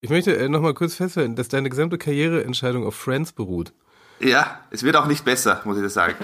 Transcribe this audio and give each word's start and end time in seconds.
Ich 0.00 0.10
möchte 0.10 0.36
äh, 0.36 0.48
nochmal 0.48 0.74
kurz 0.74 0.94
festhalten, 0.94 1.34
dass 1.34 1.48
deine 1.48 1.70
gesamte 1.70 1.98
Karriereentscheidung 1.98 2.86
auf 2.86 2.94
Friends 2.94 3.32
beruht. 3.32 3.72
Ja, 4.20 4.60
es 4.70 4.84
wird 4.84 4.94
auch 4.94 5.06
nicht 5.06 5.24
besser, 5.24 5.60
muss 5.64 5.76
ich 5.76 5.82
dir 5.82 5.88
sagen. 5.88 6.14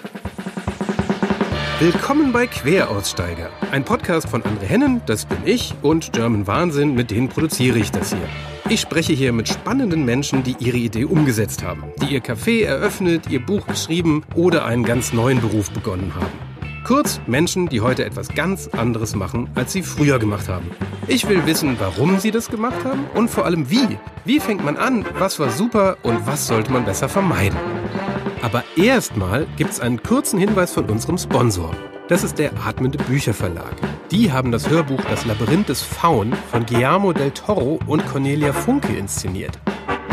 Willkommen 1.80 2.32
bei 2.32 2.46
Queraussteiger, 2.46 3.50
ein 3.72 3.84
Podcast 3.84 4.28
von 4.28 4.44
André 4.44 4.66
Hennen, 4.66 5.02
das 5.06 5.26
bin 5.26 5.38
ich, 5.44 5.74
und 5.82 6.12
German 6.12 6.46
Wahnsinn, 6.46 6.94
mit 6.94 7.10
denen 7.10 7.28
produziere 7.28 7.80
ich 7.80 7.90
das 7.90 8.10
hier. 8.10 8.28
Ich 8.68 8.80
spreche 8.80 9.12
hier 9.12 9.32
mit 9.32 9.48
spannenden 9.48 10.04
Menschen, 10.04 10.44
die 10.44 10.54
ihre 10.60 10.76
Idee 10.76 11.04
umgesetzt 11.06 11.64
haben, 11.64 11.82
die 12.00 12.14
ihr 12.14 12.22
Café 12.22 12.64
eröffnet, 12.64 13.28
ihr 13.28 13.44
Buch 13.44 13.66
geschrieben 13.66 14.22
oder 14.36 14.66
einen 14.66 14.84
ganz 14.84 15.12
neuen 15.12 15.40
Beruf 15.40 15.72
begonnen 15.72 16.14
haben. 16.14 16.53
Kurz 16.84 17.18
Menschen, 17.26 17.66
die 17.70 17.80
heute 17.80 18.04
etwas 18.04 18.28
ganz 18.28 18.68
anderes 18.68 19.14
machen, 19.14 19.48
als 19.54 19.72
sie 19.72 19.82
früher 19.82 20.18
gemacht 20.18 20.48
haben. 20.48 20.70
Ich 21.08 21.26
will 21.26 21.46
wissen, 21.46 21.76
warum 21.80 22.18
sie 22.18 22.30
das 22.30 22.50
gemacht 22.50 22.84
haben 22.84 23.06
und 23.14 23.30
vor 23.30 23.46
allem 23.46 23.70
wie. 23.70 23.98
Wie 24.26 24.38
fängt 24.38 24.62
man 24.62 24.76
an, 24.76 25.06
was 25.18 25.40
war 25.40 25.48
super 25.48 25.96
und 26.02 26.26
was 26.26 26.46
sollte 26.46 26.70
man 26.70 26.84
besser 26.84 27.08
vermeiden. 27.08 27.58
Aber 28.42 28.62
erstmal 28.76 29.46
gibt's 29.56 29.80
einen 29.80 30.02
kurzen 30.02 30.38
Hinweis 30.38 30.72
von 30.72 30.84
unserem 30.90 31.16
Sponsor. 31.16 31.74
Das 32.08 32.22
ist 32.22 32.38
der 32.38 32.52
Atmende 32.66 32.98
Bücherverlag. 32.98 33.72
Die 34.10 34.30
haben 34.30 34.52
das 34.52 34.68
Hörbuch 34.68 35.00
Das 35.08 35.24
Labyrinth 35.24 35.70
des 35.70 35.80
Faun 35.80 36.34
von 36.50 36.66
Guillermo 36.66 37.14
del 37.14 37.30
Toro 37.30 37.80
und 37.86 38.06
Cornelia 38.06 38.52
Funke 38.52 38.94
inszeniert. 38.94 39.58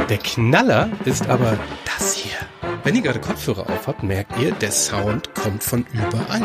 Der 0.08 0.20
Knaller 0.20 0.90
ist 1.04 1.28
aber 1.28 1.60
das 1.86 2.14
hier. 2.14 2.38
Wenn 2.84 2.96
ihr 2.96 3.04
gerade 3.04 3.20
Kopfhörer 3.20 3.70
auf 3.70 3.86
habt, 3.86 4.02
merkt 4.02 4.40
ihr, 4.40 4.54
der 4.54 4.72
Sound 4.72 5.36
kommt 5.36 5.64
von 5.64 5.86
überall. 5.94 6.42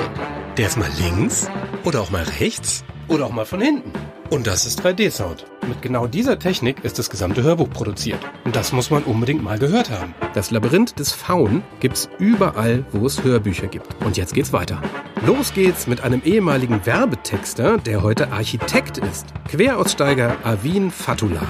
Der 0.59 0.67
ist 0.67 0.77
mal 0.77 0.91
links 0.99 1.49
oder 1.83 2.03
auch 2.03 2.11
mal 2.11 2.25
rechts 2.39 2.85
oder 3.09 3.25
auch 3.25 3.33
mal 3.33 3.47
von 3.47 3.63
hinten. 3.63 3.91
Und 4.29 4.47
das 4.47 4.67
ist 4.67 4.85
3D-Sound. 4.85 5.47
Mit 5.67 5.81
genau 5.81 6.07
dieser 6.07 6.39
Technik 6.39 6.85
ist 6.85 6.99
das 6.99 7.09
gesamte 7.09 7.43
Hörbuch 7.43 7.71
produziert. 7.71 8.19
Und 8.45 8.55
das 8.55 8.73
muss 8.73 8.91
man 8.91 9.05
unbedingt 9.05 9.43
mal 9.43 9.59
gehört 9.59 9.91
haben. 9.91 10.15
Das 10.35 10.51
Labyrinth 10.51 10.99
des 10.99 11.11
Faun 11.13 11.63
gibt's 11.81 12.11
überall, 12.19 12.85
wo 12.93 13.07
es 13.07 13.25
Hörbücher 13.25 13.69
gibt. 13.69 13.95
Und 14.05 14.19
jetzt 14.19 14.35
geht's 14.35 14.53
weiter. 14.53 14.83
Los 15.25 15.55
geht's 15.55 15.87
mit 15.87 16.03
einem 16.03 16.21
ehemaligen 16.23 16.85
Werbetexter, 16.85 17.79
der 17.79 18.03
heute 18.03 18.31
Architekt 18.31 18.99
ist. 18.99 19.27
Queraussteiger 19.49 20.37
Avin 20.45 20.91
Fatula. 20.91 21.47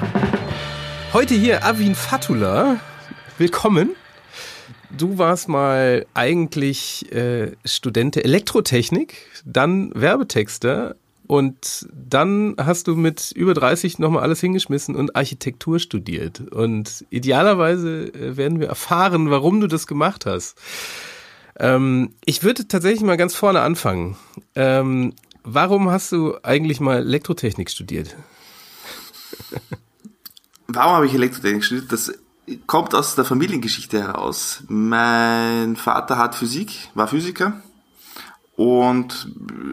Heute 1.12 1.34
hier 1.34 1.64
Avin 1.64 1.96
Fatula. 1.96 2.76
Willkommen. 3.36 3.96
Du 4.90 5.18
warst 5.18 5.48
mal 5.48 6.06
eigentlich 6.14 7.12
äh, 7.12 7.52
Student 7.64 8.16
der 8.16 8.24
Elektrotechnik, 8.24 9.16
dann 9.44 9.90
Werbetexter 9.94 10.96
und 11.26 11.88
dann 11.92 12.54
hast 12.58 12.86
du 12.86 12.94
mit 12.94 13.32
über 13.32 13.52
30 13.54 13.98
nochmal 13.98 14.22
alles 14.22 14.40
hingeschmissen 14.40 14.94
und 14.94 15.16
Architektur 15.16 15.78
studiert. 15.80 16.40
Und 16.52 17.04
idealerweise 17.10 18.12
äh, 18.14 18.36
werden 18.36 18.60
wir 18.60 18.68
erfahren, 18.68 19.30
warum 19.30 19.60
du 19.60 19.66
das 19.66 19.86
gemacht 19.86 20.24
hast. 20.26 20.56
Ähm, 21.58 22.14
ich 22.24 22.44
würde 22.44 22.68
tatsächlich 22.68 23.02
mal 23.02 23.16
ganz 23.16 23.34
vorne 23.34 23.60
anfangen. 23.62 24.16
Ähm, 24.54 25.14
warum 25.42 25.90
hast 25.90 26.12
du 26.12 26.36
eigentlich 26.42 26.80
mal 26.80 26.98
Elektrotechnik 26.98 27.70
studiert? 27.70 28.16
Warum 30.68 30.92
habe 30.92 31.06
ich 31.06 31.14
Elektrotechnik 31.14 31.64
studiert? 31.64 31.90
Das 31.90 32.12
kommt 32.66 32.94
aus 32.94 33.14
der 33.14 33.24
Familiengeschichte 33.24 34.00
heraus. 34.00 34.62
Mein 34.68 35.76
Vater 35.76 36.18
hat 36.18 36.34
Physik, 36.34 36.90
war 36.94 37.08
Physiker 37.08 37.54
und 38.56 39.28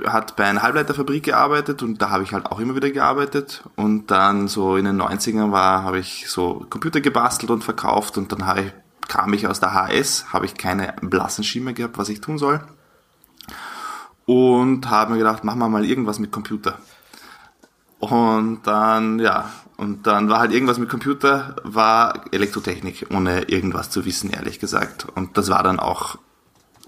hat 0.05 0.35
bei 0.35 0.45
einer 0.45 0.61
Halbleiterfabrik 0.61 1.23
gearbeitet 1.23 1.83
und 1.83 2.01
da 2.01 2.09
habe 2.09 2.23
ich 2.23 2.33
halt 2.33 2.47
auch 2.47 2.59
immer 2.59 2.75
wieder 2.75 2.91
gearbeitet 2.91 3.63
und 3.75 4.11
dann 4.11 4.47
so 4.47 4.75
in 4.75 4.85
den 4.85 5.01
90ern 5.01 5.51
war, 5.51 5.83
habe 5.83 5.99
ich 5.99 6.29
so 6.29 6.65
Computer 6.69 6.99
gebastelt 6.99 7.51
und 7.51 7.63
verkauft 7.63 8.17
und 8.17 8.31
dann 8.31 8.57
ich, 8.57 8.73
kam 9.07 9.33
ich 9.33 9.47
aus 9.47 9.59
der 9.59 9.73
HS, 9.73 10.33
habe 10.33 10.45
ich 10.45 10.55
keine 10.55 10.95
blassen 11.01 11.43
Schimmer 11.43 11.73
gehabt, 11.73 11.97
was 11.97 12.09
ich 12.09 12.19
tun 12.19 12.37
soll 12.37 12.61
und 14.25 14.89
habe 14.89 15.13
mir 15.13 15.17
gedacht, 15.17 15.43
machen 15.43 15.59
wir 15.59 15.69
mal 15.69 15.85
irgendwas 15.85 16.19
mit 16.19 16.31
Computer. 16.31 16.77
Und 17.99 18.61
dann, 18.63 19.19
ja, 19.19 19.49
und 19.83 20.07
dann 20.07 20.29
war 20.29 20.39
halt 20.39 20.53
irgendwas 20.53 20.77
mit 20.77 20.87
Computer, 20.87 21.57
war 21.63 22.23
Elektrotechnik, 22.31 23.07
ohne 23.13 23.43
irgendwas 23.49 23.89
zu 23.89 24.05
wissen, 24.05 24.29
ehrlich 24.29 24.59
gesagt. 24.59 25.05
Und 25.13 25.37
das 25.37 25.49
war 25.49 25.61
dann 25.61 25.77
auch 25.77 26.17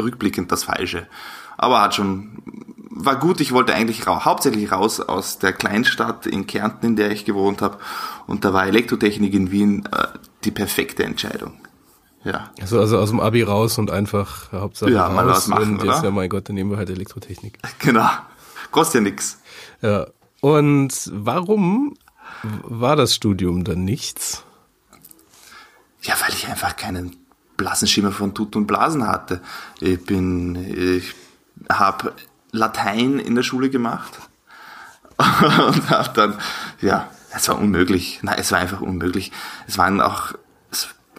rückblickend 0.01 0.50
das 0.50 0.63
Falsche. 0.63 1.05
Aber 1.57 1.81
hat 1.81 1.95
schon, 1.95 2.41
war 2.89 3.17
gut, 3.17 3.41
ich 3.41 3.51
wollte 3.51 3.73
eigentlich 3.73 4.07
ra 4.07 4.23
hauptsächlich 4.23 4.72
raus 4.72 5.01
aus 5.01 5.39
der 5.39 5.51
Kleinstadt 5.51 6.25
in 6.25 6.47
Kärnten, 6.47 6.85
in 6.85 6.95
der 6.95 7.11
ich 7.11 7.25
gewohnt 7.25 7.61
habe. 7.61 7.79
Und 8.28 8.45
da 8.45 8.53
war 8.53 8.66
Elektrotechnik 8.66 9.34
in 9.34 9.51
Wien 9.51 9.85
äh, 9.91 10.07
die 10.45 10.51
perfekte 10.51 11.03
Entscheidung. 11.03 11.51
Ja. 12.23 12.50
Also, 12.61 12.79
also 12.79 12.97
aus 12.97 13.09
dem 13.09 13.19
Abi 13.19 13.44
raus 13.44 13.78
und 13.78 13.91
einfach 13.91 14.53
Hauptsache 14.53 14.91
ja, 14.91 15.09
mal 15.09 15.28
raus 15.28 15.35
was 15.35 15.47
machen, 15.50 15.79
und 15.79 15.84
jetzt, 15.84 15.97
oder? 15.97 16.03
ja 16.05 16.11
mein 16.11 16.29
Gott, 16.29 16.47
dann 16.47 16.55
nehmen 16.55 16.72
wir 16.72 16.78
halt 16.78 16.89
Elektrotechnik. 16.89 17.59
Genau. 17.79 18.07
Kostet 18.72 18.95
ja 18.95 19.01
nix. 19.01 19.41
Ja. 19.81 20.07
Und 20.39 21.11
warum 21.13 21.95
war 22.63 22.95
das 22.95 23.16
Studium 23.16 23.63
dann 23.63 23.83
nichts? 23.83 24.44
Ja, 26.01 26.16
weil 26.22 26.33
ich 26.33 26.47
einfach 26.47 26.75
keinen 26.75 27.16
blassen 27.57 27.88
Schimmer 27.88 28.11
von 28.11 28.33
Tut 28.33 28.56
und 28.56 28.67
Blasen 28.67 29.07
hatte. 29.07 29.41
Ich 29.79 30.03
bin, 30.06 30.55
ich 30.55 31.16
habe 31.69 32.13
Latein 32.51 33.19
in 33.19 33.35
der 33.35 33.44
Schule 33.44 33.69
gemacht 33.69 34.19
und 35.17 35.89
habe 35.89 36.09
dann, 36.13 36.39
ja, 36.81 37.09
es 37.31 37.47
war 37.50 37.59
unmöglich. 37.59 38.19
Nein, 38.22 38.38
es 38.39 38.51
war 38.51 38.59
einfach 38.59 38.81
unmöglich. 38.81 39.31
Es 39.67 39.78
waren 39.78 40.01
auch, 40.01 40.34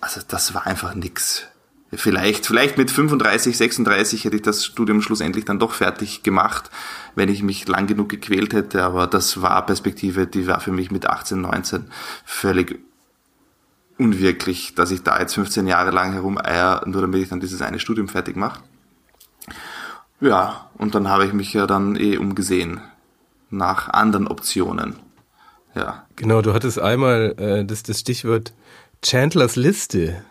also 0.00 0.20
das 0.26 0.54
war 0.54 0.66
einfach 0.66 0.94
nix. 0.94 1.44
Vielleicht, 1.92 2.46
vielleicht 2.46 2.78
mit 2.78 2.90
35, 2.90 3.56
36 3.56 4.24
hätte 4.24 4.36
ich 4.36 4.42
das 4.42 4.64
Studium 4.64 5.02
schlussendlich 5.02 5.44
dann 5.44 5.58
doch 5.58 5.72
fertig 5.72 6.22
gemacht, 6.22 6.70
wenn 7.16 7.30
ich 7.30 7.42
mich 7.42 7.66
lang 7.66 7.88
genug 7.88 8.10
gequält 8.10 8.52
hätte, 8.52 8.84
aber 8.84 9.08
das 9.08 9.42
war 9.42 9.66
Perspektive, 9.66 10.28
die 10.28 10.46
war 10.46 10.60
für 10.60 10.70
mich 10.70 10.92
mit 10.92 11.06
18, 11.06 11.40
19 11.40 11.90
völlig 12.24 12.78
unwirklich, 13.98 14.74
dass 14.74 14.90
ich 14.90 15.02
da 15.02 15.18
jetzt 15.18 15.34
15 15.34 15.66
Jahre 15.66 15.90
lang 15.90 16.12
herumeier, 16.12 16.82
nur 16.86 17.00
damit 17.00 17.22
ich 17.22 17.30
dann 17.30 17.40
dieses 17.40 17.62
eine 17.62 17.80
Studium 17.80 18.08
fertig 18.08 18.36
mache. 18.36 18.60
Ja, 20.20 20.70
und 20.76 20.94
dann 20.94 21.08
habe 21.08 21.24
ich 21.24 21.32
mich 21.32 21.52
ja 21.54 21.66
dann 21.66 21.96
eh 21.96 22.18
umgesehen 22.18 22.80
nach 23.48 23.88
anderen 23.88 24.28
Optionen. 24.28 24.96
Ja, 25.74 26.06
Genau, 26.16 26.42
du 26.42 26.52
hattest 26.52 26.78
einmal 26.78 27.34
äh, 27.38 27.64
das, 27.64 27.82
das 27.82 28.00
Stichwort 28.00 28.52
Chandlers 29.02 29.56
Liste. 29.56 30.22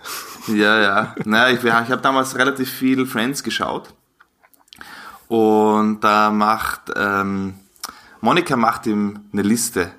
ja, 0.48 0.82
ja. 0.82 1.16
Naja, 1.26 1.56
ich, 1.56 1.64
ich 1.64 1.72
habe 1.72 2.02
damals 2.02 2.36
relativ 2.36 2.70
viel 2.70 3.08
Friends 3.08 3.44
geschaut 3.44 3.95
und 5.28 6.02
da 6.02 6.32
macht 6.32 6.92
ähm, 6.96 7.56
Monika 8.26 8.56
macht 8.56 8.88
ihm 8.88 9.20
eine 9.32 9.44
Liste, 9.44 9.92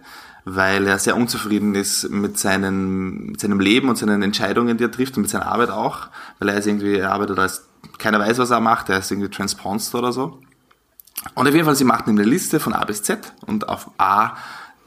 weil 0.45 0.87
er 0.89 0.99
sehr 0.99 1.17
unzufrieden 1.17 1.77
ist 1.77 2.11
mit, 2.11 2.37
seinen, 2.39 3.31
mit 3.31 3.41
seinem 3.41 3.61
Leben 3.61 3.89
und 3.89 3.97
seinen 3.97 4.21
Entscheidungen, 4.21 4.77
die 4.77 4.85
er 4.85 4.91
trifft 4.91 5.17
und 5.17 5.23
mit 5.23 5.31
seiner 5.31 5.47
Arbeit 5.47 5.71
auch, 5.71 6.09
weil 6.41 6.49
er 6.49 6.59
ist 6.59 6.67
irgendwie, 6.67 6.97
er 6.97 7.13
arbeitet 7.13 7.39
als, 7.39 7.69
keiner 7.99 8.19
weiß, 8.19 8.39
was 8.39 8.51
er 8.51 8.59
macht, 8.59 8.89
er 8.89 8.99
ist 8.99 9.13
irgendwie 9.13 9.31
Transponster 9.31 10.01
oder 10.01 10.13
so. 10.13 10.41
Und 11.35 11.47
auf 11.47 11.55
jeden 11.55 11.65
Fall, 11.65 11.77
sie 11.77 11.85
macht 11.85 12.09
ihm 12.09 12.19
eine 12.19 12.25
Liste 12.25 12.59
von 12.59 12.73
A 12.73 12.85
bis 12.85 13.05
Z 13.05 13.33
und 13.47 13.69
auf 13.69 13.91
A 13.97 14.37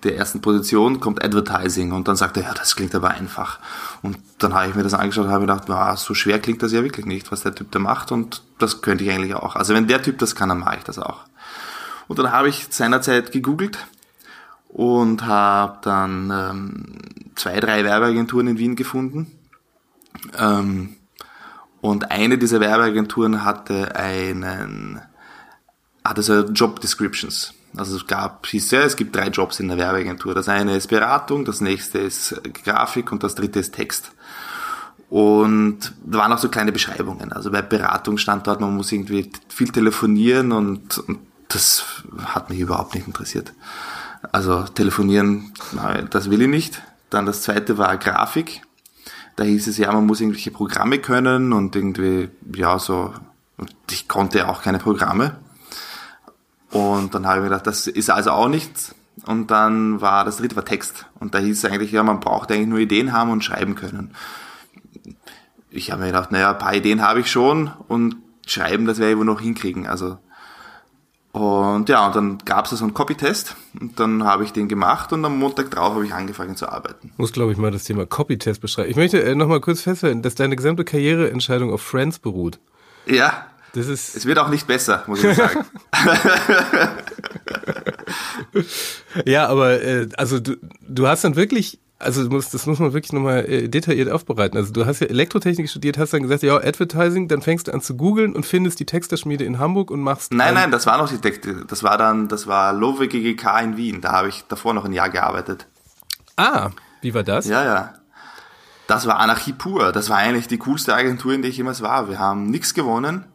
der 0.04 0.18
ersten 0.18 0.42
Position 0.42 1.00
kommt 1.00 1.24
Advertising 1.24 1.94
und 1.94 2.10
dann 2.10 2.18
sagt 2.18 2.36
er, 2.38 2.44
ja, 2.44 2.54
das 2.54 2.76
klingt 2.76 2.94
aber 2.94 3.12
einfach. 3.12 3.60
Und 4.02 4.18
dann 4.38 4.54
habe 4.54 4.70
ich 4.70 4.76
mir 4.76 4.84
das 4.84 4.94
angeschaut 4.94 5.26
und 5.26 5.32
habe 5.32 5.42
gedacht, 5.42 5.68
ja, 5.68 5.96
so 5.98 6.14
schwer 6.14 6.40
klingt 6.40 6.64
das 6.64 6.72
ja 6.72 6.84
wirklich 6.84 7.06
nicht, 7.06 7.32
was 7.32 7.42
der 7.42 7.54
Typ 7.54 7.72
da 7.72 7.80
macht 7.80 8.12
und 8.12 8.44
das 8.58 8.82
könnte 8.82 9.04
ich 9.04 9.12
eigentlich 9.12 9.36
auch. 9.36 9.56
Also 9.56 9.74
wenn 9.74 9.88
der 9.88 10.02
Typ 10.02 10.18
das 10.20 10.36
kann, 10.36 10.50
dann 10.50 10.60
mache 10.60 10.78
ich 10.78 10.84
das 10.84 11.00
auch. 11.00 11.26
Und 12.08 12.18
dann 12.18 12.32
habe 12.32 12.50
ich 12.50 12.68
seinerzeit 12.70 13.32
gegoogelt 13.32 13.86
und 14.70 15.26
habe 15.26 15.80
dann 15.82 16.32
ähm, 16.32 16.86
zwei, 17.36 17.60
drei 17.60 17.84
Werbeagenturen 17.84 18.48
in 18.48 18.58
Wien 18.58 18.76
gefunden. 18.76 19.32
Ähm, 20.38 20.96
und 21.82 22.12
eine 22.12 22.38
dieser 22.38 22.60
Werbeagenturen 22.60 23.44
hatte 23.44 23.96
einen, 23.96 25.02
hatte 26.04 26.22
so 26.24 26.42
Job 26.46 26.80
Descriptions. 26.80 27.54
Also 27.76 27.96
es 27.96 28.08
gab, 28.08 28.48
ja, 28.52 28.82
es 28.82 28.96
gibt 28.96 29.16
drei 29.16 29.28
Jobs 29.28 29.60
in 29.60 29.68
der 29.68 29.78
Werbeagentur. 29.78 30.34
Das 30.34 30.50
eine 30.50 30.76
ist 30.76 30.88
Beratung, 30.88 31.46
das 31.46 31.62
nächste 31.62 32.00
ist 32.00 32.42
Grafik 32.66 33.12
und 33.12 33.24
das 33.24 33.36
dritte 33.36 33.60
ist 33.60 33.76
Text. 33.76 34.12
Und 35.10 35.94
da 36.06 36.20
waren 36.20 36.32
auch 36.32 36.38
so 36.38 36.50
kleine 36.50 36.72
Beschreibungen. 36.72 37.32
Also 37.32 37.52
bei 37.52 37.62
Beratung 37.62 38.18
stand 38.18 38.46
dort, 38.48 38.62
man 38.62 38.76
muss 38.76 38.92
irgendwie 38.92 39.32
viel 39.48 39.70
telefonieren 39.70 40.52
und, 40.52 41.00
und 41.00 41.20
das 41.48 42.04
hat 42.26 42.50
mich 42.50 42.60
überhaupt 42.60 42.94
nicht 42.96 43.08
interessiert. 43.08 43.54
Also 44.32 44.64
telefonieren, 44.64 45.54
das 46.12 46.30
will 46.30 46.42
ich 46.42 46.48
nicht. 46.48 46.82
Dann 47.10 47.26
das 47.26 47.42
zweite 47.42 47.78
war 47.78 47.98
Grafik. 47.98 48.62
Da 49.36 49.44
hieß 49.46 49.68
es 49.68 49.78
ja, 49.78 49.92
man 49.92 50.06
muss 50.06 50.22
irgendwelche 50.22 50.52
Programme 50.52 51.00
können 51.00 51.54
und 51.54 51.76
irgendwie, 51.76 52.30
ja, 52.54 52.78
so, 52.78 53.14
und 53.58 53.74
ich 53.90 54.08
konnte 54.08 54.48
auch 54.48 54.62
keine 54.62 54.80
Programme. 54.80 55.38
Und 56.72 57.16
dann 57.16 57.26
habe 57.26 57.38
ich 57.38 57.44
mir 57.44 57.50
gedacht, 57.50 57.68
das 57.68 57.88
ist 57.88 58.10
also 58.10 58.32
auch 58.32 58.48
nichts. 58.48 58.96
und 59.26 59.52
dann 59.52 60.02
war 60.02 60.24
das 60.24 60.38
dritte 60.38 60.56
war 60.56 60.66
Text. 60.66 61.08
Und 61.20 61.34
da 61.34 61.40
hieß 61.40 61.64
es 61.64 61.70
eigentlich, 61.70 61.92
ja, 61.92 62.04
man 62.04 62.20
braucht 62.20 62.52
eigentlich 62.52 62.68
nur 62.68 62.80
Ideen 62.80 63.12
haben 63.14 63.32
und 63.32 63.44
schreiben 63.44 63.76
können. 63.76 64.14
Ich 65.72 65.92
habe 65.92 66.02
mir 66.02 66.08
gedacht, 66.08 66.32
naja, 66.32 66.52
ein 66.52 66.58
paar 66.58 66.74
Ideen 66.74 67.02
habe 67.02 67.20
ich 67.20 67.30
schon 67.30 67.72
und 67.88 68.16
schreiben, 68.46 68.86
das 68.86 69.00
werde 69.00 69.12
ich 69.12 69.18
wohl 69.18 69.26
noch 69.26 69.42
hinkriegen. 69.42 69.88
Also 69.88 70.18
und 71.32 71.88
ja, 71.90 72.08
und 72.08 72.16
dann 72.16 72.38
gab 72.40 72.66
es 72.66 72.72
so 72.72 72.84
einen 72.84 72.96
Copy-Test 72.96 73.56
und 73.80 74.00
dann 74.00 74.24
habe 74.24 74.44
ich 74.44 74.52
den 74.52 74.68
gemacht 74.68 75.14
und 75.14 75.24
am 75.24 75.38
Montag 75.38 75.70
drauf 75.70 75.94
habe 75.94 76.06
ich 76.06 76.14
angefangen 76.14 76.56
zu 76.56 76.68
arbeiten. 76.68 77.12
Muss, 77.18 77.32
glaube 77.32 77.52
ich, 77.52 77.58
mal 77.60 77.70
das 77.70 77.84
Thema 77.84 78.08
Copy-Test 78.08 78.62
beschreiben. 78.62 78.90
Ich 78.90 78.96
möchte 78.96 79.22
äh, 79.22 79.36
nochmal 79.36 79.62
kurz 79.62 79.82
festhalten, 79.82 80.24
dass 80.24 80.34
deine 80.34 80.56
gesamte 80.56 80.84
Karriereentscheidung 80.84 81.72
auf 81.72 81.82
Friends 81.82 82.18
beruht. 82.18 82.60
Ja, 83.06 83.46
das 83.74 83.88
ist 83.88 84.16
es 84.16 84.26
wird 84.26 84.40
auch 84.40 84.50
nicht 84.50 84.68
besser, 84.68 85.04
muss 85.08 85.24
ich 85.24 85.36
sagen. 85.36 85.66
ja, 89.26 89.48
aber 89.48 89.82
äh, 89.82 90.10
also 90.18 90.40
du, 90.40 90.58
du 90.88 91.08
hast 91.08 91.24
dann 91.24 91.36
wirklich 91.36 91.80
also 92.00 92.24
muss, 92.30 92.50
das 92.50 92.66
muss 92.66 92.80
man 92.80 92.94
wirklich 92.94 93.12
nochmal 93.12 93.46
äh, 93.46 93.68
detailliert 93.68 94.10
aufbereiten. 94.10 94.58
Also 94.58 94.72
du 94.72 94.86
hast 94.86 95.02
ja 95.02 95.08
Elektrotechnik 95.08 95.70
studiert, 95.70 95.98
hast 95.98 96.14
dann 96.14 96.24
gesagt, 96.24 96.44
ja, 96.44 96.56
Advertising, 96.56 97.28
dann 97.28 97.42
fängst 97.42 97.68
du 97.68 97.74
an 97.74 97.82
zu 97.82 97.98
googeln 97.98 98.34
und 98.34 98.46
findest 98.46 98.80
die 98.80 98.86
Texterschmiede 98.86 99.44
in 99.44 99.60
Hamburg 99.60 99.92
und 99.92 100.00
machst. 100.00 100.34
Nein, 100.34 100.54
nein, 100.54 100.72
das 100.72 100.86
war 100.86 100.98
noch 100.98 101.10
die 101.10 101.18
Texte. 101.18 101.66
Das 101.68 101.84
war 101.84 101.98
dann, 101.98 102.30
das 102.30 102.48
war 102.48 102.72
Lowe 102.72 103.08
GGK 103.08 103.62
in 103.62 103.78
Wien. 103.78 104.02
Da 104.02 104.14
habe 104.14 104.30
ich 104.30 104.46
davor 104.48 104.74
noch 104.74 104.86
ein 104.86 104.94
Jahr 104.94 105.10
gearbeitet. 105.10 105.68
Ah, 106.38 106.70
wie 107.02 107.14
war 107.14 107.24
das? 107.24 107.48
Ja, 107.48 107.66
ja. 107.66 107.94
Das 108.88 109.06
war 109.06 109.20
Anarchie 109.20 109.54
pur. 109.54 109.92
Das 109.92 110.10
war 110.10 110.18
eigentlich 110.18 110.48
die 110.48 110.58
coolste 110.58 110.96
Agentur, 110.96 111.34
in 111.34 111.42
der 111.42 111.52
ich 111.52 111.58
jemals 111.58 111.82
war. 111.82 112.10
Wir 112.10 112.18
haben 112.18 112.50
nichts 112.50 112.74
gewonnen. 112.74 113.26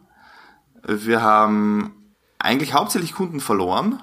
Wir 0.87 1.21
haben 1.21 2.13
eigentlich 2.39 2.73
hauptsächlich 2.73 3.13
Kunden 3.13 3.39
verloren 3.39 3.99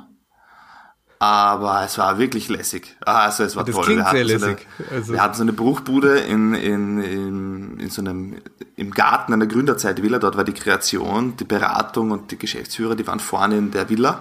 aber 1.23 1.84
es 1.84 1.99
war 1.99 2.19
wirklich 2.19 2.49
lässig. 2.49 2.96
Also 3.06 3.44
es 3.44 3.55
war 3.55 3.62
das 3.62 3.76
toll. 3.76 3.84
Klingt 3.84 4.08
sehr 4.08 4.26
so 4.26 4.32
lässig. 4.32 4.67
Eine, 4.76 4.99
also. 4.99 5.12
Wir 5.12 5.23
hatten 5.23 5.34
so 5.34 5.43
eine 5.43 5.52
Bruchbude 5.52 6.19
in, 6.19 6.52
in, 6.52 7.00
in, 7.00 7.79
in 7.79 7.90
so 7.90 8.02
einem, 8.02 8.38
im 8.75 8.90
Garten 8.90 9.32
einer 9.32 9.46
Gründerzeit 9.46 10.02
Villa. 10.02 10.19
Dort 10.19 10.37
war 10.37 10.43
die 10.43 10.52
Kreation, 10.52 11.37
die 11.37 11.44
Beratung 11.44 12.11
und 12.11 12.32
die 12.32 12.38
Geschäftsführer, 12.38 12.96
die 12.96 13.06
waren 13.06 13.20
vorne 13.20 13.56
in 13.56 13.70
der 13.70 13.88
Villa. 13.88 14.19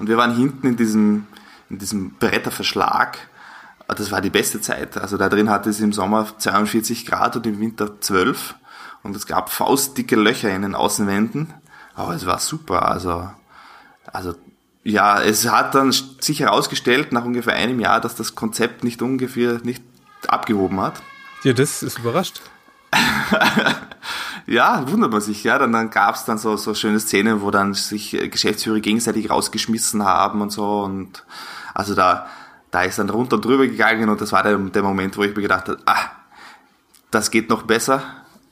Und 0.00 0.08
wir 0.08 0.16
waren 0.16 0.34
hinten 0.34 0.66
in 0.66 0.76
diesem, 0.76 1.28
in 1.70 1.78
diesem 1.78 2.14
Bretterverschlag. 2.14 3.18
Das 3.86 4.10
war 4.10 4.20
die 4.20 4.30
beste 4.30 4.60
Zeit. 4.60 4.98
Also 4.98 5.16
da 5.18 5.28
drin 5.28 5.48
hatte 5.48 5.70
es 5.70 5.78
im 5.78 5.92
Sommer 5.92 6.26
42 6.38 7.06
Grad 7.06 7.36
und 7.36 7.46
im 7.46 7.60
Winter 7.60 8.00
12. 8.00 8.56
Und 9.04 9.14
es 9.14 9.28
gab 9.28 9.48
faustdicke 9.48 10.16
Löcher 10.16 10.50
in 10.52 10.62
den 10.62 10.74
Außenwänden. 10.74 11.54
Aber 11.94 12.14
es 12.14 12.26
war 12.26 12.38
super. 12.38 12.88
Also, 12.88 13.30
also 14.12 14.34
ja, 14.84 15.20
es 15.20 15.48
hat 15.48 15.74
dann 15.74 15.92
sich 15.92 16.40
herausgestellt 16.40 17.12
nach 17.12 17.24
ungefähr 17.24 17.54
einem 17.54 17.80
Jahr, 17.80 18.00
dass 18.00 18.14
das 18.14 18.34
Konzept 18.34 18.84
nicht 18.84 19.02
ungefähr 19.02 19.60
nicht 19.62 19.82
abgehoben 20.26 20.80
hat. 20.80 21.02
Ja, 21.44 21.52
das 21.52 21.82
ist 21.82 21.98
überrascht. 21.98 22.40
ja, 24.46 24.90
wundert 24.90 25.12
man 25.12 25.20
sich, 25.20 25.44
ja. 25.44 25.58
Dann, 25.58 25.72
dann 25.72 25.90
gab 25.90 26.14
es 26.14 26.24
dann 26.24 26.38
so, 26.38 26.56
so 26.56 26.74
schöne 26.74 27.00
Szenen, 27.00 27.42
wo 27.42 27.50
dann 27.50 27.74
sich 27.74 28.10
Geschäftsführer 28.30 28.80
gegenseitig 28.80 29.30
rausgeschmissen 29.30 30.04
haben 30.04 30.40
und 30.40 30.50
so. 30.50 30.80
Und 30.80 31.24
also 31.74 31.94
da, 31.94 32.26
da 32.70 32.82
ist 32.82 32.98
dann 32.98 33.10
runter 33.10 33.36
und 33.36 33.44
drüber 33.44 33.66
gegangen 33.66 34.08
und 34.08 34.20
das 34.20 34.32
war 34.32 34.42
der, 34.42 34.56
der 34.58 34.82
Moment, 34.82 35.16
wo 35.16 35.22
ich 35.22 35.34
mir 35.34 35.42
gedacht 35.42 35.68
habe, 35.68 35.78
ah, 35.86 36.10
das 37.10 37.30
geht 37.30 37.50
noch 37.50 37.62
besser 37.62 38.02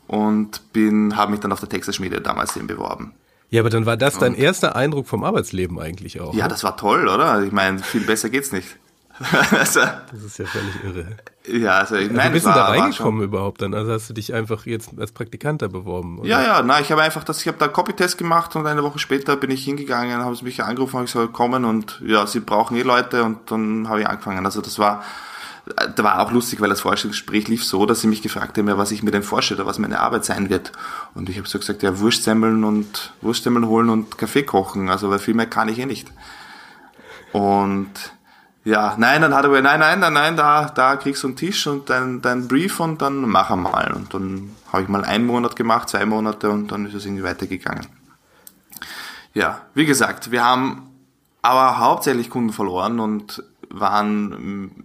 und 0.07 0.73
bin, 0.73 1.17
habe 1.17 1.33
mich 1.33 1.41
dann 1.41 1.53
auf 1.53 1.61
der 1.61 1.69
Texas-Schmiede 1.69 2.21
damals 2.21 2.57
eben 2.57 2.67
beworben. 2.67 3.15
Ja, 3.51 3.63
aber 3.63 3.71
dann 3.71 3.85
war 3.85 3.97
das 3.97 4.19
dein 4.19 4.35
erster 4.35 4.77
Eindruck 4.77 5.09
vom 5.09 5.25
Arbeitsleben 5.25 5.79
eigentlich 5.81 6.21
auch. 6.21 6.35
Ja, 6.35 6.45
ne? 6.45 6.51
das 6.51 6.63
war 6.63 6.77
toll, 6.77 7.09
oder? 7.09 7.43
Ich 7.43 7.53
meine, 7.53 7.81
viel 7.81 8.03
besser 8.03 8.31
geht's 8.31 8.53
nicht. 8.53 8.77
also, 9.51 9.81
das 9.81 10.23
ist 10.25 10.39
ja 10.39 10.47
völlig 10.47 10.83
irre. 10.83 11.17
Ja, 11.47 11.79
also 11.79 11.97
ich 11.97 12.11
also, 12.11 12.33
bist 12.33 12.47
du 12.47 12.51
da 12.51 12.67
reingekommen 12.67 13.23
überhaupt 13.23 13.61
dann? 13.61 13.75
Also 13.75 13.93
hast 13.93 14.09
du 14.09 14.15
dich 14.15 14.33
einfach 14.33 14.65
jetzt 14.65 14.91
als 14.99 15.13
Praktikant 15.13 15.61
da 15.61 15.69
beworben? 15.69 16.21
Oder? 16.21 16.29
Ja, 16.29 16.43
ja, 16.43 16.63
na, 16.63 16.81
ich 16.81 16.91
habe 16.91 17.03
einfach 17.03 17.25
das, 17.25 17.41
ich 17.41 17.49
habe 17.49 17.59
da 17.59 17.69
Copytest 17.69 18.17
gemacht 18.17 18.57
und 18.57 18.67
eine 18.67 18.83
Woche 18.83 18.99
später 18.99 19.37
bin 19.37 19.51
ich 19.51 19.65
hingegangen, 19.65 20.25
haben 20.25 20.35
sie 20.35 20.45
mich 20.45 20.63
angerufen, 20.63 20.95
habe 20.95 21.05
ich 21.05 21.11
soll 21.11 21.29
kommen 21.29 21.65
und 21.67 22.01
ja, 22.07 22.27
sie 22.27 22.41
brauchen 22.41 22.77
eh 22.79 22.83
Leute 22.83 23.25
und 23.25 23.51
dann 23.51 23.89
habe 23.89 24.01
ich 24.01 24.09
angefangen. 24.09 24.47
Also 24.47 24.63
das 24.63 24.79
war 24.79 25.03
da 25.75 26.05
war 26.05 26.21
auch 26.21 26.33
lustig, 26.33 26.61
weil 26.61 26.69
das 26.69 26.81
Vorstellungsgespräch 26.81 27.49
lief 27.49 27.65
so, 27.65 27.87
dass 27.87 28.01
sie 28.01 28.07
mich 28.07 28.23
gefragt 28.23 28.57
haben, 28.59 28.69
ja, 28.69 28.79
was 28.79 28.91
ich 28.91 29.03
mir 29.03 29.11
denn 29.11 29.23
vorstelle, 29.23 29.67
was 29.67 29.79
meine 29.79 30.01
Arbeit 30.01 30.25
sein 30.25 30.51
wird. 30.51 30.73
Und 31.15 31.29
ich 31.29 31.39
habe 31.39 31.49
so 31.49 31.59
gesagt, 31.59 31.83
ja, 31.83 31.99
Wurstsemmeln 31.99 32.65
und 32.65 33.13
Wurstsemmeln 33.21 33.67
holen 33.67 33.91
und 33.91 34.19
Kaffee 34.19 34.43
kochen, 34.43 34.89
also 34.89 35.11
weil 35.11 35.19
viel 35.19 35.35
mehr 35.35 35.47
kann 35.47 35.69
ich 35.69 35.79
eh 35.79 35.87
nicht. 35.87 36.11
Und 37.33 37.91
ja, 38.65 38.95
nein, 38.99 39.23
dann 39.23 39.35
hat 39.35 39.45
er 39.45 39.49
gesagt, 39.49 39.65
nein, 39.65 39.81
nein, 39.81 40.01
nein, 40.01 40.13
nein, 40.13 40.37
da, 40.37 40.67
da 40.67 40.97
kriegst 40.97 41.23
du 41.23 41.29
einen 41.29 41.37
Tisch 41.37 41.67
und 41.67 41.89
dein, 41.89 42.21
dein 42.21 42.47
Brief 42.47 42.81
und 42.81 43.01
dann 43.01 43.23
mach 43.23 43.55
mal. 43.57 43.93
Und 43.95 44.13
dann 44.13 44.55
habe 44.73 44.83
ich 44.83 44.89
mal 44.89 45.05
einen 45.05 45.27
Monat 45.27 45.57
gemacht, 45.57 45.89
zwei 45.89 46.05
Monate 46.05 46.51
und 46.51 46.71
dann 46.71 46.87
ist 46.87 46.95
es 46.95 47.07
irgendwie 47.07 47.25
weitergegangen. 47.25 47.87
Ja, 49.33 49.63
wie 49.75 49.87
gesagt, 49.87 50.31
wir 50.31 50.45
haben 50.45 50.91
aber 51.43 51.79
hauptsächlich 51.79 52.29
Kunden 52.29 52.53
verloren 52.53 53.01
und 53.01 53.43
waren 53.71 54.85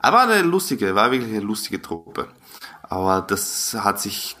aber 0.00 0.20
eine 0.20 0.42
lustige, 0.42 0.94
war 0.94 1.10
wirklich 1.12 1.30
eine 1.30 1.40
lustige 1.40 1.80
Truppe. 1.80 2.28
Aber 2.82 3.22
das 3.22 3.76
hat 3.78 4.00
sich 4.00 4.36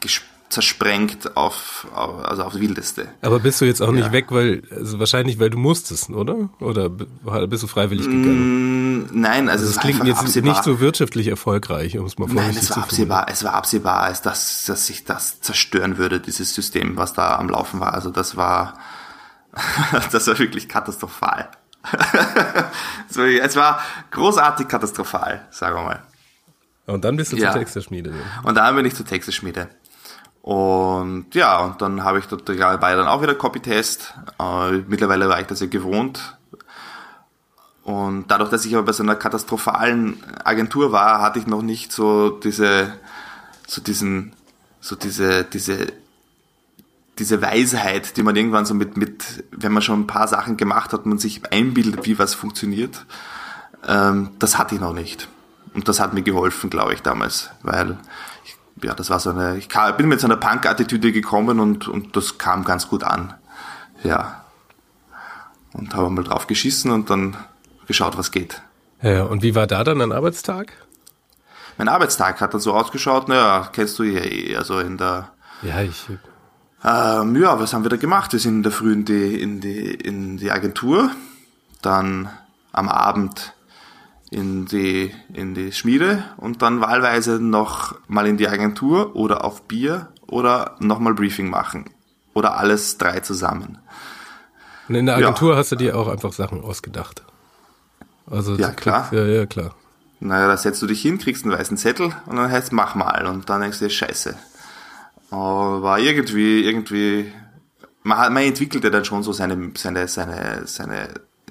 zersprengt 0.50 1.36
auf, 1.36 1.86
auf, 1.94 2.24
also 2.24 2.42
aufs 2.42 2.58
Wildeste. 2.58 3.08
Aber 3.22 3.38
bist 3.38 3.60
du 3.60 3.64
jetzt 3.64 3.80
auch 3.80 3.92
nicht 3.92 4.06
ja. 4.06 4.12
weg, 4.12 4.26
weil, 4.30 4.62
also 4.74 4.98
wahrscheinlich, 4.98 5.38
weil 5.38 5.50
du 5.50 5.58
musstest, 5.58 6.10
oder? 6.10 6.50
Oder 6.58 6.88
bist 6.90 7.62
du 7.62 7.68
freiwillig 7.68 8.06
gegangen? 8.06 9.04
Mm, 9.04 9.08
nein, 9.12 9.48
also, 9.48 9.66
also 9.66 9.78
es 9.78 9.80
klingt 9.80 10.04
jetzt 10.04 10.18
absehbar. 10.18 10.52
nicht 10.52 10.64
so 10.64 10.80
wirtschaftlich 10.80 11.28
erfolgreich, 11.28 11.96
um 11.98 12.06
es 12.06 12.18
mal 12.18 12.26
Nein, 12.28 12.56
es 12.58 12.70
war 12.70 12.78
absehbar, 12.78 13.26
es 13.30 13.44
war 13.44 13.54
absehbar, 13.54 14.00
als 14.00 14.22
dass, 14.22 14.64
dass 14.64 14.88
sich 14.88 15.04
das 15.04 15.40
zerstören 15.40 15.98
würde, 15.98 16.18
dieses 16.18 16.52
System, 16.52 16.96
was 16.96 17.12
da 17.12 17.36
am 17.36 17.48
Laufen 17.48 17.78
war. 17.78 17.94
Also 17.94 18.10
das 18.10 18.36
war, 18.36 18.74
das 20.10 20.26
war 20.26 20.38
wirklich 20.38 20.68
katastrophal. 20.68 21.48
so, 23.08 23.22
es 23.22 23.56
war 23.56 23.80
großartig 24.10 24.68
katastrophal, 24.68 25.46
sagen 25.50 25.76
wir 25.76 25.82
mal. 25.82 26.02
Und 26.86 27.04
dann 27.04 27.16
bist 27.16 27.32
du 27.32 27.36
ja. 27.36 27.52
zur 27.52 27.60
Texterschmiede. 27.60 28.12
Und 28.42 28.56
dann 28.56 28.74
bin 28.76 28.84
ich 28.84 28.94
zur 28.94 29.06
Texterschmiede. 29.06 29.68
Und 30.42 31.34
ja, 31.34 31.58
und 31.60 31.82
dann 31.82 32.02
habe 32.02 32.18
ich 32.18 32.26
dort, 32.26 32.48
war 32.48 32.78
dann 32.78 33.06
auch 33.06 33.22
wieder 33.22 33.34
Copy-Test. 33.34 34.14
Äh, 34.38 34.78
mittlerweile 34.88 35.28
war 35.28 35.40
ich 35.40 35.46
das 35.46 35.60
ja 35.60 35.66
gewohnt. 35.66 36.36
Und 37.84 38.30
dadurch, 38.30 38.50
dass 38.50 38.64
ich 38.64 38.74
aber 38.74 38.84
bei 38.84 38.92
so 38.92 39.02
einer 39.02 39.16
katastrophalen 39.16 40.22
Agentur 40.44 40.92
war, 40.92 41.20
hatte 41.20 41.38
ich 41.38 41.46
noch 41.46 41.62
nicht 41.62 41.92
so 41.92 42.30
diese, 42.30 42.92
so 43.66 43.80
diesen, 43.80 44.34
so 44.80 44.96
diese, 44.96 45.44
diese 45.44 45.92
diese 47.20 47.42
Weisheit, 47.42 48.16
die 48.16 48.22
man 48.22 48.34
irgendwann 48.34 48.64
so 48.64 48.74
mit, 48.74 48.96
mit, 48.96 49.44
wenn 49.52 49.72
man 49.72 49.82
schon 49.82 50.00
ein 50.00 50.06
paar 50.06 50.26
Sachen 50.26 50.56
gemacht 50.56 50.92
hat, 50.92 51.06
man 51.06 51.18
sich 51.18 51.52
einbildet, 51.52 52.06
wie 52.06 52.18
was 52.18 52.34
funktioniert, 52.34 53.06
ähm, 53.86 54.30
das 54.38 54.58
hatte 54.58 54.74
ich 54.74 54.80
noch 54.80 54.94
nicht. 54.94 55.28
Und 55.74 55.86
das 55.86 56.00
hat 56.00 56.14
mir 56.14 56.22
geholfen, 56.22 56.70
glaube 56.70 56.94
ich, 56.94 57.02
damals, 57.02 57.50
weil 57.62 57.98
ich, 58.44 58.56
ja, 58.82 58.94
das 58.94 59.10
war 59.10 59.20
so 59.20 59.30
eine, 59.30 59.56
ich 59.58 59.68
kam, 59.68 59.96
bin 59.96 60.08
mit 60.08 60.20
so 60.20 60.26
einer 60.26 60.36
Punk-Attitüde 60.36 61.12
gekommen 61.12 61.60
und, 61.60 61.86
und 61.86 62.16
das 62.16 62.38
kam 62.38 62.64
ganz 62.64 62.88
gut 62.88 63.04
an. 63.04 63.34
Ja. 64.02 64.44
Und 65.72 65.94
habe 65.94 66.10
mal 66.10 66.24
drauf 66.24 66.48
geschissen 66.48 66.90
und 66.90 67.10
dann 67.10 67.36
geschaut, 67.86 68.18
was 68.18 68.32
geht. 68.32 68.62
Ja, 69.02 69.24
und 69.24 69.42
wie 69.42 69.54
war 69.54 69.66
da 69.66 69.84
dann 69.84 70.00
ein 70.00 70.10
Arbeitstag? 70.10 70.72
Mein 71.78 71.88
Arbeitstag 71.88 72.40
hat 72.40 72.54
dann 72.54 72.60
so 72.60 72.74
ausgeschaut, 72.74 73.28
naja, 73.28 73.68
kennst 73.72 73.98
du 73.98 74.02
ja 74.02 74.24
eh, 74.24 74.56
also 74.56 74.80
in 74.80 74.96
der 74.96 75.30
ja, 75.62 75.82
ich 75.82 76.06
ähm, 76.84 77.36
ja, 77.36 77.58
was 77.58 77.72
haben 77.72 77.84
wir 77.84 77.90
da 77.90 77.96
gemacht? 77.96 78.32
Wir 78.32 78.40
sind 78.40 78.56
in 78.56 78.62
der 78.62 78.72
Früh 78.72 78.92
in 78.92 79.04
die, 79.04 79.40
in 79.40 79.60
die, 79.60 79.94
in 79.94 80.36
die 80.38 80.50
Agentur, 80.50 81.10
dann 81.82 82.28
am 82.72 82.88
Abend 82.88 83.54
in 84.30 84.66
die, 84.66 85.12
in 85.32 85.54
die 85.54 85.72
Schmiede 85.72 86.24
und 86.36 86.62
dann 86.62 86.80
wahlweise 86.80 87.40
noch 87.40 87.96
mal 88.06 88.26
in 88.26 88.36
die 88.36 88.48
Agentur 88.48 89.16
oder 89.16 89.44
auf 89.44 89.62
Bier 89.62 90.08
oder 90.26 90.76
nochmal 90.78 91.14
Briefing 91.14 91.50
machen. 91.50 91.90
Oder 92.32 92.56
alles 92.56 92.96
drei 92.96 93.20
zusammen. 93.20 93.78
Und 94.88 94.94
in 94.94 95.06
der 95.06 95.16
Agentur 95.16 95.52
ja. 95.52 95.58
hast 95.58 95.72
du 95.72 95.76
dir 95.76 95.96
auch 95.96 96.08
einfach 96.08 96.32
Sachen 96.32 96.62
ausgedacht. 96.62 97.24
Also 98.30 98.54
ja, 98.54 98.70
klar. 98.70 99.08
Kriegst, 99.08 99.12
ja, 99.12 99.26
ja, 99.26 99.46
klar. 99.46 99.74
Naja, 100.20 100.46
da 100.46 100.56
setzt 100.56 100.80
du 100.80 100.86
dich 100.86 101.02
hin, 101.02 101.18
kriegst 101.18 101.44
einen 101.44 101.52
weißen 101.52 101.76
Zettel 101.76 102.14
und 102.26 102.36
dann 102.36 102.50
heißt 102.50 102.72
mach 102.72 102.94
mal 102.94 103.26
und 103.26 103.50
dann 103.50 103.62
denkst 103.62 103.80
du 103.80 103.86
dir, 103.86 103.90
scheiße, 103.90 104.36
aber 105.30 105.98
irgendwie, 105.98 106.64
irgendwie, 106.64 107.32
man, 108.02 108.32
man 108.32 108.42
entwickelt 108.42 108.84
ja 108.84 108.90
dann 108.90 109.04
schon 109.04 109.22
so 109.22 109.32
seine, 109.32 109.72
seine, 109.76 110.08
seine, 110.08 110.66
seine, 110.66 111.08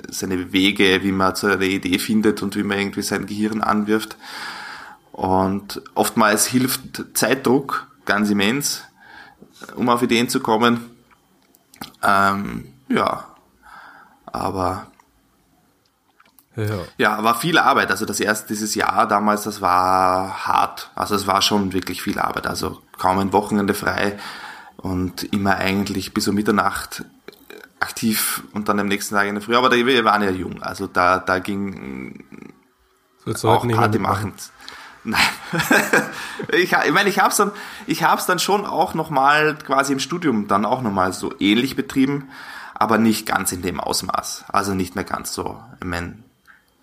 seine 0.09 0.51
Wege, 0.51 1.01
wie 1.03 1.12
man 1.12 1.36
zu 1.36 1.48
einer 1.48 1.62
Idee 1.62 2.00
findet 2.00 2.41
und 2.43 2.55
wie 2.55 2.63
man 2.63 2.77
irgendwie 2.77 3.01
sein 3.01 3.25
Gehirn 3.25 3.62
anwirft. 3.62 4.17
Und 5.12 5.81
oftmals 5.95 6.45
hilft 6.48 7.03
Zeitdruck 7.13 7.88
ganz 8.05 8.29
immens, 8.29 8.83
um 9.75 9.89
auf 9.89 10.01
Ideen 10.01 10.29
zu 10.29 10.39
kommen. 10.39 10.89
Ähm, 12.03 12.74
ja, 12.89 13.25
aber 14.25 14.88
Ja. 16.55 16.79
ja, 16.97 17.23
war 17.23 17.39
viel 17.39 17.57
Arbeit. 17.57 17.91
Also 17.91 18.05
das 18.05 18.19
erste, 18.19 18.47
dieses 18.47 18.75
Jahr 18.75 19.07
damals, 19.07 19.43
das 19.43 19.61
war 19.61 20.47
hart. 20.47 20.91
Also 20.95 21.15
es 21.15 21.27
war 21.27 21.41
schon 21.41 21.73
wirklich 21.73 22.01
viel 22.01 22.19
Arbeit. 22.19 22.47
Also 22.47 22.81
kaum 22.97 23.19
ein 23.19 23.33
Wochenende 23.33 23.73
frei 23.73 24.19
und 24.77 25.23
immer 25.33 25.55
eigentlich 25.57 26.13
bis 26.13 26.27
um 26.27 26.35
Mitternacht 26.35 27.05
aktiv 27.79 28.43
und 28.53 28.67
dann 28.67 28.79
am 28.79 28.87
nächsten 28.87 29.15
Tag 29.15 29.27
in 29.27 29.35
der 29.35 29.41
Früh. 29.41 29.55
Aber 29.55 29.71
wir 29.71 30.05
waren 30.05 30.23
ja 30.23 30.31
jung. 30.31 30.61
Also 30.61 30.87
da, 30.87 31.19
da 31.19 31.39
ging 31.39 32.25
auch 33.43 33.67
Party 33.67 33.99
machen. 33.99 34.33
Nein. 35.05 35.21
ich, 36.51 36.73
ich 36.73 36.91
meine, 36.91 37.09
ich 37.09 37.19
habe 37.19 37.29
es 37.29 37.37
dann, 37.37 37.51
ich 37.87 38.03
habe 38.03 38.19
es 38.19 38.25
dann 38.25 38.39
schon 38.39 38.65
auch 38.65 38.93
nochmal 38.93 39.55
quasi 39.55 39.93
im 39.93 39.99
Studium 39.99 40.47
dann 40.47 40.65
auch 40.65 40.81
nochmal 40.81 41.13
so 41.13 41.33
ähnlich 41.39 41.77
betrieben, 41.77 42.29
aber 42.73 42.97
nicht 42.97 43.25
ganz 43.25 43.51
in 43.53 43.61
dem 43.61 43.79
Ausmaß. 43.79 44.45
Also 44.49 44.73
nicht 44.73 44.95
mehr 44.95 45.05
ganz 45.05 45.33
so. 45.33 45.61
Ich 45.79 45.85
meine, 45.85 46.17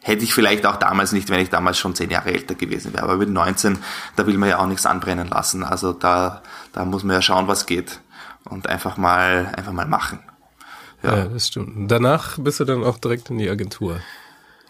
hätte 0.07 0.23
ich 0.23 0.33
vielleicht 0.33 0.65
auch 0.67 0.77
damals 0.77 1.11
nicht, 1.11 1.31
wenn 1.31 1.41
ich 1.41 1.51
damals 1.51 1.79
schon 1.79 1.97
zehn 1.97 2.11
Jahre 2.11 2.33
älter 2.33 2.55
gewesen 2.55 2.95
wäre. 2.95 3.03
Aber 3.03 3.17
mit 3.17 3.29
19, 3.29 3.79
da 4.15 4.25
will 4.27 4.39
man 4.39 4.49
ja 4.49 4.59
auch 4.59 4.67
nichts 4.67 4.87
anbrennen 4.87 5.27
lassen. 5.27 5.65
Also 5.65 5.93
da, 5.93 6.43
da 6.73 6.85
muss 6.85 7.03
man 7.03 7.15
ja 7.15 7.23
schauen, 7.23 7.49
was 7.49 7.67
geht 7.67 7.99
und 8.45 8.69
einfach 8.69 8.97
mal, 8.97 9.53
einfach 9.57 9.73
mal 9.73 9.87
machen. 9.87 10.21
Ja. 11.03 11.17
ja, 11.17 11.25
das 11.25 11.49
stimmt. 11.49 11.91
Danach 11.91 12.39
bist 12.39 12.61
du 12.61 12.65
dann 12.65 12.85
auch 12.85 12.99
direkt 12.99 13.31
in 13.31 13.39
die 13.39 13.51
Agentur. 13.51 13.99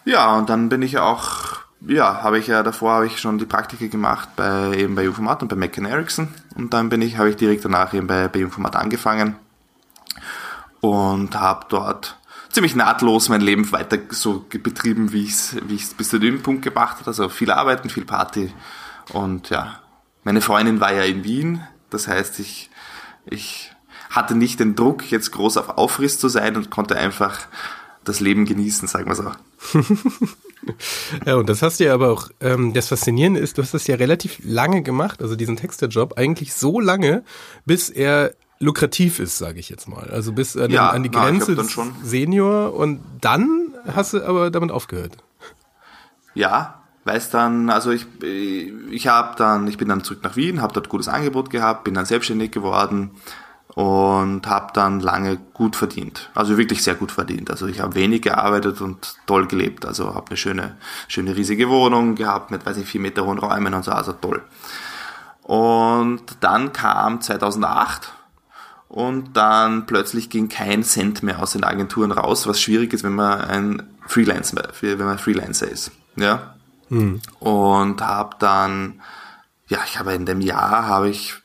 Ja, 0.05 0.35
und 0.35 0.49
dann 0.49 0.69
bin 0.69 0.81
ich 0.81 0.97
auch 0.97 1.67
ja, 1.85 2.23
habe 2.23 2.39
ich 2.39 2.47
ja 2.47 2.63
davor 2.63 2.93
habe 2.93 3.05
ich 3.05 3.19
schon 3.19 3.37
die 3.37 3.45
Praktika 3.45 3.85
gemacht 3.85 4.29
bei 4.35 4.73
eben 4.73 4.95
bei 4.95 5.03
Jungformat 5.03 5.43
und 5.43 5.49
bei 5.49 5.55
Mac 5.55 5.77
Ericsson 5.77 6.29
und 6.55 6.73
dann 6.73 6.89
bin 6.89 7.03
ich 7.03 7.19
habe 7.19 7.29
ich 7.29 7.35
direkt 7.35 7.63
danach 7.63 7.93
eben 7.93 8.07
bei, 8.07 8.27
bei 8.27 8.39
Jungformat 8.39 8.75
angefangen 8.75 9.35
und 10.81 11.39
habe 11.39 11.67
dort 11.69 12.17
ziemlich 12.51 12.75
nahtlos 12.75 13.29
mein 13.29 13.41
Leben 13.41 13.71
weiter 13.71 13.97
so 14.09 14.45
betrieben, 14.49 15.11
wie 15.11 15.23
ich 15.23 15.31
es 15.31 15.55
wie 15.67 15.81
bis 15.97 16.09
zu 16.09 16.19
dem 16.19 16.41
Punkt 16.41 16.63
gebracht 16.63 16.97
habe. 16.99 17.07
Also 17.07 17.29
viel 17.29 17.51
Arbeiten, 17.51 17.89
viel 17.89 18.05
Party 18.05 18.53
und 19.13 19.49
ja, 19.49 19.81
meine 20.23 20.41
Freundin 20.41 20.79
war 20.79 20.93
ja 20.93 21.03
in 21.03 21.23
Wien, 21.23 21.61
das 21.89 22.07
heißt 22.07 22.39
ich 22.39 22.69
ich 23.25 23.71
hatte 24.09 24.35
nicht 24.35 24.59
den 24.59 24.75
Druck, 24.75 25.11
jetzt 25.11 25.31
groß 25.31 25.57
auf 25.57 25.77
Aufriss 25.77 26.19
zu 26.19 26.29
sein 26.29 26.55
und 26.55 26.69
konnte 26.69 26.97
einfach 26.97 27.47
das 28.03 28.19
Leben 28.19 28.45
genießen, 28.45 28.87
sagen 28.87 29.09
wir 29.09 29.15
so. 29.15 29.31
ja, 31.25 31.35
und 31.35 31.49
das 31.49 31.61
hast 31.61 31.79
du 31.79 31.85
ja 31.85 31.93
aber 31.93 32.11
auch, 32.11 32.29
ähm, 32.39 32.73
das 32.73 32.87
Faszinierende 32.87 33.39
ist, 33.39 33.57
du 33.57 33.61
hast 33.61 33.73
das 33.73 33.87
ja 33.87 33.95
relativ 33.95 34.39
lange 34.43 34.81
gemacht, 34.81 35.21
also 35.21 35.35
diesen 35.35 35.57
Texterjob, 35.57 36.17
eigentlich 36.17 36.53
so 36.53 36.79
lange, 36.79 37.23
bis 37.65 37.89
er 37.89 38.33
lukrativ 38.59 39.19
ist, 39.19 39.37
sage 39.37 39.59
ich 39.59 39.69
jetzt 39.69 39.87
mal. 39.87 40.09
Also 40.09 40.33
bis 40.33 40.57
an, 40.57 40.71
ja, 40.71 40.89
an 40.89 41.03
die 41.03 41.11
Grenze 41.11 41.55
na, 41.55 41.63
Senior 42.03 42.73
und 42.73 43.01
dann 43.21 43.73
hast 43.93 44.13
du 44.13 44.25
aber 44.25 44.51
damit 44.51 44.71
aufgehört. 44.71 45.17
Ja, 46.33 46.81
weil 47.03 47.17
es 47.17 47.29
dann, 47.29 47.69
also 47.69 47.91
ich, 47.91 48.05
ich 48.91 49.07
habe 49.07 49.35
dann, 49.37 49.67
ich 49.67 49.77
bin 49.77 49.87
dann 49.87 50.03
zurück 50.03 50.23
nach 50.23 50.35
Wien, 50.35 50.61
habe 50.61 50.73
dort 50.73 50.89
gutes 50.89 51.07
Angebot 51.07 51.49
gehabt, 51.49 51.83
bin 51.83 51.93
dann 51.93 52.05
selbstständig 52.05 52.51
geworden, 52.51 53.11
und 53.77 54.47
habe 54.47 54.73
dann 54.73 55.01
lange 55.01 55.37
gut 55.53 55.75
verdient. 55.75 56.31
Also 56.33 56.57
wirklich 56.57 56.81
sehr 56.81 56.95
gut 56.95 57.11
verdient. 57.11 57.51
Also 57.51 57.67
ich 57.67 57.79
habe 57.79 57.93
wenig 57.93 58.23
gearbeitet 58.23 58.81
und 58.81 59.17
toll 59.27 59.45
gelebt. 59.45 59.85
Also 59.85 60.15
habe 60.15 60.29
eine 60.29 60.37
schöne, 60.37 60.77
schöne 61.07 61.35
riesige 61.35 61.69
Wohnung 61.69 62.15
gehabt 62.15 62.49
mit, 62.49 62.65
weiß 62.65 62.77
ich, 62.77 62.87
vier 62.87 63.01
Meter 63.01 63.23
hohen 63.23 63.37
Räumen 63.37 63.75
und 63.75 63.85
so, 63.85 63.91
also 63.91 64.13
toll. 64.13 64.41
Und 65.43 66.23
dann 66.39 66.73
kam 66.73 67.21
2008 67.21 68.13
und 68.89 69.35
dann 69.35 69.85
plötzlich 69.85 70.29
ging 70.29 70.49
kein 70.49 70.83
Cent 70.83 71.23
mehr 71.23 71.41
aus 71.41 71.51
den 71.51 71.63
Agenturen 71.63 72.11
raus, 72.11 72.47
was 72.47 72.61
schwierig 72.61 72.93
ist, 72.93 73.03
wenn 73.03 73.15
man 73.15 73.41
ein 73.41 73.83
Freelancer, 74.07 74.69
wenn 74.81 74.97
man 74.97 75.19
Freelancer 75.19 75.69
ist. 75.69 75.91
Ja. 76.15 76.55
Hm. 76.89 77.21
Und 77.39 78.01
habe 78.01 78.35
dann, 78.39 79.01
ja, 79.67 79.79
ich 79.85 79.99
habe 79.99 80.13
in 80.13 80.25
dem 80.25 80.39
Jahr 80.39 80.87
habe 80.87 81.09
ich 81.09 81.35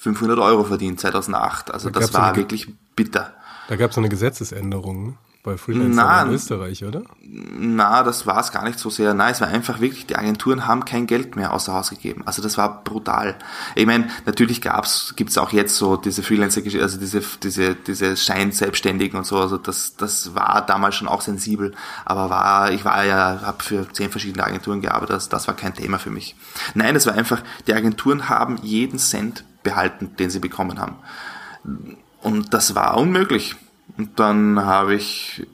500 0.00 0.38
Euro 0.38 0.64
verdient 0.64 1.00
2008. 1.00 1.72
Also 1.72 1.90
da 1.90 2.00
das 2.00 2.12
war 2.12 2.34
wirklich 2.36 2.72
bitter. 2.96 3.34
Da 3.68 3.76
gab 3.76 3.92
es 3.92 3.98
eine 3.98 4.08
Gesetzesänderung 4.08 5.16
bei 5.44 5.58
Freelancern 5.58 6.28
in 6.28 6.34
Österreich, 6.34 6.84
oder? 6.84 7.02
Na, 7.22 8.02
das 8.02 8.26
war 8.26 8.40
es 8.40 8.50
gar 8.50 8.64
nicht 8.64 8.78
so 8.78 8.88
sehr. 8.88 9.12
Nein, 9.12 9.30
es 9.30 9.42
war 9.42 9.48
einfach 9.48 9.78
wirklich, 9.78 10.06
die 10.06 10.16
Agenturen 10.16 10.66
haben 10.66 10.86
kein 10.86 11.06
Geld 11.06 11.36
mehr 11.36 11.52
außer 11.52 11.74
Haus 11.74 11.90
gegeben. 11.90 12.22
Also 12.24 12.42
das 12.42 12.56
war 12.56 12.82
brutal. 12.82 13.36
Ich 13.74 13.84
meine, 13.84 14.08
natürlich 14.24 14.62
gab's, 14.62 15.12
gibt's 15.16 15.36
auch 15.36 15.52
jetzt 15.52 15.76
so 15.76 15.98
diese 15.98 16.22
Freelancer, 16.22 16.62
also 16.80 16.98
diese, 16.98 17.20
diese, 17.42 17.74
diese 17.74 18.16
Scheinselbstständigen 18.16 19.18
und 19.18 19.26
so. 19.26 19.38
Also 19.38 19.58
das, 19.58 19.96
das 19.96 20.34
war 20.34 20.64
damals 20.66 20.94
schon 20.94 21.08
auch 21.08 21.20
sensibel. 21.20 21.74
Aber 22.06 22.30
war, 22.30 22.72
ich 22.72 22.86
war 22.86 23.04
ja, 23.04 23.42
habe 23.42 23.62
für 23.62 23.86
zehn 23.92 24.10
verschiedene 24.10 24.44
Agenturen 24.44 24.80
gearbeitet. 24.80 25.14
Das, 25.14 25.28
das 25.28 25.46
war 25.46 25.54
kein 25.54 25.74
Thema 25.74 25.98
für 25.98 26.10
mich. 26.10 26.36
Nein, 26.72 26.96
es 26.96 27.04
war 27.04 27.14
einfach, 27.14 27.42
die 27.66 27.74
Agenturen 27.74 28.30
haben 28.30 28.56
jeden 28.62 28.98
Cent 28.98 29.44
behalten, 29.62 30.16
den 30.18 30.30
sie 30.30 30.40
bekommen 30.40 30.80
haben. 30.80 30.96
Und 32.22 32.54
das 32.54 32.74
war 32.74 32.96
unmöglich. 32.96 33.56
Und 33.96 34.18
dann 34.18 34.64
habe 34.64 34.94
ich 34.94 35.46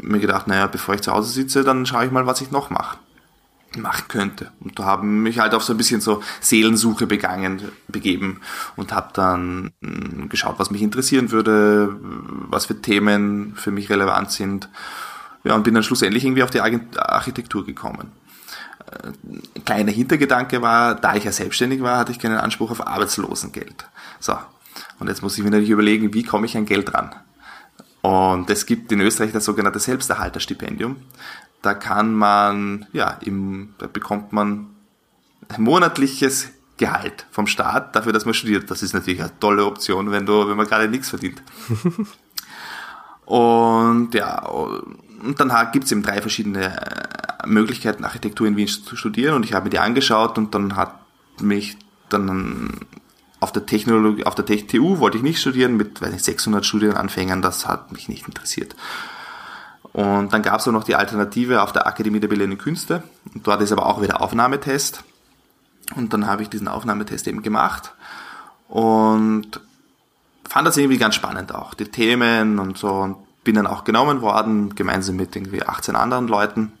mir 0.00 0.20
gedacht, 0.20 0.46
naja, 0.46 0.66
bevor 0.66 0.94
ich 0.94 1.02
zu 1.02 1.12
Hause 1.12 1.30
sitze, 1.30 1.64
dann 1.64 1.84
schaue 1.84 2.06
ich 2.06 2.10
mal, 2.10 2.26
was 2.26 2.40
ich 2.40 2.50
noch 2.50 2.70
mache 2.70 2.96
machen 3.78 4.04
könnte. 4.08 4.50
Und 4.60 4.78
da 4.78 4.84
haben 4.84 5.22
mich 5.22 5.38
halt 5.38 5.54
auf 5.54 5.62
so 5.62 5.72
ein 5.72 5.76
bisschen 5.76 6.00
so 6.00 6.22
Seelensuche 6.40 7.06
begangen, 7.06 7.70
begeben 7.88 8.40
und 8.76 8.92
habe 8.92 9.10
dann 9.14 9.72
hm, 9.82 10.28
geschaut, 10.28 10.58
was 10.58 10.70
mich 10.70 10.82
interessieren 10.82 11.30
würde, 11.30 11.96
was 12.00 12.66
für 12.66 12.80
Themen 12.80 13.54
für 13.56 13.70
mich 13.70 13.90
relevant 13.90 14.30
sind. 14.30 14.68
Ja, 15.44 15.54
und 15.54 15.64
bin 15.64 15.74
dann 15.74 15.82
schlussendlich 15.82 16.24
irgendwie 16.24 16.42
auf 16.42 16.50
die 16.50 16.60
Architektur 16.60 17.64
gekommen. 17.66 18.12
Äh, 18.86 19.60
kleiner 19.64 19.90
Hintergedanke 19.90 20.62
war, 20.62 20.94
da 20.94 21.16
ich 21.16 21.24
ja 21.24 21.32
selbstständig 21.32 21.82
war, 21.82 21.98
hatte 21.98 22.12
ich 22.12 22.18
keinen 22.18 22.38
Anspruch 22.38 22.70
auf 22.70 22.86
Arbeitslosengeld. 22.86 23.86
So. 24.20 24.36
Und 25.00 25.08
jetzt 25.08 25.22
muss 25.22 25.36
ich 25.36 25.42
mir 25.42 25.50
natürlich 25.50 25.70
überlegen, 25.70 26.14
wie 26.14 26.22
komme 26.22 26.46
ich 26.46 26.56
an 26.56 26.66
Geld 26.66 26.94
ran? 26.94 27.14
Und 28.02 28.50
es 28.50 28.66
gibt 28.66 28.90
in 28.92 29.00
Österreich 29.00 29.32
das 29.32 29.44
sogenannte 29.44 29.78
Selbsterhalterstipendium. 29.78 30.96
Da 31.62 31.74
kann 31.74 32.12
man, 32.12 32.86
ja, 32.92 33.18
im, 33.22 33.74
da 33.78 33.86
bekommt 33.86 34.32
man 34.32 34.70
ein 35.48 35.62
monatliches 35.62 36.50
Gehalt 36.76 37.26
vom 37.30 37.46
Staat 37.46 37.94
dafür, 37.94 38.12
dass 38.12 38.24
man 38.24 38.34
studiert. 38.34 38.70
Das 38.70 38.82
ist 38.82 38.92
natürlich 38.92 39.20
eine 39.20 39.38
tolle 39.38 39.64
Option, 39.64 40.10
wenn 40.10 40.26
du, 40.26 40.48
wenn 40.48 40.56
man 40.56 40.66
gerade 40.66 40.88
nichts 40.88 41.10
verdient. 41.10 41.40
und 43.24 44.12
ja, 44.14 44.44
und 44.46 45.38
dann 45.38 45.52
gibt 45.70 45.84
es 45.84 45.92
eben 45.92 46.02
drei 46.02 46.20
verschiedene 46.20 46.76
äh, 46.80 47.46
Möglichkeiten, 47.46 48.04
Architektur 48.04 48.48
in 48.48 48.56
Wien 48.56 48.66
zu 48.66 48.96
studieren. 48.96 49.36
Und 49.36 49.44
ich 49.44 49.52
habe 49.52 49.64
mir 49.64 49.70
die 49.70 49.78
angeschaut 49.78 50.38
und 50.38 50.54
dann 50.56 50.74
hat 50.74 50.98
mich 51.40 51.76
dann 52.08 52.80
auf 53.42 53.52
der 53.52 53.66
Technologie, 53.66 54.24
auf 54.24 54.34
der 54.34 54.46
TU 54.46 54.98
wollte 54.98 55.16
ich 55.16 55.22
nicht 55.22 55.40
studieren 55.40 55.76
mit 55.76 56.00
weiß 56.00 56.12
nicht, 56.12 56.24
600 56.24 56.64
Studienanfängern, 56.64 57.42
das 57.42 57.66
hat 57.66 57.92
mich 57.92 58.08
nicht 58.08 58.26
interessiert. 58.26 58.76
Und 59.92 60.32
dann 60.32 60.42
gab 60.42 60.60
es 60.60 60.68
auch 60.68 60.72
noch 60.72 60.84
die 60.84 60.94
Alternative 60.94 61.62
auf 61.62 61.72
der 61.72 61.86
Akademie 61.86 62.20
der 62.20 62.28
Bildenden 62.28 62.58
Künste. 62.58 63.02
Und 63.34 63.46
dort 63.46 63.60
ist 63.60 63.72
aber 63.72 63.86
auch 63.86 64.00
wieder 64.00 64.22
Aufnahmetest. 64.22 65.04
Und 65.96 66.12
dann 66.12 66.26
habe 66.26 66.42
ich 66.42 66.48
diesen 66.48 66.68
Aufnahmetest 66.68 67.26
eben 67.26 67.42
gemacht 67.42 67.92
und 68.68 69.60
fand 70.48 70.66
das 70.66 70.78
irgendwie 70.78 70.96
ganz 70.96 71.14
spannend 71.14 71.54
auch, 71.54 71.74
die 71.74 71.84
Themen 71.84 72.58
und 72.58 72.78
so. 72.78 72.90
Und 72.90 73.16
bin 73.44 73.56
dann 73.56 73.66
auch 73.66 73.84
genommen 73.84 74.22
worden, 74.22 74.74
gemeinsam 74.74 75.16
mit 75.16 75.34
irgendwie 75.34 75.62
18 75.62 75.96
anderen 75.96 76.28
Leuten. 76.28 76.72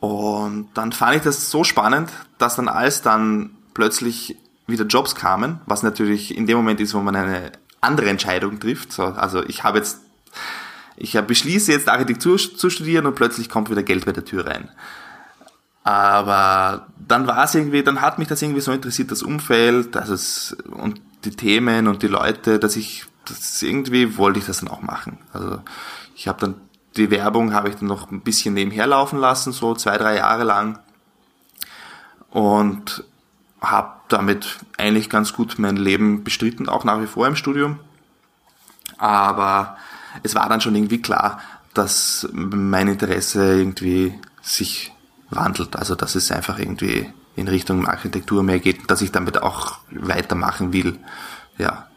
Und 0.00 0.68
dann 0.74 0.92
fand 0.92 1.16
ich 1.16 1.22
das 1.22 1.50
so 1.50 1.64
spannend, 1.64 2.10
dass 2.36 2.56
dann 2.56 2.68
als 2.68 3.00
dann 3.00 3.56
plötzlich 3.72 4.36
wieder 4.66 4.84
Jobs 4.84 5.14
kamen, 5.14 5.60
was 5.66 5.82
natürlich 5.82 6.36
in 6.36 6.46
dem 6.46 6.56
Moment 6.56 6.80
ist, 6.80 6.94
wo 6.94 7.00
man 7.00 7.16
eine 7.16 7.52
andere 7.80 8.08
Entscheidung 8.08 8.58
trifft. 8.60 8.92
So, 8.92 9.04
also 9.04 9.42
ich 9.44 9.64
habe 9.64 9.78
jetzt, 9.78 10.00
ich 10.96 11.20
beschließe 11.20 11.72
jetzt 11.72 11.88
Architektur 11.88 12.38
zu 12.38 12.70
studieren 12.70 13.06
und 13.06 13.14
plötzlich 13.14 13.48
kommt 13.48 13.70
wieder 13.70 13.82
Geld 13.82 14.06
bei 14.06 14.12
der 14.12 14.24
Tür 14.24 14.46
rein. 14.46 14.70
Aber 15.82 16.86
dann 16.96 17.26
war 17.26 17.44
es 17.44 17.54
irgendwie, 17.54 17.82
dann 17.82 18.00
hat 18.00 18.18
mich 18.18 18.28
das 18.28 18.40
irgendwie 18.40 18.62
so 18.62 18.72
interessiert, 18.72 19.10
das 19.10 19.22
Umfeld, 19.22 19.94
dass 19.94 20.08
es, 20.08 20.56
und 20.70 21.00
die 21.24 21.36
Themen 21.36 21.88
und 21.88 22.02
die 22.02 22.08
Leute, 22.08 22.58
dass 22.58 22.76
ich, 22.76 23.04
das 23.26 23.62
irgendwie 23.62 24.16
wollte 24.16 24.38
ich 24.38 24.46
das 24.46 24.60
dann 24.60 24.68
auch 24.68 24.80
machen. 24.80 25.18
Also 25.32 25.60
ich 26.14 26.26
habe 26.26 26.40
dann 26.40 26.54
die 26.96 27.10
Werbung 27.10 27.52
habe 27.52 27.68
ich 27.68 27.76
dann 27.76 27.88
noch 27.88 28.10
ein 28.10 28.20
bisschen 28.20 28.54
nebenher 28.54 28.86
laufen 28.86 29.18
lassen, 29.18 29.52
so 29.52 29.74
zwei, 29.74 29.98
drei 29.98 30.16
Jahre 30.16 30.44
lang. 30.44 30.78
Und 32.30 33.04
habe 33.70 33.92
damit 34.08 34.58
eigentlich 34.78 35.10
ganz 35.10 35.32
gut 35.32 35.58
mein 35.58 35.76
Leben 35.76 36.24
bestritten, 36.24 36.68
auch 36.68 36.84
nach 36.84 37.00
wie 37.00 37.06
vor 37.06 37.26
im 37.26 37.36
Studium. 37.36 37.78
Aber 38.98 39.76
es 40.22 40.34
war 40.34 40.48
dann 40.48 40.60
schon 40.60 40.74
irgendwie 40.74 41.02
klar, 41.02 41.40
dass 41.72 42.28
mein 42.32 42.88
Interesse 42.88 43.58
irgendwie 43.58 44.18
sich 44.42 44.92
wandelt. 45.30 45.76
Also 45.76 45.94
dass 45.94 46.14
es 46.14 46.30
einfach 46.30 46.58
irgendwie 46.58 47.12
in 47.36 47.48
Richtung 47.48 47.86
Architektur 47.86 48.42
mehr 48.42 48.60
geht, 48.60 48.90
dass 48.90 49.02
ich 49.02 49.12
damit 49.12 49.42
auch 49.42 49.78
weitermachen 49.90 50.72
will. 50.72 50.98
Ja. 51.58 51.88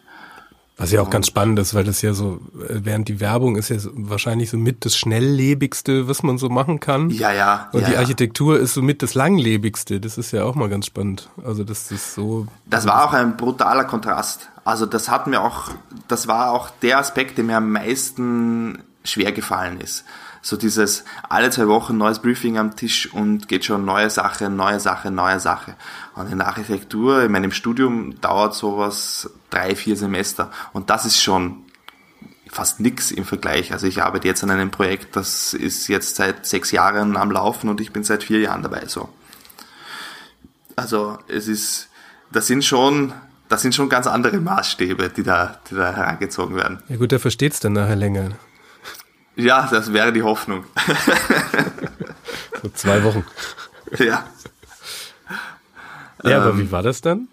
Was 0.80 0.92
ja 0.92 1.02
auch 1.02 1.10
ganz 1.10 1.26
spannend 1.26 1.58
ist, 1.58 1.74
weil 1.74 1.84
das 1.84 2.04
ja 2.04 2.14
so, 2.14 2.40
äh, 2.70 2.82
während 2.84 3.08
die 3.08 3.20
Werbung 3.20 3.56
ist 3.56 3.70
ja 3.70 3.80
so, 3.80 3.90
wahrscheinlich 3.96 4.52
so 4.52 4.58
mit 4.58 4.86
das 4.86 4.96
schnelllebigste, 4.96 6.08
was 6.08 6.22
man 6.22 6.38
so 6.38 6.50
machen 6.50 6.80
kann. 6.80 7.10
Ja, 7.10 7.32
ja. 7.32 7.68
Und 7.72 7.82
ja, 7.82 7.88
die 7.88 7.94
ja. 7.94 8.00
Architektur 8.00 8.60
ist 8.60 8.76
so 8.76 8.84
mit 8.84 9.02
das 9.02 9.16
langlebigste. 9.16 10.00
Das 10.00 10.20
ist 10.20 10.32
ja 10.32 10.44
auch 10.44 10.54
mal 10.54 10.70
ganz 10.70 10.86
spannend. 10.86 11.30
Also 11.44 11.64
das 11.64 11.92
ist 11.92 12.14
so. 12.14 12.46
Das 12.68 12.86
war 12.86 13.06
auch 13.06 13.14
ein 13.14 13.38
brutaler 13.38 13.86
Kontrast. 13.86 14.50
Also 14.66 14.86
das 14.86 15.10
hat 15.10 15.26
mir 15.26 15.42
auch, 15.42 15.72
das 16.08 16.28
war 16.28 16.52
auch 16.52 16.70
der 16.70 17.00
Aspekt, 17.00 17.40
der 17.40 17.44
mir 17.44 17.58
am 17.58 17.72
meisten 17.72 18.84
schwer 19.04 19.32
gefallen 19.32 19.82
ist. 19.82 20.06
So 20.48 20.56
dieses 20.56 21.04
alle 21.28 21.50
zwei 21.50 21.68
Wochen 21.68 21.98
neues 21.98 22.20
Briefing 22.20 22.58
am 22.58 22.74
Tisch 22.74 23.12
und 23.12 23.50
geht 23.50 23.66
schon 23.66 23.84
neue 23.84 24.10
Sache, 24.10 24.50
neue 24.50 24.80
Sache, 24.80 25.12
neue 25.12 25.42
Sache. 25.42 25.76
Und 26.16 26.32
in 26.32 26.38
der 26.38 26.48
Architektur, 26.48 27.24
in 27.24 27.34
meinem 27.34 27.52
Studium 27.52 28.22
dauert 28.22 28.56
sowas 28.56 29.30
drei, 29.50 29.76
vier 29.76 29.98
Semester. 29.98 30.50
Und 30.72 30.90
das 30.90 31.04
ist 31.04 31.22
schon 31.22 31.66
fast 32.50 32.80
nix 32.80 33.12
im 33.12 33.26
Vergleich. 33.26 33.74
Also 33.74 33.88
ich 33.88 34.02
arbeite 34.02 34.30
jetzt 34.30 34.42
an 34.42 34.50
einem 34.50 34.72
Projekt, 34.72 35.18
das 35.18 35.54
ist 35.54 35.90
jetzt 35.90 36.16
seit 36.16 36.46
sechs 36.46 36.72
Jahren 36.72 37.18
am 37.18 37.30
Laufen 37.30 37.68
und 37.70 37.82
ich 37.82 37.92
bin 37.92 38.06
seit 38.06 38.24
vier 38.24 38.40
Jahren 38.40 38.64
dabei. 38.64 38.86
So. 38.88 39.10
Also 40.78 41.18
es 41.28 41.50
ist, 41.50 41.90
das 42.32 42.48
sind 42.48 42.64
schon, 42.64 43.12
das 43.50 43.64
sind 43.64 43.76
schon 43.76 43.90
ganz 43.90 44.08
andere 44.08 44.38
Maßstäbe, 44.38 45.10
die 45.10 45.24
da, 45.24 45.60
die 45.70 45.76
da 45.76 45.92
herangezogen 45.94 46.56
werden. 46.56 46.82
Ja 46.88 46.96
gut, 46.96 47.12
der 47.12 47.20
versteht's 47.20 47.60
dann 47.60 47.74
nachher 47.74 47.98
länger. 47.98 48.30
Ja, 49.38 49.68
das 49.70 49.94
wäre 49.94 50.12
die 50.12 50.24
Hoffnung. 50.24 50.66
So 52.64 52.70
zwei 52.74 53.04
Wochen. 53.04 53.24
ja. 54.00 54.26
Ja, 56.24 56.42
aber 56.42 56.50
Ähm, 56.50 56.60
wie 56.60 56.72
war 56.72 56.82
das 56.82 57.02
dann? 57.02 57.28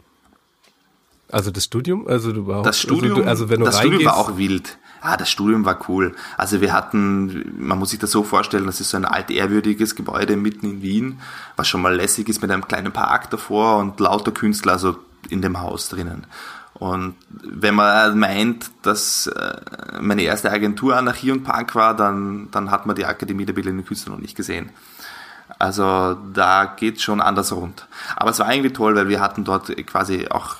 Also 1.33 1.51
das 1.51 1.65
Studium? 1.65 2.07
Also 2.07 2.33
du 2.33 2.41
überhaupt, 2.41 2.67
Das 2.67 2.79
Studium, 2.79 3.17
also, 3.21 3.29
also 3.29 3.49
wenn 3.49 3.61
du 3.61 3.65
das 3.65 3.77
reingehst, 3.77 4.03
Studium 4.03 4.13
war 4.13 4.19
auch 4.19 4.37
wild. 4.37 4.77
Ah, 5.01 5.17
das 5.17 5.31
Studium 5.31 5.65
war 5.65 5.79
cool. 5.89 6.15
Also 6.37 6.61
wir 6.61 6.73
hatten, 6.73 7.55
man 7.59 7.79
muss 7.79 7.91
sich 7.91 7.99
das 7.99 8.11
so 8.11 8.23
vorstellen, 8.23 8.67
das 8.67 8.81
ist 8.81 8.91
so 8.91 8.97
ein 8.99 9.05
altehrwürdiges 9.05 9.97
Gebäude 9.97 10.37
mitten 10.37 10.67
in 10.67 10.83
Wien, 10.83 11.21
was 11.57 11.69
schon 11.69 11.83
mal 11.83 11.95
lässig 11.95 12.29
ist 12.29 12.43
mit 12.43 12.51
einem 12.51 12.69
kleinen 12.69 12.93
Park 12.93 13.31
davor 13.31 13.79
und 13.79 13.99
lauter 13.99 14.31
Künstler 14.33 14.73
also 14.75 14.97
in 15.31 15.43
dem 15.43 15.61
Haus 15.61 15.89
drinnen. 15.89 16.27
Und 16.75 17.15
wenn 17.31 17.75
man 17.77 18.19
meint, 18.19 18.71
dass 18.83 19.29
äh, 19.29 20.01
meine 20.01 20.23
erste 20.23 20.51
Agentur 20.51 20.97
Anarchie 20.97 21.31
und 21.31 21.45
Punk 21.45 21.75
war, 21.75 21.95
dann, 21.95 22.49
dann 22.51 22.71
hat 22.71 22.87
man 22.87 22.97
die 22.97 23.07
Akademie 23.07 23.47
der 23.47 23.53
Bildenden 23.53 23.87
Künstler 23.87 24.13
noch 24.13 24.21
nicht 24.21 24.37
gesehen. 24.37 24.71
Also 25.59 26.17
da 26.33 26.65
geht 26.65 27.01
schon 27.01 27.21
anders 27.21 27.53
rund. 27.53 27.87
Aber 28.17 28.31
es 28.31 28.39
war 28.41 28.53
irgendwie 28.53 28.73
toll, 28.73 28.97
weil 28.97 29.09
wir 29.09 29.21
hatten 29.21 29.45
dort 29.45 29.75
quasi 29.87 30.27
auch 30.29 30.57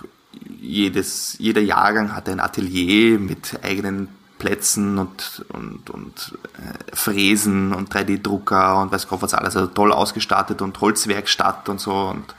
jedes, 0.61 1.37
jeder 1.39 1.61
Jahrgang 1.61 2.15
hatte 2.15 2.31
ein 2.33 2.41
Atelier 2.41 3.19
mit 3.19 3.59
eigenen 3.63 4.09
Plätzen 4.39 4.99
und, 4.99 5.45
und, 5.49 5.91
und 5.91 6.39
äh, 6.59 6.95
Fräsen 6.95 7.73
und 7.73 7.95
3D-Drucker 7.95 8.83
und 8.83 8.93
weiß 8.93 9.09
Gott 9.09 9.23
was 9.23 9.35
alles. 9.35 9.57
Also 9.57 9.69
toll 9.69 9.93
ausgestattet 9.93 10.63
und 10.63 10.81
Holzwerkstatt 10.81 11.69
und 11.69 11.81
so. 11.81 11.93
Und, 11.95 12.35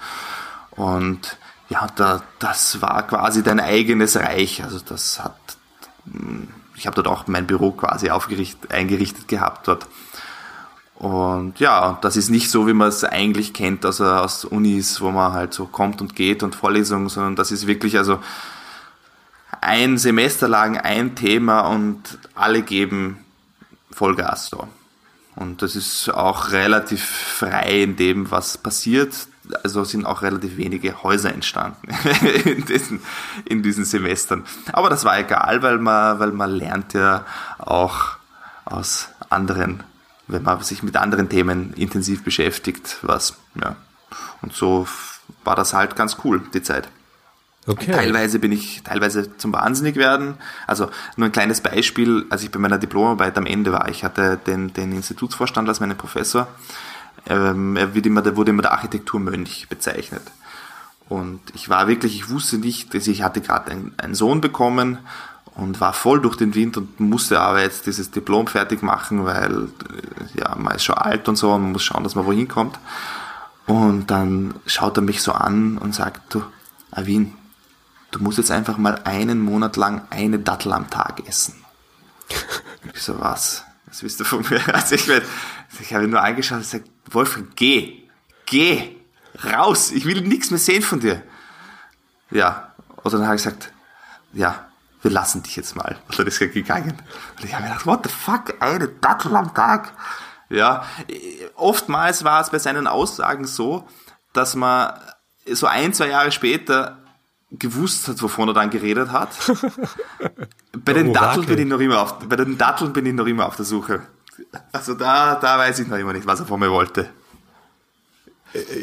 und 0.72 1.38
ja, 1.70 1.88
da, 1.96 2.24
das 2.40 2.82
war 2.82 3.08
quasi 3.08 3.44
dein 3.44 3.60
eigenes 3.60 4.18
Reich. 4.18 4.64
Also 4.64 4.80
das 4.80 5.24
hat, 5.24 5.36
ich 6.76 6.86
habe 6.86 6.96
dort 6.96 7.08
auch 7.08 7.28
mein 7.28 7.48
Büro 7.48 7.72
quasi 7.72 8.10
eingerichtet 8.10 9.28
gehabt 9.28 9.68
dort. 9.68 9.88
Und 10.96 11.60
ja, 11.60 11.98
das 12.02 12.16
ist 12.16 12.30
nicht 12.30 12.50
so, 12.50 12.68
wie 12.68 12.74
man 12.74 12.88
es 12.88 13.04
eigentlich 13.04 13.54
kennt, 13.54 13.86
also 13.86 14.06
aus 14.06 14.46
Unis, 14.46 15.02
wo 15.02 15.12
man 15.12 15.34
halt 15.34 15.54
so 15.54 15.66
kommt 15.66 16.02
und 16.02 16.16
geht 16.16 16.42
und 16.42 16.56
Vorlesungen, 16.56 17.10
sondern 17.10 17.36
das 17.36 17.52
ist 17.52 17.68
wirklich 17.68 17.98
also 17.98 18.20
ein 19.60 19.98
Semester 19.98 20.48
lang 20.48 20.78
ein 20.78 21.16
Thema 21.16 21.62
und 21.62 22.18
alle 22.34 22.62
geben 22.62 23.26
Vollgas 23.92 24.52
da. 24.52 24.68
Und 25.36 25.62
das 25.62 25.76
ist 25.76 26.10
auch 26.14 26.52
relativ 26.52 27.04
frei 27.04 27.84
in 27.84 27.98
dem, 27.98 28.32
was 28.32 28.58
passiert. 28.58 29.28
Also 29.64 29.84
sind 29.84 30.06
auch 30.06 30.22
relativ 30.22 30.58
wenige 30.58 31.04
Häuser 31.04 31.34
entstanden 31.34 31.88
in 32.46 32.66
diesen, 32.66 33.00
in 33.46 33.64
diesen 33.64 33.86
Semestern. 33.86 34.46
Aber 34.74 34.90
das 34.90 35.06
war 35.06 35.20
egal, 35.20 35.62
weil 35.62 35.78
man, 35.78 36.20
weil 36.20 36.32
man 36.32 36.52
lernt 36.52 36.94
ja 36.94 37.26
auch 37.60 38.18
aus 38.66 39.10
anderen, 39.30 39.84
wenn 40.28 40.44
man 40.44 40.62
sich 40.62 40.84
mit 40.84 40.98
anderen 40.98 41.30
Themen 41.30 41.74
intensiv 41.74 42.24
beschäftigt, 42.24 42.98
was, 43.02 43.38
ja. 43.62 43.76
Und 44.42 44.54
so 44.54 44.88
war 45.44 45.56
das 45.56 45.74
halt 45.74 45.96
ganz 45.96 46.18
cool, 46.24 46.42
die 46.54 46.62
Zeit. 46.62 46.88
okay. 47.68 47.92
Teilweise 47.92 48.40
bin 48.40 48.52
ich 48.52 48.84
teilweise 48.84 49.38
zum 49.38 49.54
Wahnsinnig 49.54 49.96
werden. 49.96 50.36
Also 50.68 50.90
nur 51.16 51.28
ein 51.28 51.32
kleines 51.32 51.62
Beispiel, 51.62 52.26
als 52.30 52.44
ich 52.44 52.52
bei 52.52 52.60
meiner 52.60 52.78
Diplomarbeit 52.78 53.38
am 53.38 53.46
Ende 53.46 53.72
war. 53.72 53.90
Ich 53.90 54.04
hatte 54.04 54.38
den, 54.38 54.74
den 54.74 54.92
Institutsvorstand 54.92 55.68
als 55.68 55.80
meinen 55.80 55.98
Professor. 55.98 56.48
Ähm, 57.28 57.76
er 57.76 57.94
wird 57.96 58.06
immer, 58.06 58.22
der 58.22 58.36
wurde 58.36 58.52
immer 58.52 58.62
der 58.62 58.74
Architekturmönch 58.74 59.68
bezeichnet. 59.70 60.24
Und 61.08 61.42
ich 61.54 61.70
war 61.70 61.88
wirklich, 61.88 62.16
ich 62.16 62.30
wusste 62.30 62.58
nicht, 62.58 62.94
dass 62.94 63.08
ich 63.08 63.22
hatte 63.22 63.42
gerade 63.42 63.72
einen, 63.72 63.94
einen 63.98 64.16
Sohn 64.16 64.42
bekommen 64.42 65.00
und 65.56 65.80
war 65.80 65.94
voll 65.94 66.22
durch 66.22 66.36
den 66.36 66.56
Wind 66.56 66.78
und 66.78 67.00
musste 67.00 67.40
aber 67.40 67.62
jetzt 67.62 67.86
dieses 67.86 68.12
Diplom 68.12 68.48
fertig 68.48 68.82
machen, 68.82 69.26
weil 69.26 69.64
äh, 69.64 70.40
ja, 70.40 70.56
man 70.56 70.76
ist 70.76 70.84
schon 70.84 70.98
alt 70.98 71.28
und 71.30 71.36
so 71.36 71.52
und 71.54 71.62
man 71.62 71.72
muss 71.72 71.84
schauen, 71.84 72.04
dass 72.04 72.16
man 72.16 72.26
wohin 72.26 72.48
kommt. 72.48 72.78
Und 73.68 74.12
dann 74.12 74.56
schaut 74.66 74.98
er 74.98 75.02
mich 75.02 75.22
so 75.22 75.32
an 75.32 75.78
und 75.78 75.96
sagt, 75.96 76.34
du, 76.34 76.44
Avin, 76.92 77.34
du 78.12 78.22
musst 78.22 78.38
jetzt 78.38 78.52
einfach 78.52 78.78
mal 78.78 79.02
einen 79.06 79.42
Monat 79.42 79.76
lang 79.76 80.04
eine 80.10 80.40
Dattel 80.40 80.74
am 80.74 80.90
Tag 80.90 81.28
essen. 81.28 81.56
Ich 82.94 83.02
so, 83.02 83.20
was? 83.20 83.64
Was 83.88 84.04
willst 84.04 84.20
du 84.20 84.26
von 84.26 84.46
mir? 84.48 84.62
Also 84.74 84.94
ich, 84.94 85.08
mein, 85.08 85.24
ich 85.80 85.94
habe 85.94 86.06
ihn 86.06 86.10
nur 86.10 86.22
angeschaut 86.22 86.58
und 86.58 86.64
gesagt, 86.64 86.90
Wolfgang, 87.12 87.56
geh, 87.56 88.04
geh, 88.46 88.96
raus, 89.54 89.92
ich 89.92 90.06
will 90.06 90.22
nichts 90.22 90.52
mehr 90.52 90.60
sehen 90.60 90.82
von 90.82 91.00
dir. 91.00 91.22
Ja, 92.32 92.74
und 93.04 93.14
dann 93.14 93.26
habe 93.26 93.36
ich 93.36 93.44
gesagt, 93.44 93.72
ja, 94.34 94.68
wir 95.02 95.12
lassen 95.12 95.44
dich 95.44 95.56
jetzt 95.56 95.76
mal. 95.76 95.98
Und 96.08 96.18
dann 96.18 96.28
ist 96.28 96.42
er 96.42 96.48
gegangen. 96.48 96.98
Und 97.38 97.46
ich 97.46 97.54
habe 97.54 97.64
mir 97.64 97.70
gedacht, 97.70 97.86
what 97.86 98.06
the 98.06 98.12
fuck, 98.12 98.56
eine 98.60 98.88
Dattel 98.88 99.36
am 99.36 99.54
Tag? 99.54 99.94
Ja, 100.50 100.86
oftmals 101.56 102.24
war 102.24 102.42
es 102.42 102.50
bei 102.50 102.60
seinen 102.60 102.88
Aussagen 102.88 103.46
so, 103.46 103.88
dass 104.34 104.56
man 104.56 104.94
so 105.52 105.68
ein, 105.68 105.94
zwei 105.94 106.08
Jahre 106.08 106.32
später 106.32 107.00
gewusst 107.52 108.08
hat, 108.08 108.22
wovon 108.22 108.50
er 108.50 108.54
dann 108.54 108.70
geredet 108.70 109.12
hat. 109.12 109.30
bei 110.74 110.94
den. 110.94 111.14
Datteln 111.14 111.46
bin 111.46 111.60
ich 111.60 111.68
noch 111.68 111.80
immer 111.80 112.02
auf, 112.02 112.20
bei 112.20 112.36
den 112.36 112.58
Datteln 112.58 112.94
bin 112.94 113.06
ich 113.06 113.14
noch 113.14 113.28
immer 113.28 113.46
auf 113.46 113.56
der 113.56 113.66
Suche. 113.66 114.02
Also 114.72 114.94
da, 114.94 115.36
da 115.36 115.58
weiß 115.58 115.80
ich 115.80 115.88
noch 115.88 115.98
immer 115.98 116.14
nicht, 116.14 116.26
was 116.28 116.40
er 116.42 116.46
von 116.46 116.60
mir 116.60 116.70
wollte. 116.72 117.10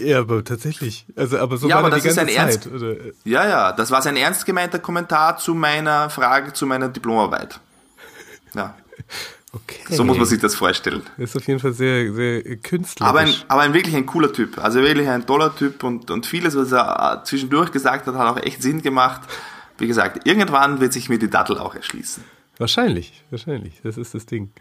Ja, 0.04 0.18
aber 0.20 0.44
tatsächlich. 0.44 1.06
Also, 1.16 1.38
aber 1.38 1.56
so 1.56 1.66
Ja, 1.68 1.76
war 1.76 1.84
aber 1.86 1.96
er 1.96 2.00
die 2.00 2.08
das 2.08 2.12
ist 2.12 2.16
ganze 2.16 2.32
ein 2.40 2.50
Zeit. 2.50 2.66
Ernst- 2.66 2.82
Oder? 2.82 2.94
Ja, 3.24 3.48
ja, 3.48 3.72
das 3.72 3.90
war 3.90 4.02
sein 4.02 4.16
ernst 4.16 4.44
gemeinter 4.44 4.78
Kommentar 4.78 5.38
zu 5.38 5.54
meiner 5.54 6.10
Frage, 6.10 6.52
zu 6.52 6.66
meiner 6.66 6.88
Diplomarbeit. 6.88 7.58
Ja, 8.54 8.74
Okay. 9.54 9.94
so 9.94 10.02
muss 10.04 10.16
man 10.16 10.24
sich 10.26 10.40
das 10.40 10.54
vorstellen. 10.54 11.02
Das 11.18 11.30
ist 11.30 11.36
auf 11.36 11.46
jeden 11.46 11.60
Fall 11.60 11.74
sehr, 11.74 12.10
sehr 12.14 12.42
künstlerisch. 12.56 13.06
Aber 13.08 13.18
ein, 13.20 13.34
aber 13.48 13.60
ein 13.62 13.74
wirklich 13.74 13.94
ein 13.94 14.06
cooler 14.06 14.32
Typ. 14.32 14.56
Also 14.58 14.80
wirklich 14.80 15.06
ein 15.08 15.26
toller 15.26 15.54
Typ 15.54 15.82
und, 15.84 16.10
und 16.10 16.24
vieles, 16.24 16.56
was 16.56 16.72
er 16.72 17.20
äh, 17.20 17.24
zwischendurch 17.26 17.70
gesagt 17.70 18.06
hat, 18.06 18.14
hat 18.14 18.28
auch 18.28 18.42
echt 18.42 18.62
Sinn 18.62 18.80
gemacht. 18.80 19.20
Wie 19.76 19.86
gesagt, 19.86 20.26
irgendwann 20.26 20.80
wird 20.80 20.94
sich 20.94 21.10
mir 21.10 21.18
die 21.18 21.28
Dattel 21.28 21.58
auch 21.58 21.74
erschließen. 21.74 22.24
Wahrscheinlich, 22.58 23.24
wahrscheinlich. 23.30 23.80
Das 23.82 23.96
ist 23.96 24.14
das 24.14 24.26
Ding. 24.26 24.52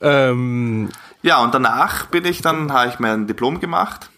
Ähm, 0.00 0.90
Ja, 1.22 1.42
und 1.42 1.54
danach 1.54 2.06
bin 2.06 2.24
ich 2.24 2.42
dann, 2.42 2.72
habe 2.72 2.88
ich 2.88 2.98
mein 2.98 3.26
Diplom 3.26 3.60
gemacht. 3.60 4.10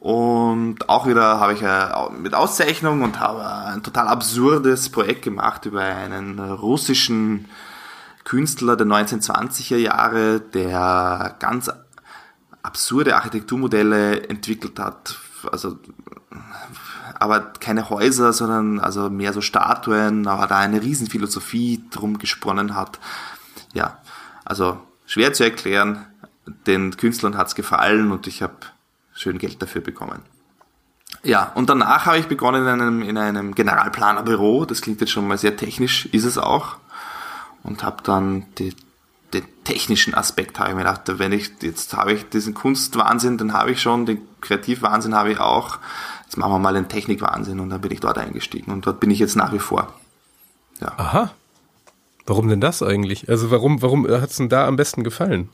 Und 0.00 0.88
auch 0.88 1.06
wieder 1.06 1.40
habe 1.40 1.52
ich 1.52 1.62
äh, 1.62 2.10
mit 2.18 2.34
Auszeichnung 2.34 3.02
und 3.02 3.20
habe 3.20 3.46
ein 3.66 3.82
total 3.82 4.08
absurdes 4.08 4.88
Projekt 4.88 5.22
gemacht 5.22 5.66
über 5.66 5.82
einen 5.82 6.38
russischen 6.38 7.46
Künstler 8.24 8.76
der 8.76 8.86
1920er 8.86 9.76
Jahre, 9.76 10.40
der 10.40 11.36
ganz 11.38 11.70
absurde 12.62 13.14
Architekturmodelle 13.16 14.28
entwickelt 14.28 14.78
hat. 14.78 15.18
Also, 15.52 15.78
aber 17.20 17.52
keine 17.60 17.90
Häuser, 17.90 18.32
sondern 18.32 18.80
also 18.80 19.10
mehr 19.10 19.32
so 19.32 19.42
Statuen, 19.42 20.26
aber 20.26 20.46
da 20.46 20.58
eine 20.58 20.82
Riesenphilosophie 20.82 21.84
drum 21.90 22.18
gesponnen 22.18 22.74
hat. 22.74 22.98
Ja, 23.74 23.98
also 24.44 24.80
schwer 25.06 25.32
zu 25.32 25.44
erklären. 25.44 26.06
Den 26.66 26.96
Künstlern 26.96 27.36
hat's 27.36 27.54
gefallen 27.54 28.10
und 28.10 28.26
ich 28.26 28.42
habe 28.42 28.56
schön 29.14 29.38
Geld 29.38 29.60
dafür 29.60 29.82
bekommen. 29.82 30.22
Ja, 31.22 31.52
und 31.54 31.68
danach 31.68 32.06
habe 32.06 32.18
ich 32.18 32.26
begonnen 32.26 32.62
in 32.62 32.68
einem, 32.68 33.02
in 33.02 33.18
einem 33.18 33.54
Generalplanerbüro. 33.54 34.64
Das 34.64 34.80
klingt 34.80 35.02
jetzt 35.02 35.10
schon 35.10 35.28
mal 35.28 35.36
sehr 35.36 35.56
technisch, 35.56 36.06
ist 36.06 36.24
es 36.24 36.38
auch. 36.38 36.76
Und 37.62 37.84
habe 37.84 38.02
dann 38.02 38.46
die, 38.56 38.74
den 39.34 39.44
technischen 39.64 40.14
Aspekt, 40.14 40.58
habe 40.58 40.70
ich 40.70 40.74
mir 40.74 40.84
gedacht, 40.84 41.02
wenn 41.18 41.32
ich, 41.32 41.52
jetzt 41.60 41.94
habe 41.94 42.14
ich 42.14 42.30
diesen 42.30 42.54
Kunstwahnsinn, 42.54 43.36
den 43.36 43.52
habe 43.52 43.72
ich 43.72 43.82
schon, 43.82 44.06
den 44.06 44.26
Kreativwahnsinn 44.40 45.14
habe 45.14 45.32
ich 45.32 45.38
auch. 45.38 45.78
Jetzt 46.30 46.36
machen 46.36 46.52
wir 46.52 46.58
mal 46.60 46.74
den 46.74 46.86
Technikwahnsinn 46.86 47.58
und 47.58 47.70
dann 47.70 47.80
bin 47.80 47.90
ich 47.90 47.98
dort 47.98 48.16
eingestiegen 48.16 48.70
und 48.70 48.86
dort 48.86 49.00
bin 49.00 49.10
ich 49.10 49.18
jetzt 49.18 49.34
nach 49.34 49.52
wie 49.52 49.58
vor. 49.58 49.92
Ja. 50.80 50.92
Aha. 50.96 51.32
Warum 52.24 52.46
denn 52.46 52.60
das 52.60 52.84
eigentlich? 52.84 53.28
Also 53.28 53.50
warum, 53.50 53.82
warum 53.82 54.06
hat 54.06 54.30
es 54.30 54.36
denn 54.36 54.48
da 54.48 54.68
am 54.68 54.76
besten 54.76 55.02
gefallen? 55.02 55.48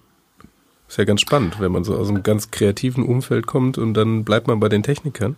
Ist 0.86 0.98
ja 0.98 1.04
ganz 1.04 1.22
spannend, 1.22 1.60
wenn 1.60 1.72
man 1.72 1.82
so 1.82 1.96
aus 1.96 2.10
einem 2.10 2.22
ganz 2.22 2.50
kreativen 2.50 3.06
Umfeld 3.06 3.46
kommt 3.46 3.78
und 3.78 3.94
dann 3.94 4.22
bleibt 4.22 4.48
man 4.48 4.60
bei 4.60 4.68
den 4.68 4.82
Technikern. 4.82 5.36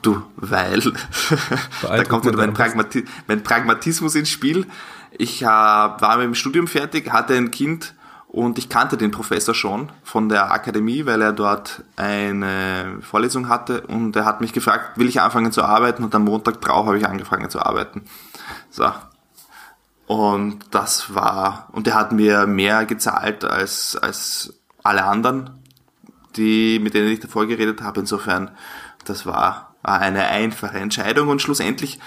Du, 0.00 0.22
weil 0.36 0.80
da 1.82 2.02
kommt 2.04 2.24
wieder 2.24 2.38
mein, 2.38 2.54
Pragmati 2.54 3.04
mein, 3.26 3.42
Pragmatismus 3.42 4.14
ins 4.14 4.30
Spiel. 4.30 4.64
Ich 5.18 5.42
äh, 5.42 5.44
war 5.44 6.16
mit 6.16 6.24
dem 6.24 6.34
Studium 6.34 6.66
fertig, 6.66 7.12
hatte 7.12 7.34
ein 7.34 7.50
Kind 7.50 7.94
und 8.38 8.56
ich 8.56 8.68
kannte 8.68 8.96
den 8.96 9.10
Professor 9.10 9.52
schon 9.52 9.90
von 10.04 10.28
der 10.28 10.52
Akademie, 10.52 11.06
weil 11.06 11.20
er 11.22 11.32
dort 11.32 11.82
eine 11.96 12.98
Vorlesung 13.00 13.48
hatte 13.48 13.80
und 13.88 14.14
er 14.14 14.24
hat 14.24 14.40
mich 14.40 14.52
gefragt, 14.52 14.96
will 14.96 15.08
ich 15.08 15.20
anfangen 15.20 15.50
zu 15.50 15.64
arbeiten 15.64 16.04
und 16.04 16.14
am 16.14 16.22
Montag 16.22 16.60
drauf 16.60 16.86
habe 16.86 16.96
ich 16.96 17.04
angefangen 17.04 17.50
zu 17.50 17.58
arbeiten. 17.58 18.04
So. 18.70 18.92
Und 20.06 20.60
das 20.70 21.12
war, 21.16 21.68
und 21.72 21.88
er 21.88 21.94
hat 21.94 22.12
mir 22.12 22.46
mehr 22.46 22.86
gezahlt 22.86 23.44
als, 23.44 23.96
als 23.96 24.54
alle 24.84 25.02
anderen, 25.02 25.64
die, 26.36 26.78
mit 26.78 26.94
denen 26.94 27.08
ich 27.08 27.18
davor 27.18 27.46
geredet 27.46 27.82
habe. 27.82 27.98
Insofern, 27.98 28.52
das 29.04 29.26
war 29.26 29.74
eine 29.82 30.28
einfache 30.28 30.78
Entscheidung 30.78 31.26
und 31.26 31.42
schlussendlich 31.42 31.98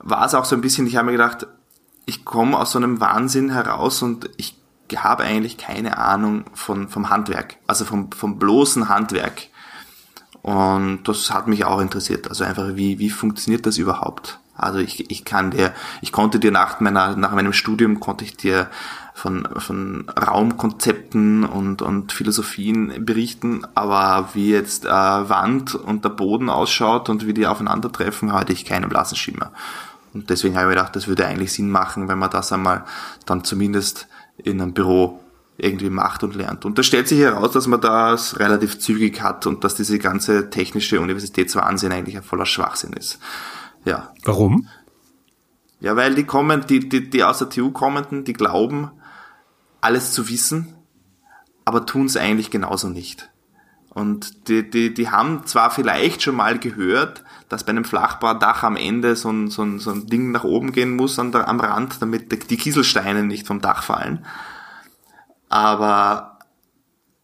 war 0.00 0.26
es 0.26 0.34
auch 0.34 0.44
so 0.44 0.54
ein 0.54 0.60
bisschen, 0.60 0.86
ich 0.86 0.96
habe 0.96 1.06
mir 1.06 1.12
gedacht, 1.12 1.46
ich 2.04 2.26
komme 2.26 2.58
aus 2.58 2.72
so 2.72 2.78
einem 2.78 3.00
Wahnsinn 3.00 3.48
heraus 3.48 4.02
und 4.02 4.28
ich 4.36 4.54
habe 4.96 5.24
eigentlich 5.24 5.58
keine 5.58 5.98
Ahnung 5.98 6.44
von, 6.54 6.88
vom 6.88 7.10
Handwerk, 7.10 7.56
also 7.66 7.84
vom, 7.84 8.10
vom 8.12 8.38
bloßen 8.38 8.88
Handwerk. 8.88 9.48
Und 10.42 11.00
das 11.04 11.30
hat 11.32 11.46
mich 11.46 11.64
auch 11.64 11.80
interessiert. 11.80 12.28
Also 12.28 12.44
einfach, 12.44 12.76
wie, 12.76 12.98
wie 12.98 13.10
funktioniert 13.10 13.66
das 13.66 13.76
überhaupt? 13.76 14.38
Also 14.56 14.80
ich, 14.80 15.10
ich 15.10 15.24
kann 15.24 15.52
dir, 15.52 15.72
ich 16.02 16.10
konnte 16.10 16.40
dir 16.40 16.50
nach 16.50 16.80
meiner, 16.80 17.16
nach 17.16 17.32
meinem 17.32 17.52
Studium 17.52 18.00
konnte 18.00 18.24
ich 18.24 18.36
dir 18.36 18.68
von, 19.14 19.48
von 19.56 20.08
Raumkonzepten 20.10 21.44
und, 21.44 21.80
und 21.80 22.12
Philosophien 22.12 23.04
berichten, 23.04 23.66
aber 23.74 24.30
wie 24.34 24.50
jetzt 24.50 24.84
äh, 24.84 24.88
Wand 24.88 25.74
und 25.74 26.04
der 26.04 26.10
Boden 26.10 26.50
ausschaut 26.50 27.08
und 27.08 27.26
wie 27.26 27.34
die 27.34 27.46
aufeinandertreffen, 27.46 28.32
hatte 28.32 28.52
ich 28.52 28.64
keinen 28.64 28.88
blassen 28.88 29.16
Schimmer. 29.16 29.52
Und 30.12 30.30
deswegen 30.30 30.56
habe 30.56 30.64
ich 30.64 30.68
mir 30.68 30.74
gedacht, 30.76 30.96
das 30.96 31.06
würde 31.06 31.26
eigentlich 31.26 31.52
Sinn 31.52 31.70
machen, 31.70 32.08
wenn 32.08 32.18
man 32.18 32.30
das 32.30 32.52
einmal 32.52 32.84
dann 33.26 33.44
zumindest 33.44 34.08
in 34.38 34.60
einem 34.60 34.72
Büro 34.72 35.20
irgendwie 35.56 35.90
macht 35.90 36.22
und 36.22 36.36
lernt. 36.36 36.64
Und 36.64 36.78
da 36.78 36.82
stellt 36.82 37.08
sich 37.08 37.18
heraus, 37.18 37.52
dass 37.52 37.66
man 37.66 37.80
das 37.80 38.38
relativ 38.38 38.78
zügig 38.78 39.20
hat 39.20 39.46
und 39.46 39.64
dass 39.64 39.74
diese 39.74 39.98
ganze 39.98 40.50
technische 40.50 41.00
Universitätswahnsinn 41.00 41.92
eigentlich 41.92 42.16
ein 42.16 42.22
voller 42.22 42.46
Schwachsinn 42.46 42.92
ist. 42.92 43.18
Ja. 43.84 44.12
Warum? 44.24 44.68
Ja, 45.80 45.96
weil 45.96 46.14
die 46.14 46.24
kommen, 46.24 46.64
die, 46.68 46.88
die, 46.88 47.10
die 47.10 47.24
aus 47.24 47.38
der 47.38 47.50
TU 47.50 47.70
kommenden, 47.70 48.24
die 48.24 48.32
glauben, 48.32 48.90
alles 49.80 50.12
zu 50.12 50.28
wissen, 50.28 50.74
aber 51.64 51.86
tun 51.86 52.06
es 52.06 52.16
eigentlich 52.16 52.50
genauso 52.50 52.88
nicht. 52.88 53.30
Und 53.90 54.48
die, 54.48 54.68
die, 54.68 54.94
die 54.94 55.10
haben 55.10 55.46
zwar 55.46 55.70
vielleicht 55.70 56.22
schon 56.22 56.36
mal 56.36 56.58
gehört, 56.58 57.24
dass 57.48 57.64
bei 57.64 57.70
einem 57.70 57.84
Flachbaudach 57.84 58.62
am 58.62 58.76
Ende 58.76 59.16
so 59.16 59.30
ein, 59.30 59.48
so 59.48 59.62
ein, 59.62 59.78
so 59.78 59.90
ein 59.90 60.06
Ding 60.06 60.30
nach 60.30 60.44
oben 60.44 60.72
gehen 60.72 60.96
muss 60.96 61.18
an 61.18 61.32
der, 61.32 61.48
am 61.48 61.60
Rand, 61.60 62.00
damit 62.02 62.50
die 62.50 62.56
Kieselsteine 62.56 63.22
nicht 63.22 63.46
vom 63.46 63.60
Dach 63.60 63.82
fallen. 63.82 64.24
Aber, 65.48 66.38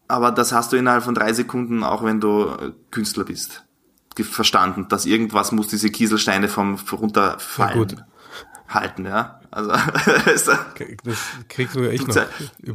aber 0.07 0.31
das 0.31 0.51
hast 0.51 0.73
du 0.73 0.77
innerhalb 0.77 1.03
von 1.03 1.15
drei 1.15 1.33
Sekunden, 1.33 1.83
auch 1.83 2.03
wenn 2.03 2.19
du 2.19 2.73
Künstler 2.91 3.23
bist, 3.23 3.63
verstanden, 4.17 4.87
dass 4.89 5.05
irgendwas 5.05 5.51
muss 5.51 5.67
diese 5.67 5.91
Kieselsteine 5.91 6.47
vom 6.47 6.79
runterfallen 6.91 8.03
halten, 8.67 9.05
ja. 9.05 9.39
Also 9.51 9.71
das 10.25 10.49
kriegst 11.47 11.73
sogar 11.73 11.91
ich 11.91 12.05
noch. 12.05 12.15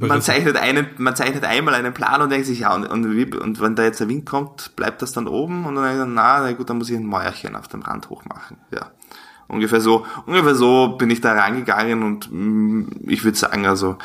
Man 0.00 0.22
zeichnet 0.22 0.57
einen, 0.57 0.87
man 0.96 1.14
zeichnet 1.14 1.44
einmal 1.44 1.74
einen 1.74 1.92
Plan 1.92 2.22
und 2.22 2.31
denkt 2.31 2.46
sich, 2.46 2.61
ja, 2.61 2.74
und, 2.74 2.87
und, 2.87 3.35
und 3.35 3.61
wenn 3.61 3.76
da 3.76 3.83
jetzt 3.83 4.00
der 4.00 4.09
Wind 4.09 4.24
kommt, 4.24 4.76
bleibt 4.76 5.03
das 5.03 5.12
dann 5.12 5.29
oben 5.29 5.66
und 5.66 5.74
dann 5.74 5.85
denkt 5.85 5.98
man, 5.98 6.14
na, 6.14 6.40
na 6.40 6.53
gut, 6.53 6.70
dann 6.70 6.79
muss 6.79 6.88
ich 6.88 6.96
ein 6.96 7.07
Mäuerchen 7.07 7.57
auf 7.57 7.68
dem 7.68 7.83
Rand 7.83 8.09
hochmachen, 8.09 8.57
ja. 8.70 8.90
Ungefähr 9.48 9.81
so, 9.81 10.07
ungefähr 10.26 10.55
so 10.55 10.96
bin 10.96 11.11
ich 11.11 11.20
da 11.20 11.33
rangegangen 11.33 12.05
und 12.05 12.31
mh, 12.31 12.38
mm, 12.38 12.90
ich 13.09 13.24
würde 13.24 13.37
sagen, 13.37 13.66
also 13.66 13.98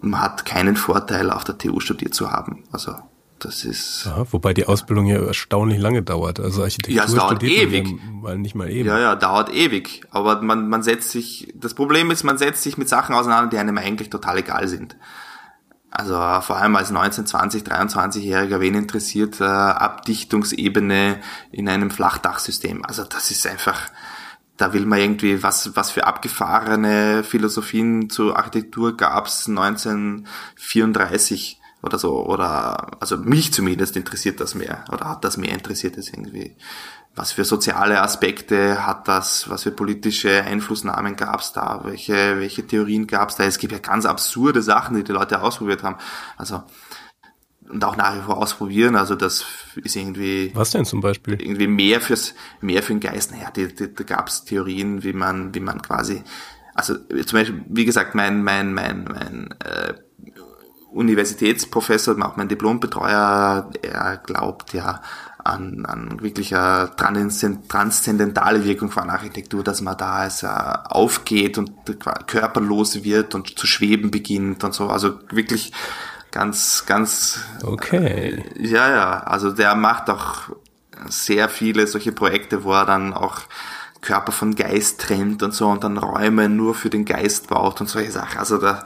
man 0.00 0.20
hat 0.20 0.44
keinen 0.44 0.76
Vorteil, 0.76 1.30
auf 1.30 1.44
der 1.44 1.58
TU 1.58 1.80
studiert 1.80 2.12
zu 2.12 2.32
haben. 2.32 2.64
Also 2.72 2.96
das 3.44 3.64
ist. 3.64 4.06
Ja, 4.06 4.24
wobei 4.32 4.54
die 4.54 4.66
Ausbildung 4.66 5.06
ja 5.06 5.24
erstaunlich 5.24 5.78
lange 5.78 6.02
dauert. 6.02 6.40
Also 6.40 6.62
Architektur 6.62 6.96
ja, 6.96 7.04
es 7.04 7.14
dauert 7.14 7.42
ewig. 7.42 7.98
Mal 8.10 8.38
nicht 8.38 8.54
mal 8.54 8.70
eben. 8.70 8.88
Ja, 8.88 8.98
ja, 8.98 9.16
dauert 9.16 9.52
ewig. 9.52 10.02
Aber 10.10 10.40
man, 10.42 10.68
man 10.68 10.82
setzt 10.82 11.10
sich, 11.10 11.52
das 11.54 11.74
Problem 11.74 12.10
ist, 12.10 12.24
man 12.24 12.38
setzt 12.38 12.62
sich 12.62 12.78
mit 12.78 12.88
Sachen 12.88 13.14
auseinander, 13.14 13.50
die 13.50 13.58
einem 13.58 13.78
eigentlich 13.78 14.10
total 14.10 14.38
egal 14.38 14.68
sind. 14.68 14.96
Also 15.90 16.14
vor 16.14 16.56
allem 16.56 16.74
als 16.74 16.90
19, 16.90 17.24
20, 17.24 17.62
23-Jähriger, 17.62 18.58
wen 18.58 18.74
interessiert 18.74 19.40
äh, 19.40 19.44
Abdichtungsebene 19.44 21.20
in 21.52 21.68
einem 21.68 21.92
Flachdachsystem? 21.92 22.84
Also 22.84 23.04
das 23.04 23.30
ist 23.30 23.46
einfach, 23.46 23.80
da 24.56 24.72
will 24.72 24.86
man 24.86 24.98
irgendwie, 24.98 25.44
was, 25.44 25.76
was 25.76 25.92
für 25.92 26.04
abgefahrene 26.04 27.22
Philosophien 27.22 28.10
zur 28.10 28.36
Architektur 28.36 28.96
gab's 28.96 29.48
1934 29.48 31.60
oder 31.84 31.98
so, 31.98 32.24
oder, 32.26 33.00
also 33.00 33.16
mich 33.16 33.52
zumindest 33.52 33.96
interessiert 33.96 34.40
das 34.40 34.54
mehr, 34.54 34.84
oder 34.90 35.08
hat 35.08 35.24
das 35.24 35.36
mehr 35.36 35.52
interessiert 35.52 35.96
es 35.98 36.08
irgendwie. 36.08 36.56
Was 37.16 37.30
für 37.30 37.44
soziale 37.44 38.02
Aspekte 38.02 38.86
hat 38.86 39.06
das, 39.06 39.48
was 39.48 39.62
für 39.62 39.70
politische 39.70 40.42
Einflussnahmen 40.42 41.14
gab 41.14 41.40
es 41.40 41.52
da, 41.52 41.82
welche, 41.84 42.40
welche 42.40 42.66
Theorien 42.66 43.06
gab 43.06 43.28
es 43.28 43.36
da. 43.36 43.44
Es 43.44 43.58
gibt 43.58 43.72
ja 43.72 43.78
ganz 43.78 44.04
absurde 44.04 44.62
Sachen, 44.62 44.96
die 44.96 45.04
die 45.04 45.12
Leute 45.12 45.40
ausprobiert 45.40 45.84
haben. 45.84 45.96
Also, 46.36 46.64
und 47.68 47.84
auch 47.84 47.96
nach 47.96 48.16
wie 48.16 48.22
vor 48.22 48.38
ausprobieren. 48.38 48.96
Also 48.96 49.14
das 49.14 49.44
ist 49.76 49.94
irgendwie. 49.96 50.50
Was 50.54 50.72
denn 50.72 50.84
zum 50.84 51.00
Beispiel? 51.00 51.40
Irgendwie 51.40 51.68
mehr 51.68 52.00
fürs, 52.00 52.34
mehr 52.60 52.82
für 52.82 52.94
den 52.94 53.00
Geist. 53.00 53.30
Naja, 53.30 53.50
die, 53.50 53.72
die, 53.72 53.94
da 53.94 54.04
gab 54.04 54.28
es 54.28 54.44
Theorien, 54.44 55.04
wie 55.04 55.12
man, 55.12 55.54
wie 55.54 55.60
man 55.60 55.80
quasi, 55.82 56.22
also 56.74 56.94
zum 56.96 57.38
Beispiel, 57.38 57.64
wie 57.68 57.84
gesagt, 57.84 58.14
mein, 58.14 58.42
mein, 58.42 58.74
mein, 58.74 59.04
mein 59.04 59.54
äh, 59.64 59.94
Universitätsprofessor, 60.94 62.16
auch 62.24 62.36
mein 62.36 62.48
Diplombetreuer, 62.48 63.70
er 63.82 64.16
glaubt 64.24 64.72
ja 64.72 65.02
an, 65.44 65.84
an 65.84 66.22
wirklicher 66.22 66.90
transzendentale 66.96 68.64
Wirkung 68.64 68.90
von 68.90 69.10
Architektur, 69.10 69.62
dass 69.62 69.82
man 69.82 69.98
da 69.98 70.14
also 70.14 70.46
aufgeht 70.46 71.58
und 71.58 71.72
körperlos 72.26 73.04
wird 73.04 73.34
und 73.34 73.58
zu 73.58 73.66
schweben 73.66 74.10
beginnt 74.10 74.64
und 74.64 74.72
so. 74.72 74.88
Also 74.88 75.18
wirklich 75.30 75.72
ganz, 76.30 76.84
ganz. 76.86 77.40
Okay. 77.62 78.42
Äh, 78.56 78.66
ja, 78.66 78.90
ja. 78.90 79.22
Also 79.24 79.50
der 79.50 79.74
macht 79.74 80.08
auch 80.08 80.50
sehr 81.08 81.50
viele 81.50 81.86
solche 81.86 82.12
Projekte, 82.12 82.64
wo 82.64 82.72
er 82.72 82.86
dann 82.86 83.12
auch 83.12 83.40
Körper 84.00 84.32
von 84.32 84.54
Geist 84.54 85.00
trennt 85.00 85.42
und 85.42 85.52
so 85.52 85.68
und 85.68 85.84
dann 85.84 85.98
Räume 85.98 86.48
nur 86.48 86.74
für 86.74 86.90
den 86.90 87.04
Geist 87.04 87.48
baut 87.48 87.80
und 87.80 87.88
solche 87.88 88.12
Sachen. 88.12 88.38
Also 88.38 88.56
da 88.56 88.84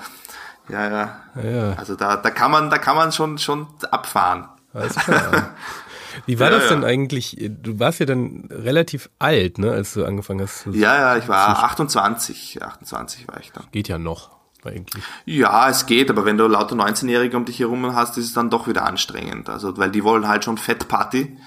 ja, 0.68 0.88
ja. 0.88 1.20
ja. 1.42 1.72
Also 1.74 1.96
da, 1.96 2.16
da 2.16 2.30
kann 2.30 2.50
man, 2.50 2.70
da 2.70 2.78
kann 2.78 2.96
man 2.96 3.12
schon, 3.12 3.38
schon 3.38 3.66
abfahren. 3.90 4.48
Alles 4.72 4.96
klar. 4.96 5.50
Wie 6.26 6.40
war 6.40 6.50
ja, 6.50 6.58
das 6.58 6.68
denn 6.68 6.82
ja. 6.82 6.88
eigentlich? 6.88 7.36
Du 7.38 7.78
warst 7.78 8.00
ja 8.00 8.06
dann 8.06 8.48
relativ 8.50 9.10
alt, 9.18 9.58
ne, 9.58 9.70
als 9.70 9.94
du 9.94 10.04
angefangen 10.04 10.42
hast. 10.42 10.62
Zu, 10.62 10.70
ja, 10.70 10.96
ja, 10.96 11.16
ich 11.16 11.28
war 11.28 11.62
28, 11.64 12.62
28 12.62 13.28
war 13.28 13.38
ich 13.40 13.52
dann. 13.52 13.64
Geht 13.70 13.88
ja 13.88 13.98
noch 13.98 14.30
eigentlich. 14.64 15.02
Ja, 15.24 15.68
es 15.68 15.86
geht, 15.86 16.10
aber 16.10 16.24
wenn 16.24 16.36
du 16.36 16.46
lauter 16.46 16.74
19-Jährige 16.74 17.36
um 17.36 17.44
dich 17.44 17.60
herum 17.60 17.94
hast, 17.94 18.18
ist 18.18 18.26
es 18.26 18.32
dann 18.32 18.50
doch 18.50 18.66
wieder 18.66 18.84
anstrengend. 18.84 19.48
Also, 19.48 19.76
weil 19.76 19.90
die 19.90 20.04
wollen 20.04 20.26
halt 20.26 20.44
schon 20.44 20.58
Fettparty 20.58 21.38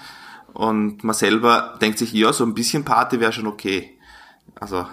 und 0.54 1.04
man 1.04 1.14
selber 1.14 1.74
denkt 1.80 1.98
sich, 1.98 2.12
ja, 2.12 2.32
so 2.32 2.44
ein 2.44 2.54
bisschen 2.54 2.84
Party 2.84 3.20
wäre 3.20 3.32
schon 3.32 3.46
okay. 3.46 3.98
Also, 4.58 4.86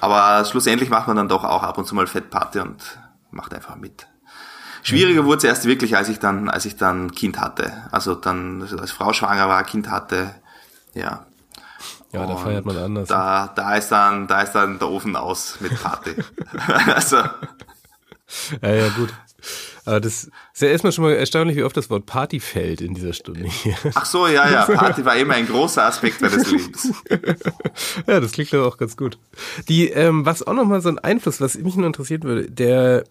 aber 0.00 0.44
schlussendlich 0.44 0.90
macht 0.90 1.06
man 1.06 1.16
dann 1.16 1.28
doch 1.28 1.44
auch 1.44 1.62
ab 1.62 1.78
und 1.78 1.86
zu 1.86 1.94
mal 1.94 2.06
Fettparty 2.06 2.60
und 2.60 2.98
macht 3.36 3.54
einfach 3.54 3.76
mit. 3.76 4.08
Schwieriger 4.82 5.24
wurde 5.24 5.38
es 5.38 5.44
erst 5.44 5.64
wirklich, 5.64 5.96
als 5.96 6.08
ich 6.08 6.18
dann, 6.20 6.48
als 6.48 6.64
ich 6.64 6.76
dann 6.76 7.10
Kind 7.12 7.40
hatte. 7.40 7.72
Also 7.90 8.14
dann, 8.14 8.62
als 8.78 8.92
Frau 8.92 9.12
schwanger 9.12 9.48
war, 9.48 9.64
Kind 9.64 9.90
hatte, 9.90 10.34
ja. 10.94 11.26
Ja, 12.12 12.26
da 12.26 12.36
feiert 12.36 12.64
man 12.64 12.76
anders. 12.76 13.08
Da, 13.08 13.52
da 13.54 13.74
ist 13.74 13.88
dann, 13.88 14.26
da 14.28 14.42
ist 14.42 14.52
dann 14.52 14.78
der 14.78 14.88
Ofen 14.88 15.16
aus 15.16 15.58
mit 15.60 15.80
Party. 15.82 16.14
also. 16.94 17.16
Ja, 17.16 18.70
ja, 18.70 18.88
gut. 18.90 19.12
Aber 19.84 20.00
das 20.00 20.24
ist 20.52 20.62
ja 20.62 20.68
erstmal 20.68 20.92
schon 20.92 21.04
mal 21.04 21.12
erstaunlich, 21.12 21.56
wie 21.56 21.62
oft 21.62 21.76
das 21.76 21.90
Wort 21.90 22.06
Party 22.06 22.40
fällt 22.40 22.80
in 22.80 22.94
dieser 22.94 23.12
Stunde 23.12 23.48
hier. 23.48 23.76
Ach 23.94 24.04
so, 24.04 24.26
ja, 24.26 24.50
ja. 24.50 24.64
Party 24.64 25.04
war 25.04 25.16
immer 25.16 25.34
ein 25.34 25.46
großer 25.46 25.84
Aspekt 25.84 26.20
meines 26.20 26.50
Lebens. 26.50 26.92
ja, 28.06 28.18
das 28.20 28.32
klingt 28.32 28.52
doch 28.52 28.66
auch 28.66 28.78
ganz 28.78 28.96
gut. 28.96 29.18
Die, 29.68 29.88
ähm, 29.88 30.26
was 30.26 30.44
auch 30.44 30.54
nochmal 30.54 30.80
so 30.80 30.88
ein 30.88 30.98
Einfluss, 30.98 31.40
was 31.40 31.56
mich 31.56 31.76
nur 31.76 31.86
interessieren 31.86 32.24
würde, 32.24 32.50
der 32.50 33.04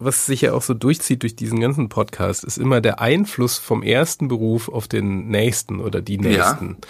was 0.00 0.26
sich 0.26 0.40
ja 0.40 0.54
auch 0.54 0.62
so 0.62 0.74
durchzieht 0.74 1.22
durch 1.22 1.36
diesen 1.36 1.60
ganzen 1.60 1.88
Podcast, 1.88 2.42
ist 2.42 2.58
immer 2.58 2.80
der 2.80 3.00
Einfluss 3.00 3.58
vom 3.58 3.82
ersten 3.82 4.28
Beruf 4.28 4.68
auf 4.68 4.88
den 4.88 5.28
nächsten 5.28 5.80
oder 5.80 6.00
die 6.00 6.18
nächsten. 6.18 6.78
Ja. 6.80 6.88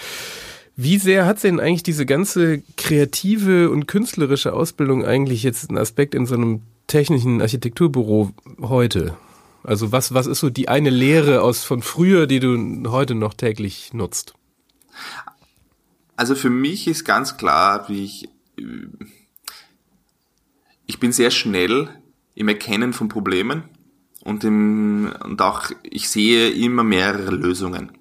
Wie 0.77 0.97
sehr 0.97 1.27
hat 1.27 1.43
denn 1.43 1.61
eigentlich 1.61 1.83
diese 1.83 2.07
ganze 2.07 2.63
kreative 2.77 3.69
und 3.71 3.87
künstlerische 3.87 4.53
Ausbildung 4.55 5.05
eigentlich 5.05 5.43
jetzt 5.43 5.69
einen 5.69 5.79
Aspekt 5.79 6.15
in 6.15 6.25
so 6.25 6.37
einem 6.37 6.63
technischen 6.87 7.43
Architekturbüro 7.43 8.31
heute? 8.63 9.17
Also 9.63 9.93
was, 9.93 10.15
was 10.15 10.27
ist 10.27 10.41
so 10.41 10.49
die 10.49 10.69
eine 10.69 10.91
Lehre 10.91 11.43
aus 11.43 11.65
von 11.65 11.83
früher, 11.83 12.27
die 12.27 12.41
du 12.41 12.91
heute 12.91 13.15
noch 13.15 13.35
täglich 13.35 13.93
nutzt? 13.93 14.35
Also 16.17 16.35
für 16.35 16.51
mich 16.51 16.87
ist 16.87 17.05
ganz 17.05 17.37
klar, 17.37 17.89
wie 17.89 18.05
ich, 18.05 18.29
ich 20.87 20.99
bin 21.01 21.13
sehr 21.13 21.31
schnell 21.31 21.89
im 22.41 22.49
Erkennen 22.49 22.95
von 22.95 23.09
Problemen 23.09 23.65
und, 24.25 24.45
im, 24.45 25.13
und 25.25 25.43
auch 25.43 25.71
ich 25.83 26.09
sehe 26.09 26.49
immer 26.49 26.83
mehrere 26.83 27.33
Lösungen. 27.33 27.93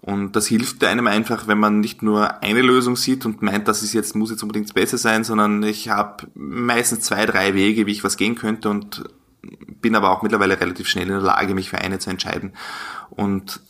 Und 0.00 0.34
das 0.36 0.46
hilft 0.46 0.82
einem 0.84 1.06
einfach, 1.06 1.46
wenn 1.48 1.58
man 1.58 1.78
nicht 1.78 2.02
nur 2.02 2.42
eine 2.42 2.62
Lösung 2.62 2.96
sieht 2.96 3.26
und 3.26 3.42
meint, 3.42 3.68
das 3.68 3.82
ist 3.82 3.92
jetzt, 3.92 4.16
muss 4.16 4.30
jetzt 4.30 4.42
unbedingt 4.42 4.72
besser 4.72 4.96
sein, 4.96 5.22
sondern 5.22 5.62
ich 5.64 5.90
habe 5.90 6.26
meistens 6.34 7.00
zwei, 7.00 7.26
drei 7.26 7.52
Wege, 7.52 7.86
wie 7.86 7.92
ich 7.92 8.02
was 8.02 8.16
gehen 8.16 8.36
könnte 8.36 8.70
und 8.70 9.04
bin 9.82 9.94
aber 9.96 10.10
auch 10.10 10.22
mittlerweile 10.22 10.58
relativ 10.58 10.88
schnell 10.88 11.08
in 11.08 11.12
der 11.12 11.20
Lage, 11.20 11.54
mich 11.54 11.68
für 11.68 11.78
eine 11.78 11.98
zu 11.98 12.08
entscheiden. 12.08 12.54
Und 13.10 13.60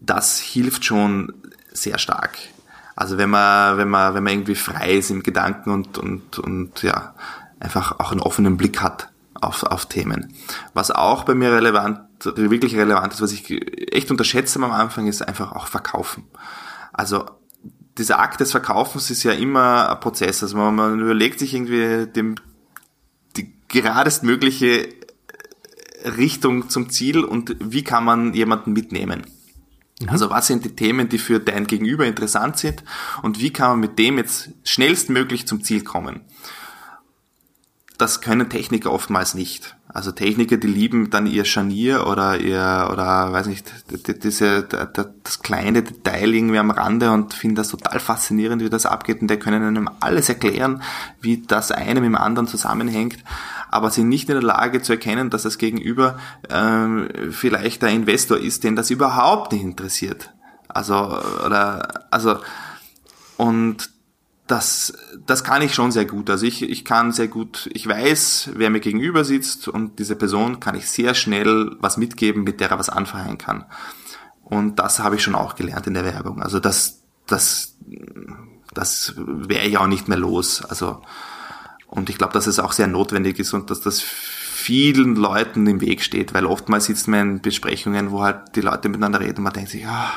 das 0.00 0.40
hilft 0.40 0.86
schon 0.86 1.34
sehr 1.72 1.98
stark. 1.98 2.38
Also 2.96 3.18
wenn 3.18 3.28
man, 3.28 3.76
wenn 3.76 3.90
man, 3.90 4.14
wenn 4.14 4.24
man 4.24 4.32
irgendwie 4.32 4.54
frei 4.54 4.94
ist 4.94 5.10
im 5.10 5.22
Gedanken 5.22 5.70
und, 5.70 5.98
und, 5.98 6.38
und 6.38 6.82
ja, 6.82 7.14
einfach 7.64 7.98
auch 7.98 8.12
einen 8.12 8.20
offenen 8.20 8.56
Blick 8.56 8.80
hat 8.80 9.08
auf, 9.40 9.64
auf 9.64 9.86
Themen. 9.86 10.32
Was 10.74 10.90
auch 10.90 11.24
bei 11.24 11.34
mir 11.34 11.52
relevant, 11.52 12.00
wirklich 12.36 12.76
relevant 12.76 13.12
ist, 13.12 13.20
was 13.20 13.32
ich 13.32 13.50
echt 13.92 14.10
unterschätze 14.10 14.58
am 14.62 14.70
Anfang, 14.70 15.06
ist 15.06 15.26
einfach 15.26 15.52
auch 15.52 15.66
Verkaufen. 15.66 16.24
Also 16.92 17.24
dieser 17.98 18.18
Akt 18.18 18.40
des 18.40 18.50
Verkaufens 18.50 19.10
ist 19.10 19.22
ja 19.22 19.32
immer 19.32 19.90
ein 19.90 20.00
Prozess. 20.00 20.42
Also 20.42 20.56
man, 20.56 20.74
man 20.74 21.00
überlegt 21.00 21.38
sich 21.38 21.54
irgendwie 21.54 22.06
dem, 22.06 22.36
die 23.36 23.52
geradestmögliche 23.68 24.88
Richtung 26.04 26.68
zum 26.68 26.90
Ziel 26.90 27.24
und 27.24 27.56
wie 27.60 27.82
kann 27.82 28.04
man 28.04 28.34
jemanden 28.34 28.72
mitnehmen. 28.72 29.22
Mhm. 30.00 30.08
Also 30.08 30.30
was 30.30 30.46
sind 30.46 30.64
die 30.64 30.76
Themen, 30.76 31.08
die 31.08 31.18
für 31.18 31.40
dein 31.40 31.66
Gegenüber 31.66 32.06
interessant 32.06 32.58
sind 32.58 32.84
und 33.22 33.40
wie 33.40 33.52
kann 33.52 33.70
man 33.70 33.80
mit 33.80 33.98
dem 33.98 34.18
jetzt 34.18 34.50
schnellstmöglich 34.64 35.46
zum 35.46 35.62
Ziel 35.62 35.82
kommen? 35.82 36.22
Das 37.96 38.20
können 38.20 38.48
Techniker 38.48 38.92
oftmals 38.92 39.34
nicht. 39.34 39.76
Also 39.94 40.10
Techniker, 40.10 40.56
die 40.56 40.66
lieben 40.66 41.10
dann 41.10 41.28
ihr 41.28 41.44
Scharnier 41.44 42.08
oder 42.08 42.40
ihr, 42.40 42.88
oder 42.92 43.32
weiß 43.32 43.46
nicht, 43.46 43.72
diese, 44.24 44.64
das 44.64 45.42
kleine 45.42 45.84
Detail 45.84 46.34
irgendwie 46.34 46.58
am 46.58 46.72
Rande 46.72 47.12
und 47.12 47.32
finden 47.32 47.54
das 47.54 47.68
total 47.68 48.00
faszinierend, 48.00 48.60
wie 48.60 48.68
das 48.68 48.86
abgeht 48.86 49.22
und 49.22 49.28
der 49.28 49.38
können 49.38 49.62
einem 49.62 49.88
alles 50.00 50.28
erklären, 50.28 50.82
wie 51.20 51.42
das 51.42 51.70
eine 51.70 52.00
mit 52.00 52.08
dem 52.08 52.16
anderen 52.16 52.48
zusammenhängt, 52.48 53.18
aber 53.70 53.90
sind 53.90 54.08
nicht 54.08 54.28
in 54.28 54.34
der 54.34 54.42
Lage 54.42 54.82
zu 54.82 54.94
erkennen, 54.94 55.30
dass 55.30 55.44
das 55.44 55.58
Gegenüber 55.58 56.18
ähm, 56.50 57.08
vielleicht 57.30 57.82
der 57.82 57.90
Investor 57.90 58.38
ist, 58.38 58.64
den 58.64 58.74
das 58.74 58.90
überhaupt 58.90 59.52
nicht 59.52 59.62
interessiert. 59.62 60.32
Also, 60.66 61.20
oder, 61.46 62.06
also, 62.10 62.40
und 63.36 63.93
das, 64.46 64.92
das 65.26 65.42
kann 65.42 65.62
ich 65.62 65.74
schon 65.74 65.90
sehr 65.90 66.04
gut. 66.04 66.28
Also 66.28 66.44
ich, 66.44 66.62
ich 66.62 66.84
kann 66.84 67.12
sehr 67.12 67.28
gut, 67.28 67.68
ich 67.72 67.86
weiß, 67.86 68.50
wer 68.54 68.70
mir 68.70 68.80
gegenüber 68.80 69.24
sitzt 69.24 69.68
und 69.68 69.98
diese 69.98 70.16
Person 70.16 70.60
kann 70.60 70.74
ich 70.74 70.88
sehr 70.88 71.14
schnell 71.14 71.76
was 71.80 71.96
mitgeben, 71.96 72.44
mit 72.44 72.60
der 72.60 72.70
er 72.70 72.78
was 72.78 72.90
anfangen 72.90 73.38
kann. 73.38 73.64
Und 74.42 74.78
das 74.78 74.98
habe 74.98 75.16
ich 75.16 75.22
schon 75.22 75.34
auch 75.34 75.54
gelernt 75.54 75.86
in 75.86 75.94
der 75.94 76.04
Werbung. 76.04 76.42
Also 76.42 76.60
das, 76.60 77.02
das, 77.26 77.78
das 78.74 79.14
wäre 79.16 79.66
ich 79.66 79.78
auch 79.78 79.86
nicht 79.86 80.08
mehr 80.08 80.18
los. 80.18 80.62
Also, 80.62 81.00
und 81.86 82.10
ich 82.10 82.18
glaube, 82.18 82.34
dass 82.34 82.46
es 82.46 82.58
auch 82.58 82.72
sehr 82.72 82.86
notwendig 82.86 83.38
ist 83.38 83.54
und 83.54 83.70
dass 83.70 83.80
das 83.80 84.02
vielen 84.02 85.16
Leuten 85.16 85.66
im 85.66 85.80
Weg 85.80 86.02
steht, 86.02 86.34
weil 86.34 86.44
oftmals 86.44 86.84
sitzt 86.84 87.08
man 87.08 87.20
in 87.20 87.40
Besprechungen, 87.40 88.10
wo 88.10 88.22
halt 88.22 88.56
die 88.56 88.60
Leute 88.60 88.90
miteinander 88.90 89.20
reden 89.20 89.38
und 89.38 89.44
man 89.44 89.52
denkt 89.54 89.70
sich, 89.70 89.86
ah, 89.86 90.10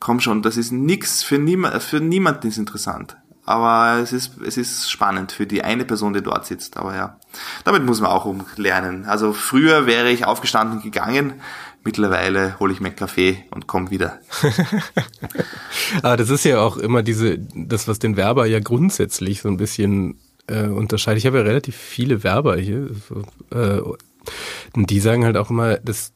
komm 0.00 0.20
schon, 0.20 0.42
das 0.42 0.56
ist 0.56 0.72
nix 0.72 1.22
für 1.22 1.38
niemand, 1.38 1.82
für 1.82 2.00
niemanden 2.00 2.48
ist 2.48 2.58
interessant. 2.58 3.16
Aber 3.44 3.98
es 4.00 4.12
ist, 4.12 4.40
es 4.46 4.56
ist 4.56 4.90
spannend 4.90 5.32
für 5.32 5.46
die 5.46 5.64
eine 5.64 5.84
Person, 5.84 6.12
die 6.12 6.22
dort 6.22 6.46
sitzt. 6.46 6.76
Aber 6.76 6.94
ja, 6.94 7.18
damit 7.64 7.84
muss 7.84 8.00
man 8.00 8.10
auch 8.10 8.24
umlernen. 8.24 9.04
Also 9.04 9.32
früher 9.32 9.86
wäre 9.86 10.10
ich 10.10 10.24
aufgestanden 10.24 10.76
und 10.76 10.82
gegangen. 10.84 11.34
Mittlerweile 11.84 12.58
hole 12.60 12.72
ich 12.72 12.80
mir 12.80 12.88
einen 12.88 12.96
Kaffee 12.96 13.44
und 13.50 13.66
komme 13.66 13.90
wieder. 13.90 14.20
Aber 16.02 16.16
das 16.16 16.30
ist 16.30 16.44
ja 16.44 16.60
auch 16.60 16.76
immer 16.76 17.02
diese, 17.02 17.38
das, 17.38 17.88
was 17.88 17.98
den 17.98 18.16
Werber 18.16 18.46
ja 18.46 18.60
grundsätzlich 18.60 19.42
so 19.42 19.48
ein 19.48 19.56
bisschen 19.56 20.20
äh, 20.46 20.66
unterscheidet. 20.66 21.18
Ich 21.18 21.26
habe 21.26 21.38
ja 21.38 21.42
relativ 21.42 21.76
viele 21.76 22.22
Werber 22.22 22.56
hier. 22.56 22.90
Äh, 23.50 23.80
und 24.72 24.90
die 24.90 25.00
sagen 25.00 25.24
halt 25.24 25.36
auch 25.36 25.50
immer, 25.50 25.78
dass 25.78 26.12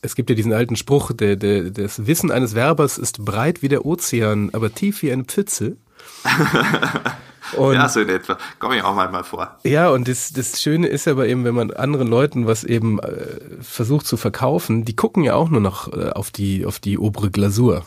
es 0.00 0.14
gibt 0.14 0.30
ja 0.30 0.36
diesen 0.36 0.52
alten 0.52 0.76
Spruch, 0.76 1.12
der, 1.12 1.36
der, 1.36 1.70
das 1.70 2.06
Wissen 2.06 2.30
eines 2.30 2.54
Werbers 2.54 2.98
ist 2.98 3.24
breit 3.24 3.62
wie 3.62 3.68
der 3.68 3.84
Ozean, 3.84 4.50
aber 4.52 4.72
tief 4.72 5.02
wie 5.02 5.12
eine 5.12 5.24
Pfütze. 5.24 5.76
Und, 7.56 7.74
ja, 7.74 7.88
so 7.88 8.00
in 8.00 8.08
etwa. 8.08 8.36
Komme 8.58 8.76
ich 8.76 8.82
auch 8.82 8.94
mal 8.94 9.24
vor. 9.24 9.56
Ja, 9.64 9.88
und 9.88 10.06
das, 10.06 10.32
das 10.32 10.60
Schöne 10.60 10.86
ist 10.86 11.08
aber 11.08 11.26
eben, 11.28 11.44
wenn 11.44 11.54
man 11.54 11.70
anderen 11.70 12.08
Leuten 12.08 12.46
was 12.46 12.64
eben 12.64 12.98
äh, 12.98 13.26
versucht 13.60 14.06
zu 14.06 14.16
verkaufen, 14.16 14.84
die 14.84 14.96
gucken 14.96 15.24
ja 15.24 15.34
auch 15.34 15.48
nur 15.48 15.60
noch 15.60 15.92
äh, 15.92 16.10
auf 16.10 16.30
die, 16.30 16.66
auf 16.66 16.78
die 16.78 16.98
obere 16.98 17.30
Glasur. 17.30 17.84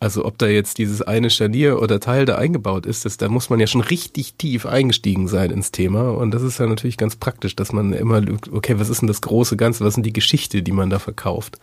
Also 0.00 0.24
ob 0.24 0.38
da 0.38 0.46
jetzt 0.46 0.78
dieses 0.78 1.02
eine 1.02 1.30
Scharnier 1.30 1.80
oder 1.80 1.98
Teil 1.98 2.24
da 2.24 2.36
eingebaut 2.36 2.86
ist, 2.86 3.04
das, 3.04 3.16
da 3.16 3.28
muss 3.28 3.50
man 3.50 3.58
ja 3.58 3.66
schon 3.66 3.80
richtig 3.80 4.34
tief 4.34 4.66
eingestiegen 4.66 5.26
sein 5.26 5.50
ins 5.50 5.72
Thema. 5.72 6.10
Und 6.10 6.32
das 6.32 6.42
ist 6.42 6.58
ja 6.58 6.66
natürlich 6.66 6.98
ganz 6.98 7.16
praktisch, 7.16 7.56
dass 7.56 7.72
man 7.72 7.92
immer, 7.92 8.22
okay, 8.52 8.78
was 8.78 8.90
ist 8.90 9.00
denn 9.00 9.08
das 9.08 9.22
große 9.22 9.56
Ganze, 9.56 9.84
was 9.84 9.90
ist 9.90 9.96
denn 9.96 10.04
die 10.04 10.12
Geschichte, 10.12 10.62
die 10.62 10.72
man 10.72 10.90
da 10.90 10.98
verkauft? 10.98 11.58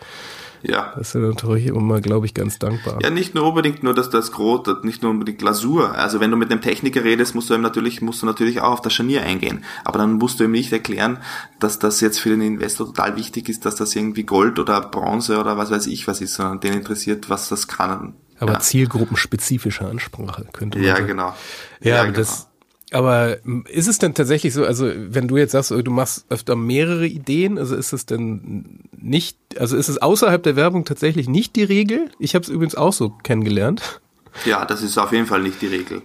Ja. 0.68 0.94
Das 0.98 1.14
ja 1.14 1.20
natürlich 1.20 1.68
immer, 1.68 2.02
glaube 2.02 2.26
ich, 2.26 2.34
ganz 2.34 2.60
dankbar. 2.60 3.00
Ja, 3.02 3.10
nicht 3.10 3.36
nur 3.36 3.46
unbedingt 3.48 3.84
nur, 3.84 3.94
dass 3.94 4.10
das 4.10 4.32
Grot, 4.32 4.84
nicht 4.84 5.02
nur 5.04 5.12
unbedingt 5.12 5.38
Glasur. 5.40 5.96
Also 5.96 6.20
wenn 6.20 6.32
du 6.32 6.38
mit 6.38 6.52
einem 6.52 6.62
Techniker 6.62 7.04
redest, 7.04 7.36
musst 7.36 7.50
du 7.50 7.54
ihm 7.54 7.62
natürlich, 7.62 8.02
musst 8.02 8.22
du 8.22 8.26
natürlich 8.26 8.62
auch 8.62 8.72
auf 8.74 8.82
das 8.82 8.94
Scharnier 8.94 9.22
eingehen. 9.24 9.64
Aber 9.84 10.00
dann 10.00 10.14
musst 10.14 10.40
du 10.40 10.46
ihm 10.46 10.52
nicht 10.52 10.72
erklären, 10.74 11.20
dass 11.60 11.80
das 11.80 12.02
jetzt 12.02 12.20
für 12.20 12.30
den 12.30 12.42
Investor 12.42 12.88
total 12.88 13.16
wichtig 13.16 13.48
ist, 13.50 13.66
dass 13.66 13.76
das 13.76 13.96
irgendwie 13.96 14.24
Gold 14.24 14.60
oder 14.60 14.82
Bronze 14.82 15.40
oder 15.40 15.58
was 15.58 15.72
weiß 15.72 15.88
ich 15.88 16.08
was 16.08 16.22
ist, 16.22 16.34
sondern 16.34 16.60
den 16.60 16.74
interessiert, 16.74 17.30
was 17.30 17.50
das 17.50 17.68
kann. 17.68 18.16
Aber 18.40 18.54
ja. 18.54 18.60
zielgruppenspezifische 18.60 19.86
Ansprache 19.86 20.46
könnte 20.52 20.78
man 20.80 20.88
Ja, 20.88 20.96
sagen. 20.96 21.08
genau. 21.08 21.34
Ja, 21.82 21.96
ja 21.96 22.04
genau. 22.06 22.18
das, 22.18 22.48
aber 22.96 23.46
ist 23.68 23.90
es 23.90 24.00
denn 24.00 24.14
tatsächlich 24.14 24.54
so, 24.54 24.64
also 24.64 24.90
wenn 24.96 25.28
du 25.28 25.36
jetzt 25.36 25.52
sagst, 25.52 25.70
du 25.70 25.92
machst 25.92 26.26
öfter 26.30 26.56
mehrere 26.56 27.06
Ideen, 27.06 27.58
also 27.58 27.76
ist 27.76 27.92
es 27.92 28.06
denn 28.06 28.80
nicht, 28.94 29.38
also 29.60 29.76
ist 29.76 29.90
es 29.90 30.02
außerhalb 30.02 30.42
der 30.42 30.56
Werbung 30.56 30.86
tatsächlich 30.86 31.28
nicht 31.28 31.58
die 31.58 31.66
Regel? 31.66 32.10
Ich 32.20 32.36
habe 32.36 32.44
es 32.44 32.50
übrigens 32.50 32.76
auch 32.76 32.94
so 32.94 33.10
kennengelernt. 33.10 34.00
Ja, 34.46 34.64
das 34.64 34.82
ist 34.82 34.98
auf 34.98 35.12
jeden 35.12 35.26
Fall 35.26 35.42
nicht 35.42 35.62
die 35.62 35.68
Regel. 35.68 36.04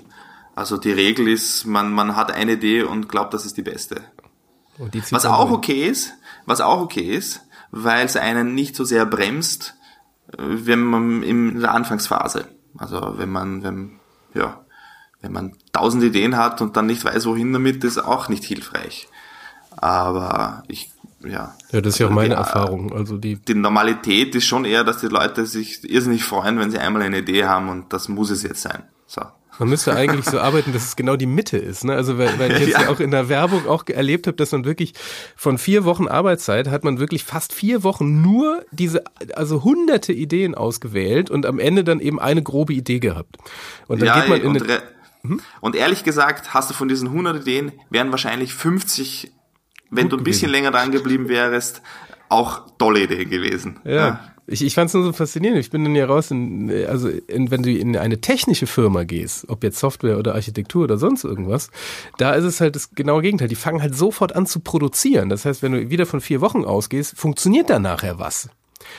Also 0.57 0.79
die 0.79 0.91
Regel 0.91 1.29
ist, 1.29 1.65
man, 1.65 1.93
man 1.93 2.17
hat 2.17 2.33
eine 2.33 2.55
Idee 2.55 2.83
und 2.83 3.09
glaubt, 3.09 3.35
das 3.35 3.47
ist 3.47 3.57
die 3.57 3.63
beste. 3.63 4.03
Die 4.93 5.03
was 5.11 5.27
auch 5.27 5.53
okay 5.53 5.87
ist, 5.87 6.15
was 6.45 6.61
auch 6.61 6.81
okay 6.81 7.15
ist, 7.15 7.43
weil 7.71 8.05
es 8.05 8.17
einen 8.17 8.57
nicht 8.57 8.75
so 8.75 8.83
sehr 8.83 9.07
bremst, 9.07 9.77
äh, 10.33 10.39
wenn 10.39 10.81
man 10.81 11.23
in 11.23 11.61
der 11.61 11.73
Anfangsphase. 11.73 12.49
Also 12.77 13.15
wenn 13.17 13.31
man, 13.31 13.63
wenn, 13.63 14.01
ja, 14.35 14.65
wenn 15.23 15.33
man 15.33 15.53
tausend 15.73 16.03
Ideen 16.03 16.37
hat 16.37 16.61
und 16.61 16.77
dann 16.77 16.87
nicht 16.87 17.05
weiß, 17.05 17.27
wohin 17.27 17.53
damit, 17.53 17.85
ist 17.85 17.99
auch 17.99 18.29
nicht 18.29 18.45
hilfreich. 18.45 19.09
Aber 19.77 20.63
ich, 20.69 20.91
ja. 21.23 21.55
Ja, 21.73 21.81
das 21.81 21.95
ist 21.95 21.99
ja 21.99 22.07
auch 22.07 22.11
also 22.11 22.21
meine 22.21 22.35
die, 22.35 22.41
Erfahrung. 22.41 22.93
Also 22.93 23.17
die, 23.17 23.37
die 23.37 23.55
Normalität 23.55 24.35
ist 24.35 24.47
schon 24.47 24.65
eher, 24.65 24.85
dass 24.85 24.99
die 24.99 25.07
Leute 25.07 25.47
sich 25.47 25.89
irrsinnig 25.89 26.25
freuen, 26.25 26.59
wenn 26.59 26.71
sie 26.71 26.79
einmal 26.79 27.03
eine 27.03 27.19
Idee 27.19 27.45
haben 27.45 27.69
und 27.69 27.93
das 27.93 28.09
muss 28.09 28.31
es 28.31 28.43
jetzt 28.43 28.63
sein. 28.63 28.85
So. 29.07 29.23
Man 29.61 29.69
müsste 29.69 29.95
eigentlich 29.95 30.25
so 30.25 30.41
arbeiten, 30.41 30.73
dass 30.73 30.85
es 30.85 30.97
genau 30.97 31.17
die 31.17 31.27
Mitte 31.27 31.59
ist. 31.59 31.85
Ne? 31.85 31.95
Also 31.95 32.17
weil, 32.17 32.39
weil 32.39 32.53
ich 32.53 32.59
jetzt 32.61 32.73
ja. 32.73 32.83
ja 32.85 32.89
auch 32.89 32.99
in 32.99 33.11
der 33.11 33.29
Werbung 33.29 33.69
auch 33.69 33.85
erlebt 33.87 34.27
habe, 34.27 34.37
dass 34.37 34.53
man 34.53 34.65
wirklich 34.65 34.95
von 35.37 35.59
vier 35.59 35.85
Wochen 35.85 36.09
Arbeitszeit 36.09 36.69
hat 36.69 36.83
man 36.83 36.99
wirklich 36.99 37.25
fast 37.25 37.53
vier 37.53 37.83
Wochen 37.83 38.23
nur 38.23 38.65
diese, 38.71 39.05
also 39.35 39.63
hunderte 39.63 40.15
Ideen 40.15 40.55
ausgewählt 40.55 41.29
und 41.29 41.45
am 41.45 41.59
Ende 41.59 41.85
dann 41.85 42.01
eben 42.01 42.19
eine 42.19 42.43
grobe 42.43 42.73
Idee 42.73 43.01
gehabt. 43.01 43.37
Und 43.87 44.01
dann 44.01 44.07
ja, 44.07 44.21
geht 44.21 44.31
man 44.31 44.41
in 44.41 44.63
eine, 44.63 44.83
Mhm. 45.23 45.41
Und 45.61 45.77
ehrlich 45.77 46.05
gesagt, 46.05 46.55
hast 46.55 46.71
du 46.71 46.75
von 46.75 46.89
diesen 46.89 47.09
100 47.09 47.43
Ideen, 47.43 47.73
wären 47.91 48.11
wahrscheinlich 48.11 48.55
50, 48.55 49.33
wenn 49.91 50.05
Gut 50.05 50.13
du 50.13 50.17
ein 50.19 50.25
bisschen 50.25 50.49
gewesen. 50.49 50.65
länger 50.65 50.71
dran 50.71 50.91
geblieben 50.93 51.29
wärst, 51.29 51.83
auch 52.29 52.77
tolle 52.79 53.03
Ideen 53.03 53.29
gewesen. 53.29 53.81
Ja. 53.85 53.93
ja. 53.93 54.21
Ich, 54.47 54.65
ich 54.65 54.75
fand 54.75 54.89
es 54.89 54.95
nur 54.95 55.05
so 55.05 55.13
faszinierend. 55.13 55.61
Ich 55.61 55.71
bin 55.71 55.85
dann 55.85 55.95
ja 55.95 56.07
raus, 56.07 56.33
in, 56.33 56.71
also 56.89 57.09
in, 57.09 57.53
wenn 57.53 57.63
du 57.63 57.71
in 57.71 57.97
eine 57.97 58.21
technische 58.21 58.67
Firma 58.67 59.05
gehst, 59.05 59.49
ob 59.49 59.63
jetzt 59.63 59.79
Software 59.79 60.19
oder 60.19 60.35
Architektur 60.35 60.85
oder 60.85 60.99
sonst 60.99 61.23
irgendwas, 61.23 61.71
da 62.19 62.33
ist 62.33 62.43
es 62.43 62.61
halt 62.61 62.75
das 62.75 62.91
genaue 62.91 63.23
Gegenteil. 63.23 63.47
Die 63.47 63.55
fangen 63.55 63.81
halt 63.81 63.95
sofort 63.95 64.35
an 64.35 64.47
zu 64.47 64.59
produzieren. 64.59 65.29
Das 65.29 65.45
heißt, 65.45 65.63
wenn 65.63 65.71
du 65.71 65.91
wieder 65.91 66.05
von 66.05 66.21
vier 66.21 66.41
Wochen 66.41 66.65
ausgehst, 66.65 67.17
funktioniert 67.17 67.71
da 67.71 67.79
nachher 67.79 68.19
was. 68.19 68.49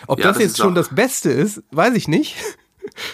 Ob 0.07 0.19
ja, 0.19 0.27
das, 0.27 0.37
das 0.37 0.43
jetzt 0.45 0.57
schon 0.57 0.73
das 0.73 0.95
Beste 0.95 1.31
ist, 1.31 1.63
weiß 1.71 1.95
ich 1.95 2.07
nicht. 2.07 2.37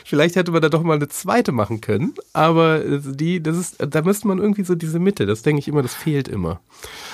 Vielleicht 0.05 0.35
hätte 0.35 0.51
man 0.51 0.61
da 0.61 0.69
doch 0.69 0.83
mal 0.83 0.95
eine 0.95 1.07
zweite 1.07 1.51
machen 1.51 1.81
können, 1.81 2.13
aber 2.33 2.79
die, 2.79 3.41
das 3.41 3.57
ist, 3.57 3.75
da 3.79 4.01
müsste 4.01 4.27
man 4.27 4.39
irgendwie 4.39 4.63
so 4.63 4.75
diese 4.75 4.99
Mitte, 4.99 5.25
das 5.25 5.41
denke 5.41 5.59
ich 5.59 5.67
immer, 5.67 5.81
das 5.81 5.93
fehlt 5.93 6.27
immer. 6.27 6.59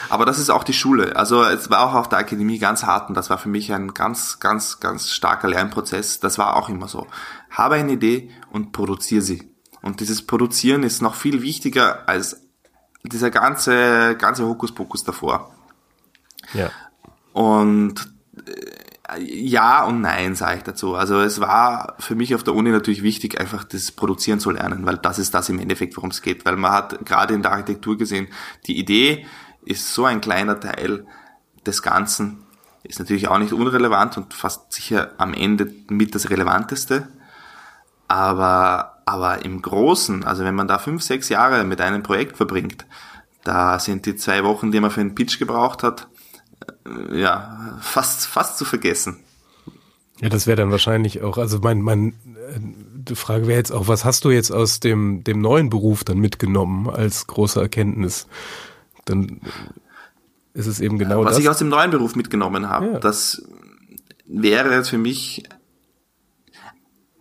Aber 0.10 0.26
das 0.26 0.40
ist 0.40 0.50
auch 0.50 0.64
die 0.64 0.74
Schule. 0.74 1.16
Also 1.16 1.44
es 1.44 1.70
war 1.70 1.82
auch 1.90 1.94
auf 1.94 2.10
der 2.10 2.20
Akademie 2.20 2.60
ganz 2.60 2.84
hart 2.84 3.10
und 3.10 3.16
das 3.16 3.30
war 3.30 3.38
für 3.38 3.50
mich 3.50 3.74
ein 3.74 3.94
ganz, 3.94 4.40
ganz, 4.40 4.80
ganz 4.80 5.10
starker 5.10 5.48
Lernprozess. 5.48 6.20
Das 6.20 6.38
war 6.38 6.56
auch 6.56 6.70
immer 6.70 6.88
so. 6.88 7.08
Habe 7.50 7.76
eine 7.76 7.94
Idee 7.94 8.30
und 8.52 8.72
produziere 8.72 9.22
sie. 9.22 9.50
Und 9.82 10.00
dieses 10.00 10.26
Produzieren 10.26 10.84
ist 10.84 11.02
noch 11.02 11.16
viel 11.16 11.42
wichtiger 11.42 12.08
als 12.08 12.42
dieser 13.04 13.32
ganze, 13.32 14.16
ganze 14.18 14.46
Hokuspokus 14.46 15.04
davor. 15.04 15.54
Ja. 16.54 16.72
Und 17.34 17.96
ja 19.20 19.84
und 19.84 20.02
nein, 20.02 20.36
sage 20.36 20.58
ich 20.58 20.64
dazu. 20.64 20.96
Also 20.96 21.20
es 21.20 21.40
war 21.40 21.96
für 22.00 22.16
mich 22.16 22.34
auf 22.36 22.44
der 22.44 22.56
Uni 22.56 22.70
natürlich 22.70 23.04
wichtig, 23.04 23.40
einfach 23.40 23.64
das 23.64 23.92
Produzieren 23.92 24.40
zu 24.40 24.52
lernen, 24.52 24.86
weil 24.86 24.98
das 24.98 25.20
ist 25.20 25.34
das 25.34 25.50
im 25.50 25.60
Endeffekt, 25.60 25.98
worum 25.98 26.10
es 26.10 26.22
geht. 26.22 26.46
Weil 26.46 26.56
man 26.56 26.72
hat 26.72 27.06
gerade 27.06 27.34
in 27.34 27.42
der 27.42 27.52
Architektur 27.52 27.98
gesehen, 27.98 28.28
die 28.66 28.80
Idee 28.80 29.26
ist 29.66 29.94
so 29.94 30.06
ein 30.06 30.22
kleiner 30.22 30.60
Teil 30.60 31.06
des 31.66 31.82
Ganzen, 31.82 32.44
ist 32.84 33.00
natürlich 33.00 33.28
auch 33.28 33.38
nicht 33.38 33.54
unrelevant 33.54 34.18
und 34.18 34.34
fast 34.34 34.72
sicher 34.72 35.12
am 35.18 35.34
Ende 35.34 35.72
mit 35.90 36.16
das 36.16 36.30
Relevanteste. 36.30 37.08
Aber, 38.08 39.02
aber 39.06 39.44
im 39.44 39.62
Großen, 39.62 40.24
also 40.24 40.44
wenn 40.44 40.56
man 40.56 40.68
da 40.68 40.78
fünf, 40.78 41.02
sechs 41.02 41.30
Jahre 41.30 41.64
mit 41.64 41.82
einem 41.82 42.04
Projekt 42.04 42.38
verbringt, 42.38 42.86
da 43.44 43.80
sind 43.80 44.06
die 44.06 44.16
zwei 44.16 44.44
Wochen, 44.44 44.72
die 44.72 44.80
man 44.80 44.92
für 44.92 45.02
einen 45.02 45.16
Pitch 45.16 45.40
gebraucht 45.40 45.84
hat, 45.84 46.08
ja, 47.14 47.78
fast, 47.82 48.26
fast 48.26 48.58
zu 48.58 48.66
vergessen. 48.66 49.20
Ja, 50.22 50.30
das 50.30 50.48
wäre 50.48 50.58
dann 50.58 50.72
wahrscheinlich 50.72 51.22
auch, 51.22 51.38
also 51.38 51.60
mein, 51.60 51.82
mein, 51.82 52.10
äh, 52.10 52.60
die 52.60 53.16
Frage 53.16 53.48
wäre 53.48 53.58
jetzt 53.58 53.72
auch, 53.72 53.88
was 53.88 54.06
hast 54.06 54.24
du 54.26 54.32
jetzt 54.32 54.52
aus 54.52 54.80
dem, 54.80 55.24
dem 55.24 55.42
neuen 55.42 55.70
Beruf 55.70 56.04
dann 56.04 56.20
mitgenommen 56.20 56.90
als 56.90 57.28
große 57.28 57.60
Erkenntnis? 57.60 58.28
Dann 59.06 59.42
ist 60.54 60.68
es 60.68 60.80
eben 60.80 60.98
genau 61.00 61.26
Was 61.26 61.34
das. 61.36 61.40
ich 61.44 61.50
aus 61.50 61.58
dem 61.58 61.70
neuen 61.70 61.92
Beruf 61.92 62.16
mitgenommen 62.16 62.70
habe, 62.70 62.86
Ja. 62.94 63.00
das 63.00 63.44
wäre 64.26 64.84
für 64.86 64.98
mich 64.98 65.44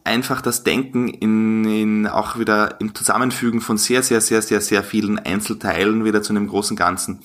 einfach 0.04 0.40
das 0.42 0.64
Denken 0.64 1.08
in, 1.08 1.64
in 1.64 2.06
auch 2.06 2.38
wieder 2.38 2.80
im 2.80 2.94
Zusammenfügen 2.94 3.60
von 3.60 3.78
sehr, 3.78 4.02
sehr, 4.02 4.20
sehr, 4.20 4.42
sehr, 4.42 4.60
sehr 4.60 4.82
vielen 4.82 5.18
Einzelteilen 5.18 6.04
wieder 6.04 6.22
zu 6.22 6.32
einem 6.32 6.48
großen 6.48 6.76
Ganzen. 6.76 7.20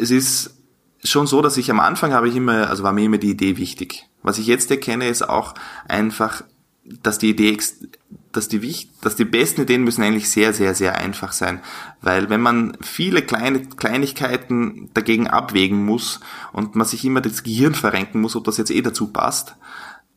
Es 0.00 0.10
ist 0.10 0.59
schon 1.04 1.26
so, 1.26 1.42
dass 1.42 1.56
ich 1.56 1.70
am 1.70 1.80
Anfang 1.80 2.12
habe 2.12 2.28
ich 2.28 2.36
immer, 2.36 2.68
also 2.68 2.82
war 2.82 2.92
mir 2.92 3.04
immer 3.04 3.18
die 3.18 3.30
Idee 3.30 3.56
wichtig. 3.56 4.08
Was 4.22 4.38
ich 4.38 4.46
jetzt 4.46 4.70
erkenne, 4.70 5.08
ist 5.08 5.28
auch 5.28 5.54
einfach, 5.88 6.42
dass 7.02 7.18
die 7.18 7.30
Idee, 7.30 7.56
dass 8.32 8.48
die, 8.48 8.88
dass 9.00 9.16
die 9.16 9.24
besten 9.24 9.62
Ideen 9.62 9.84
müssen 9.84 10.02
eigentlich 10.02 10.30
sehr, 10.30 10.52
sehr, 10.52 10.74
sehr 10.74 10.96
einfach 10.96 11.32
sein. 11.32 11.60
Weil 12.02 12.28
wenn 12.30 12.40
man 12.40 12.76
viele 12.82 13.22
kleine 13.22 13.62
Kleinigkeiten 13.62 14.90
dagegen 14.94 15.26
abwägen 15.26 15.84
muss 15.84 16.20
und 16.52 16.74
man 16.74 16.86
sich 16.86 17.04
immer 17.04 17.20
das 17.20 17.42
Gehirn 17.42 17.74
verrenken 17.74 18.20
muss, 18.20 18.36
ob 18.36 18.44
das 18.44 18.58
jetzt 18.58 18.70
eh 18.70 18.82
dazu 18.82 19.08
passt, 19.08 19.56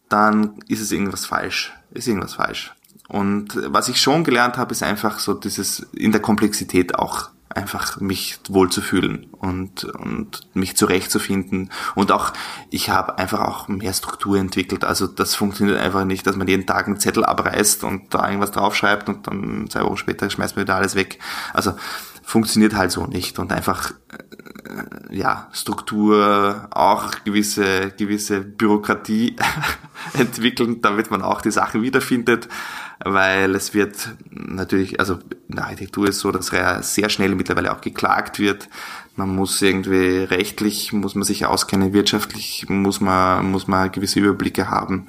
dann 0.09 0.59
ist 0.67 0.81
es 0.81 0.91
irgendwas 0.91 1.25
falsch. 1.25 1.73
Ist 1.91 2.07
irgendwas 2.07 2.35
falsch. 2.35 2.73
Und 3.07 3.59
was 3.67 3.89
ich 3.89 4.01
schon 4.01 4.23
gelernt 4.23 4.57
habe, 4.57 4.71
ist 4.71 4.83
einfach 4.83 5.19
so 5.19 5.33
dieses 5.33 5.79
in 5.93 6.11
der 6.11 6.21
Komplexität 6.21 6.95
auch 6.95 7.29
einfach 7.55 7.99
mich 7.99 8.39
wohlzufühlen 8.49 9.27
und, 9.39 9.83
und 9.85 10.41
mich 10.53 10.75
zurechtzufinden. 10.75 11.69
Und 11.95 12.11
auch, 12.11 12.33
ich 12.69 12.89
habe 12.89 13.17
einfach 13.17 13.41
auch 13.41 13.67
mehr 13.67 13.93
Struktur 13.93 14.37
entwickelt. 14.37 14.83
Also 14.83 15.07
das 15.07 15.35
funktioniert 15.35 15.79
einfach 15.79 16.05
nicht, 16.05 16.25
dass 16.27 16.35
man 16.35 16.47
jeden 16.47 16.65
Tag 16.65 16.87
einen 16.87 16.99
Zettel 16.99 17.25
abreißt 17.25 17.83
und 17.83 18.13
da 18.13 18.27
irgendwas 18.27 18.51
draufschreibt 18.51 19.09
und 19.09 19.27
dann 19.27 19.67
zwei 19.69 19.83
Wochen 19.83 19.97
später 19.97 20.29
schmeißt 20.29 20.55
man 20.55 20.65
wieder 20.65 20.75
alles 20.75 20.95
weg. 20.95 21.19
Also 21.53 21.73
funktioniert 22.23 22.73
halt 22.73 22.91
so 22.91 23.05
nicht. 23.05 23.37
Und 23.37 23.51
einfach 23.51 23.91
äh, 24.11 25.15
ja, 25.15 25.49
Struktur, 25.51 26.67
auch 26.71 27.11
gewisse, 27.23 27.91
gewisse 27.97 28.41
Bürokratie 28.41 29.35
entwickeln, 30.13 30.81
damit 30.81 31.11
man 31.11 31.21
auch 31.21 31.41
die 31.41 31.51
Sachen 31.51 31.81
wiederfindet, 31.83 32.47
weil 33.03 33.53
es 33.55 33.73
wird 33.73 34.15
natürlich, 34.31 34.99
also 34.99 35.19
in 35.49 35.57
der 35.57 35.65
Architektur 35.65 36.07
ist 36.07 36.19
so, 36.19 36.31
dass 36.31 36.47
sehr 36.47 37.09
schnell 37.09 37.35
mittlerweile 37.35 37.71
auch 37.73 37.81
geklagt 37.81 38.39
wird. 38.39 38.69
Man 39.15 39.35
muss 39.35 39.61
irgendwie 39.61 40.23
rechtlich, 40.23 40.93
muss 40.93 41.13
man 41.13 41.23
sich 41.23 41.45
auskennen, 41.45 41.93
wirtschaftlich 41.93 42.65
muss 42.69 42.99
man, 43.01 43.51
muss 43.51 43.67
man 43.67 43.91
gewisse 43.91 44.19
Überblicke 44.19 44.69
haben. 44.69 45.07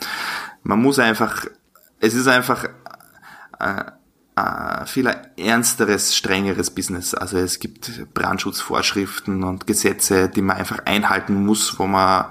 Man 0.62 0.82
muss 0.82 0.98
einfach, 0.98 1.46
es 2.00 2.14
ist 2.14 2.26
einfach, 2.26 2.64
äh, 3.58 3.84
äh, 4.36 4.86
viel 4.86 5.06
ernsteres, 5.36 6.16
strengeres 6.16 6.70
Business. 6.70 7.14
Also 7.14 7.38
es 7.38 7.60
gibt 7.60 8.12
Brandschutzvorschriften 8.14 9.44
und 9.44 9.66
Gesetze, 9.66 10.28
die 10.28 10.42
man 10.42 10.56
einfach 10.56 10.80
einhalten 10.86 11.44
muss, 11.44 11.78
wo 11.78 11.86
man, 11.86 12.26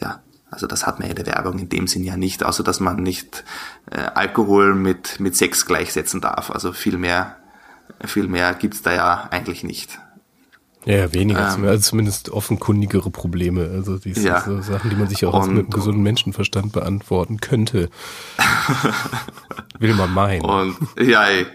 ja, 0.00 0.22
also 0.50 0.66
das 0.66 0.86
hat 0.86 1.00
man 1.00 1.08
in 1.08 1.16
der 1.16 1.26
Werbung 1.26 1.58
in 1.58 1.68
dem 1.68 1.86
Sinn 1.86 2.04
ja 2.04 2.16
nicht, 2.16 2.44
außer 2.44 2.62
dass 2.62 2.80
man 2.80 2.96
nicht 2.96 3.44
äh, 3.90 3.98
Alkohol 3.98 4.74
mit, 4.74 5.18
mit 5.18 5.36
Sex 5.36 5.66
gleichsetzen 5.66 6.20
darf. 6.20 6.50
Also 6.50 6.72
viel 6.72 6.98
mehr, 6.98 7.36
viel 8.04 8.28
mehr 8.28 8.54
gibt's 8.54 8.82
da 8.82 8.92
ja 8.92 9.28
eigentlich 9.30 9.64
nicht. 9.64 9.98
Ja, 10.84 11.12
weniger, 11.14 11.54
Ähm. 11.54 11.64
also 11.64 11.80
zumindest 11.90 12.30
offenkundigere 12.30 13.10
Probleme. 13.10 13.70
Also 13.72 13.98
die 13.98 14.12
Ja. 14.12 14.40
so 14.40 14.60
Sachen, 14.62 14.90
die 14.90 14.96
man 14.96 15.08
sich 15.08 15.24
auch 15.24 15.34
Und- 15.34 15.54
mit 15.54 15.64
einem 15.66 15.70
gesunden 15.70 16.02
Menschenverstand 16.02 16.72
beantworten 16.72 17.38
könnte. 17.40 17.88
Will 19.78 19.94
man 19.94 20.12
meinen. 20.12 20.42
Und 20.44 20.76
ja, 21.00 21.24
ey. 21.26 21.46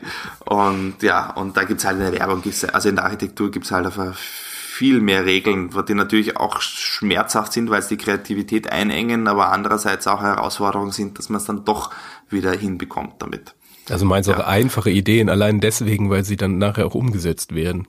und 0.46 0.96
ja, 1.02 1.32
und 1.34 1.56
da 1.58 1.64
gibt's 1.64 1.86
halt 1.86 1.98
in 1.98 2.04
der 2.04 2.14
Werbung, 2.14 2.42
gibt's, 2.42 2.64
also 2.66 2.90
in 2.90 2.96
der 2.96 3.06
Architektur 3.06 3.52
gibt's 3.52 3.72
halt 3.72 3.86
einfach 3.86 4.16
viel 4.16 5.02
mehr 5.02 5.26
Regeln, 5.26 5.72
die 5.88 5.94
natürlich 5.94 6.38
auch 6.38 6.62
schmerzhaft 6.62 7.52
sind, 7.54 7.70
weil 7.70 7.80
es 7.80 7.88
die 7.88 7.98
Kreativität 7.98 8.72
einengen, 8.72 9.28
aber 9.28 9.52
andererseits 9.52 10.06
auch 10.08 10.22
Herausforderungen 10.22 10.92
sind, 10.92 11.18
dass 11.18 11.30
man 11.30 11.40
es 11.42 11.46
dann 11.48 11.66
doch 11.66 11.92
wieder 12.30 12.52
hinbekommt 12.52 13.16
damit. 13.20 13.56
Also 13.90 14.06
meinst 14.06 14.30
du 14.30 14.34
auch 14.34 14.40
Ja. 14.40 14.48
einfache 14.48 14.92
Ideen, 14.92 15.30
allein 15.30 15.62
deswegen, 15.62 16.10
weil 16.10 16.24
sie 16.26 16.36
dann 16.38 16.58
nachher 16.60 16.86
auch 16.86 16.96
umgesetzt 16.96 17.56
werden. 17.56 17.88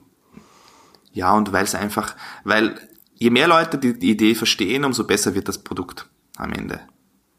Ja, 1.11 1.33
und 1.33 1.51
weil 1.51 1.63
es 1.63 1.75
einfach, 1.75 2.15
weil 2.43 2.79
je 3.15 3.29
mehr 3.29 3.47
Leute 3.47 3.77
die, 3.77 3.97
die 3.97 4.11
Idee 4.11 4.35
verstehen, 4.35 4.85
umso 4.85 5.05
besser 5.05 5.35
wird 5.35 5.47
das 5.47 5.57
Produkt 5.57 6.07
am 6.37 6.53
Ende. 6.53 6.79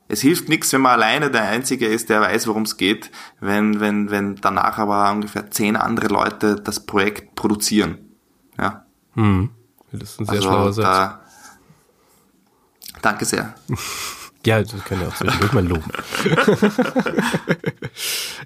Es 0.08 0.20
hilft 0.22 0.48
nichts, 0.48 0.72
wenn 0.72 0.80
man 0.80 0.92
alleine 0.92 1.30
der 1.30 1.42
Einzige 1.44 1.86
ist, 1.86 2.10
der 2.10 2.20
weiß, 2.20 2.48
worum 2.48 2.62
es 2.64 2.76
geht, 2.76 3.10
wenn, 3.38 3.78
wenn, 3.78 4.10
wenn 4.10 4.34
danach 4.36 4.76
aber 4.78 5.10
ungefähr 5.12 5.50
zehn 5.52 5.76
andere 5.76 6.08
Leute 6.08 6.56
das 6.56 6.84
Projekt 6.84 7.36
produzieren. 7.36 7.98
Ja. 8.58 8.86
Hm. 9.14 9.50
Das 9.92 10.10
ist 10.10 10.20
ein 10.20 10.26
sehr 10.26 10.34
Also, 10.34 10.48
schlauer 10.48 10.72
Satz. 10.72 10.84
da, 10.84 11.20
danke 13.02 13.24
sehr. 13.24 13.54
Ja, 14.46 14.62
das 14.62 14.84
kann 14.84 15.00
ja 15.00 15.08
auch 15.08 15.14
zwischendurch 15.14 15.52
mal 15.52 15.66
loben. 15.66 15.84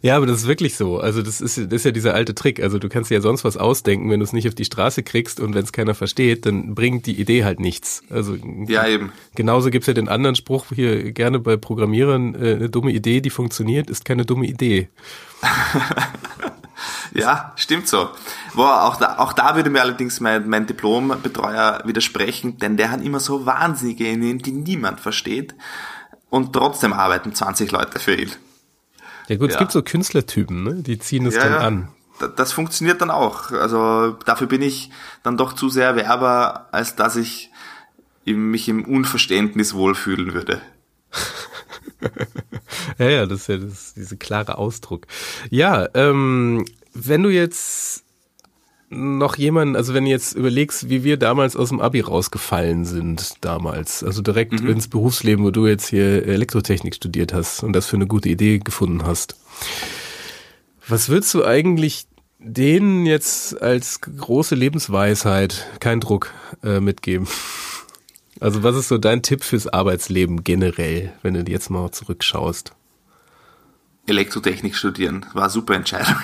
ja, 0.03 0.17
aber 0.17 0.27
das 0.27 0.39
ist 0.39 0.49
wirklich 0.49 0.77
so. 0.77 0.99
Also 0.99 1.23
das 1.23 1.41
ist, 1.41 1.57
das 1.57 1.67
ist 1.73 1.85
ja 1.85 1.93
dieser 1.93 2.15
alte 2.15 2.35
Trick. 2.35 2.61
Also 2.61 2.81
du 2.81 2.89
kannst 2.89 3.11
dir 3.11 3.17
ja 3.17 3.21
sonst 3.21 3.45
was 3.45 3.57
ausdenken, 3.57 4.11
wenn 4.11 4.19
du 4.19 4.25
es 4.25 4.33
nicht 4.33 4.49
auf 4.49 4.57
die 4.57 4.65
Straße 4.65 5.05
kriegst 5.05 5.39
und 5.39 5.55
wenn 5.55 5.63
es 5.63 5.73
keiner 5.73 5.95
versteht, 5.95 6.47
dann 6.47 6.75
bringt 6.75 7.07
die 7.07 7.21
Idee 7.21 7.45
halt 7.45 7.61
nichts. 7.61 8.03
Also 8.11 8.37
Ja, 8.67 8.89
eben. 8.89 9.13
genauso 9.37 9.71
gibt's 9.71 9.87
ja 9.87 9.95
den 9.95 10.09
anderen 10.09 10.35
Spruch 10.35 10.67
hier 10.75 11.13
gerne 11.13 11.39
bei 11.39 11.57
Programmierern, 11.57 12.35
äh, 12.35 12.55
eine 12.55 12.71
dumme 12.71 12.91
Idee, 12.91 13.21
die 13.21 13.31
funktioniert, 13.31 13.89
ist 13.89 14.05
keine 14.05 14.25
dumme 14.25 14.47
Idee. 14.47 14.89
Ja, 17.13 17.53
stimmt 17.57 17.87
so. 17.89 18.11
Boah, 18.55 18.83
auch 18.83 18.97
da, 18.97 19.19
auch 19.19 19.33
da 19.33 19.55
würde 19.57 19.71
mir 19.71 19.81
allerdings 19.83 20.21
mein, 20.21 20.49
mein 20.49 20.67
Diplombetreuer 20.67 21.83
widersprechen, 21.85 22.59
denn 22.59 22.77
der 22.77 22.91
hat 22.91 23.03
immer 23.03 23.21
so 23.21 23.47
wahnsinnige 23.47 24.05
Ideen, 24.09 24.39
die 24.39 24.53
niemand 24.53 25.01
versteht. 25.01 25.55
Und 26.31 26.53
trotzdem 26.53 26.93
arbeiten 26.93 27.33
20 27.35 27.71
Leute 27.71 27.99
für 28.01 28.15
ihn. 28.15 28.33
Ja 29.29 29.37
gut, 29.37 29.51
es 29.51 29.55
Ja. 29.55 29.61
gibt 29.61 29.73
so 29.73 29.83
Künstlertypen, 29.83 30.65
ne? 30.65 30.75
die 30.83 30.99
ziehen 30.99 31.27
es 31.27 31.35
Ja, 31.37 31.45
dann 31.45 31.53
ja. 31.53 31.59
an. 31.61 31.89
Da- 32.19 32.29
Das 32.29 32.53
funktioniert 32.53 33.01
dann 33.01 33.11
auch. 33.11 33.51
Also 33.53 34.17
dafür 34.25 34.47
bin 34.49 34.61
ich 34.63 34.91
dann 35.23 35.37
doch 35.37 35.53
zu 35.53 35.69
sehr 35.69 35.95
Werber, 35.97 36.69
als 36.73 36.97
dass 36.97 37.17
ich 37.17 37.51
mich 38.27 38.69
im 38.69 38.85
Unverständnis 38.85 39.75
wohlfühlen 39.75 40.35
würde. 40.35 40.61
Ja, 42.99 43.09
ja, 43.09 43.27
das 43.27 43.43
ist 43.43 43.49
ja 43.49 43.57
das, 43.59 43.95
diese 43.95 44.17
klare 44.17 44.59
Ausdruck. 44.59 45.07
Ja, 45.51 45.89
ähm, 45.95 46.65
wenn 46.93 47.23
du 47.23 47.31
jetzt 47.31 48.05
noch 48.91 49.37
jemanden, 49.37 49.77
also 49.77 49.95
wenn 49.95 50.05
du 50.05 50.11
jetzt 50.11 50.35
überlegst, 50.35 50.89
wie 50.89 51.05
wir 51.05 51.17
damals 51.17 51.57
aus 51.57 51.71
dem 51.71 51.81
Abi 51.81 52.01
rausgefallen 52.01 52.85
sind, 52.85 53.35
damals, 53.41 54.05
also 54.05 54.23
direkt 54.23 54.61
ins 54.61 54.89
Berufsleben, 54.89 55.45
wo 55.45 55.51
du 55.51 55.67
jetzt 55.67 55.89
hier 55.89 56.27
Elektrotechnik 56.27 56.95
studiert 56.95 57.33
hast 57.33 57.63
und 57.63 57.73
das 57.73 57.87
für 57.87 57.97
eine 57.97 58.07
gute 58.07 58.29
Idee 58.29 58.59
gefunden 58.59 59.05
hast. 59.05 59.37
Was 60.87 61.09
würdest 61.09 61.35
du 61.35 61.45
eigentlich 61.45 62.07
denen 62.39 63.07
jetzt 63.07 63.61
als 63.61 64.01
große 64.01 64.55
Lebensweisheit, 64.55 65.67
kein 65.81 66.01
Druck, 66.01 66.31
äh, 66.63 66.81
mitgeben? 66.81 67.27
Also 68.41 68.63
was 68.63 68.77
ist 68.77 68.89
so 68.89 68.99
dein 68.99 69.23
Tipp 69.23 69.43
fürs 69.43 69.67
Arbeitsleben 69.67 70.45
generell, 70.45 71.13
wenn 71.23 71.35
du 71.35 71.51
jetzt 71.51 71.71
mal 71.71 71.91
zurückschaust? 71.91 72.73
Elektrotechnik 74.07 74.77
studieren. 74.77 75.27
War 75.33 75.49
super 75.51 75.75
Entscheidung. 75.75 76.17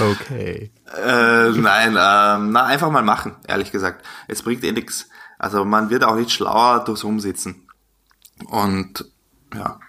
okay. 0.12 0.70
Äh, 0.96 1.50
nein, 1.50 1.90
ähm, 1.90 2.52
na, 2.52 2.64
einfach 2.64 2.90
mal 2.90 3.02
machen, 3.02 3.36
ehrlich 3.46 3.72
gesagt. 3.72 4.04
Es 4.28 4.42
bringt 4.42 4.64
eh 4.64 4.72
nix. 4.72 5.08
Also 5.38 5.64
man 5.64 5.90
wird 5.90 6.04
auch 6.04 6.16
nicht 6.16 6.30
schlauer 6.30 6.84
durchs 6.84 7.04
Umsitzen. 7.04 7.68
Und 8.46 9.04
ja. 9.54 9.80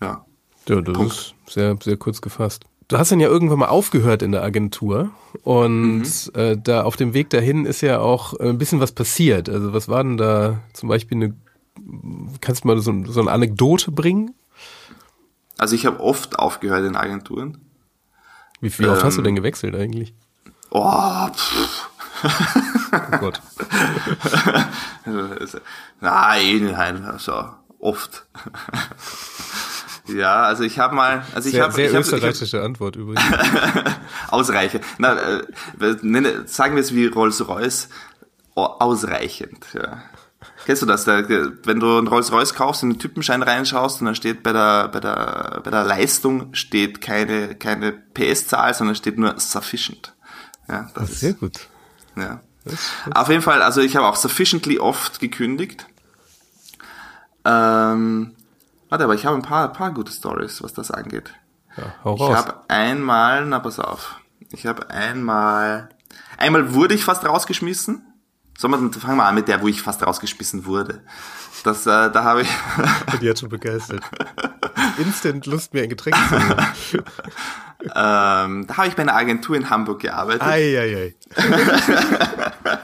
Ja. 0.00 0.24
Ja, 0.68 0.80
das 0.80 0.96
Punkt. 0.96 1.12
ist 1.12 1.34
sehr, 1.48 1.76
sehr 1.82 1.96
kurz 1.96 2.20
gefasst. 2.20 2.64
Du 2.88 2.98
hast 2.98 3.12
dann 3.12 3.20
ja 3.20 3.28
irgendwann 3.28 3.60
mal 3.60 3.68
aufgehört 3.68 4.22
in 4.22 4.32
der 4.32 4.42
Agentur 4.42 5.10
und 5.42 6.00
mhm. 6.00 6.34
äh, 6.34 6.56
da 6.56 6.82
auf 6.82 6.96
dem 6.96 7.14
Weg 7.14 7.30
dahin 7.30 7.64
ist 7.64 7.82
ja 7.82 8.00
auch 8.00 8.34
ein 8.34 8.58
bisschen 8.58 8.80
was 8.80 8.92
passiert. 8.92 9.48
Also 9.48 9.72
was 9.72 9.88
war 9.88 10.02
denn 10.02 10.16
da 10.16 10.60
zum 10.72 10.88
Beispiel 10.88 11.16
eine, 11.16 11.36
kannst 12.40 12.64
du 12.64 12.68
mal 12.68 12.78
so, 12.80 12.92
so 13.06 13.20
eine 13.20 13.30
Anekdote 13.30 13.92
bringen? 13.92 14.34
Also 15.60 15.74
ich 15.74 15.84
habe 15.84 16.00
oft 16.00 16.38
aufgehört 16.38 16.86
in 16.86 16.96
Agenturen. 16.96 17.58
Wie 18.62 18.70
viel 18.70 18.86
ähm, 18.86 18.92
oft 18.92 19.04
hast 19.04 19.18
du 19.18 19.22
denn 19.22 19.36
ähm, 19.36 19.42
gewechselt 19.42 19.74
eigentlich? 19.74 20.14
Oh, 20.70 21.28
pff. 21.28 21.90
oh 23.12 23.18
Gott. 23.18 23.42
nein, 26.00 26.64
nein, 26.72 27.04
also 27.04 27.50
oft. 27.78 28.24
Ja, 30.08 30.44
also 30.44 30.64
ich 30.64 30.78
habe 30.78 30.94
mal, 30.94 31.26
also 31.34 31.50
ich 31.50 31.60
habe 31.60 31.74
sehr 31.74 31.90
ich 31.90 31.94
hab, 31.94 32.00
österreichische 32.00 32.56
ich 32.56 32.62
hab, 32.62 32.64
Antwort 32.64 32.96
übrigens. 32.96 33.22
Ausreichend. 34.30 34.82
Na, 34.96 35.40
äh, 35.40 35.42
sagen 36.46 36.74
wir 36.74 36.80
es 36.80 36.94
wie 36.94 37.04
Rolls-Royce, 37.04 37.90
ausreichend. 38.54 39.66
Ja. 39.74 40.04
Kennst 40.66 40.82
du 40.82 40.86
das? 40.86 41.04
Da, 41.04 41.28
wenn 41.28 41.80
du 41.80 41.98
einen 41.98 42.06
Rolls-Royce 42.06 42.54
kaufst, 42.54 42.82
in 42.82 42.90
den 42.90 42.98
Typenschein 42.98 43.42
reinschaust 43.42 44.00
und 44.00 44.06
dann 44.06 44.14
steht 44.14 44.42
bei 44.42 44.52
der 44.52 44.88
bei 44.88 45.00
der 45.00 45.60
bei 45.64 45.70
der 45.70 45.84
Leistung 45.84 46.54
steht 46.54 47.00
keine 47.00 47.54
keine 47.54 47.92
PS-Zahl, 47.92 48.74
sondern 48.74 48.94
steht 48.94 49.18
nur 49.18 49.38
sufficient. 49.40 50.14
Ja, 50.68 50.88
das 50.94 51.20
sehr 51.20 51.30
ist, 51.30 51.40
gut. 51.40 51.68
Ja. 52.16 52.40
Das, 52.64 52.74
das 53.06 53.16
Auf 53.16 53.28
jeden 53.28 53.42
Fall, 53.42 53.62
also 53.62 53.80
ich 53.80 53.96
habe 53.96 54.06
auch 54.06 54.16
sufficiently 54.16 54.78
oft 54.78 55.18
gekündigt. 55.18 55.86
Ähm, 57.44 58.34
Warte, 58.90 59.04
aber 59.04 59.14
ich 59.14 59.24
habe 59.24 59.36
ein 59.36 59.42
paar, 59.42 59.72
paar 59.72 59.94
gute 59.94 60.12
Stories, 60.12 60.62
was 60.62 60.74
das 60.74 60.90
angeht. 60.90 61.32
Ja, 61.76 61.94
hau 62.04 62.14
raus. 62.14 62.30
Ich 62.30 62.36
habe 62.36 62.54
einmal, 62.68 63.46
na 63.46 63.60
pass 63.60 63.78
auf, 63.78 64.16
ich 64.50 64.66
habe 64.66 64.90
einmal, 64.90 65.88
einmal 66.36 66.74
wurde 66.74 66.94
ich 66.94 67.04
fast 67.04 67.24
rausgeschmissen. 67.24 68.04
Sollen 68.60 68.92
wir, 68.92 69.00
fangen 69.00 69.16
wir 69.16 69.24
an 69.24 69.34
mit 69.34 69.48
der, 69.48 69.62
wo 69.62 69.68
ich 69.68 69.80
fast 69.80 70.06
rausgeschmissen 70.06 70.66
wurde. 70.66 71.00
Das, 71.64 71.86
äh, 71.86 72.10
da 72.10 72.24
habe 72.24 72.42
ich. 72.42 72.48
Die 73.22 73.30
hat 73.30 73.38
schon 73.38 73.48
begeistert. 73.48 74.02
Instant 74.98 75.46
Lust, 75.46 75.72
mir 75.72 75.84
ein 75.84 75.88
Getränk 75.88 76.14
zu 76.90 76.98
ähm, 76.98 78.66
da 78.66 78.76
habe 78.76 78.88
ich 78.88 78.96
bei 78.96 79.00
einer 79.00 79.14
Agentur 79.14 79.56
in 79.56 79.70
Hamburg 79.70 80.02
gearbeitet. 80.02 80.42
Ei, 80.42 80.78
ei, 80.78 80.94
ei. 80.94 81.14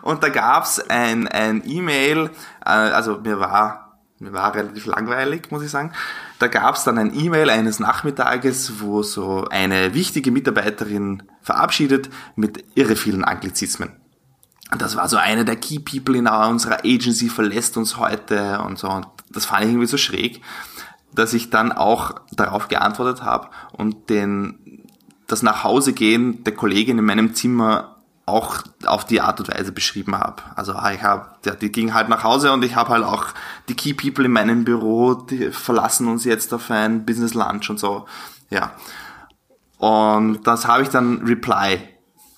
Und 0.00 0.22
da 0.22 0.30
gab's 0.30 0.80
ein, 0.80 1.28
ein 1.28 1.62
E-Mail, 1.66 2.30
äh, 2.64 2.70
also 2.70 3.18
mir 3.18 3.38
war 3.38 3.98
mir 4.18 4.32
war 4.32 4.54
relativ 4.54 4.86
langweilig, 4.86 5.50
muss 5.50 5.62
ich 5.62 5.70
sagen. 5.70 5.92
Da 6.38 6.46
gab 6.46 6.76
es 6.76 6.84
dann 6.84 6.96
ein 6.96 7.14
E-Mail 7.14 7.50
eines 7.50 7.80
Nachmittages, 7.80 8.80
wo 8.80 9.02
so 9.02 9.46
eine 9.50 9.92
wichtige 9.92 10.30
Mitarbeiterin 10.30 11.24
verabschiedet 11.42 12.08
mit 12.34 12.64
irre 12.74 12.96
vielen 12.96 13.24
Anglizismen. 13.24 14.01
Das 14.78 14.96
war 14.96 15.08
so 15.08 15.16
eine 15.16 15.44
der 15.44 15.56
Key 15.56 15.78
People 15.78 16.16
in 16.16 16.26
unserer 16.26 16.84
Agency 16.84 17.28
verlässt 17.28 17.76
uns 17.76 17.96
heute 17.96 18.60
und 18.62 18.78
so. 18.78 18.88
Und 18.88 19.06
das 19.30 19.44
fand 19.44 19.64
ich 19.64 19.70
irgendwie 19.70 19.86
so 19.86 19.98
schräg, 19.98 20.42
dass 21.14 21.34
ich 21.34 21.50
dann 21.50 21.72
auch 21.72 22.14
darauf 22.32 22.68
geantwortet 22.68 23.22
habe 23.22 23.48
und 23.72 24.08
den 24.08 24.88
das 25.26 25.42
Nachhausegehen 25.42 26.44
der 26.44 26.54
Kollegin 26.54 26.98
in 26.98 27.04
meinem 27.04 27.34
Zimmer 27.34 27.96
auch 28.26 28.58
auf 28.84 29.04
die 29.04 29.20
Art 29.20 29.40
und 29.40 29.48
Weise 29.48 29.72
beschrieben 29.72 30.16
habe. 30.16 30.42
Also 30.54 30.74
ich 30.92 31.02
habe, 31.02 31.26
ja, 31.44 31.54
die 31.54 31.72
ging 31.72 31.92
halt 31.92 32.08
nach 32.08 32.22
Hause 32.22 32.52
und 32.52 32.64
ich 32.64 32.76
habe 32.76 32.90
halt 32.90 33.04
auch 33.04 33.26
die 33.68 33.74
Key 33.74 33.94
People 33.94 34.24
in 34.24 34.32
meinem 34.32 34.64
Büro, 34.64 35.14
die 35.14 35.50
verlassen 35.50 36.06
uns 36.06 36.24
jetzt 36.24 36.54
auf 36.54 36.70
ein 36.70 37.04
Business 37.04 37.34
Lunch 37.34 37.68
und 37.68 37.80
so. 37.80 38.06
Ja. 38.50 38.72
Und 39.78 40.46
das 40.46 40.66
habe 40.66 40.82
ich 40.82 40.88
dann 40.88 41.22
Reply 41.22 41.80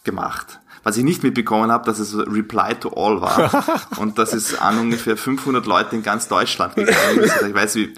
gemacht. 0.04 0.60
Was 0.84 0.96
ich 0.96 1.04
nicht 1.04 1.22
mitbekommen 1.22 1.70
habe, 1.70 1.84
dass 1.86 1.98
es 1.98 2.16
Reply 2.16 2.74
to 2.74 2.90
All 2.90 3.20
war. 3.20 3.82
und 3.96 4.18
das 4.18 4.32
ist 4.32 4.60
an 4.60 4.78
ungefähr 4.78 5.16
500 5.16 5.66
Leute 5.66 5.96
in 5.96 6.02
ganz 6.02 6.28
Deutschland 6.28 6.76
gegangen. 6.76 7.20
Also 7.20 7.46
ich 7.46 7.54
weiß, 7.54 7.74
wie, 7.76 7.94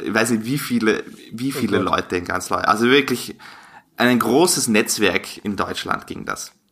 ich 0.00 0.14
weiß 0.14 0.30
nicht, 0.30 0.44
wie 0.44 0.58
viele, 0.58 1.04
wie 1.32 1.52
viele 1.52 1.80
oh 1.80 1.82
Leute 1.82 2.16
in 2.16 2.24
ganz 2.24 2.48
Deutschland. 2.48 2.68
Also 2.68 2.86
wirklich 2.86 3.36
ein 3.96 4.18
großes 4.18 4.68
Netzwerk 4.68 5.44
in 5.44 5.56
Deutschland 5.56 6.06
ging 6.06 6.24
das. 6.24 6.52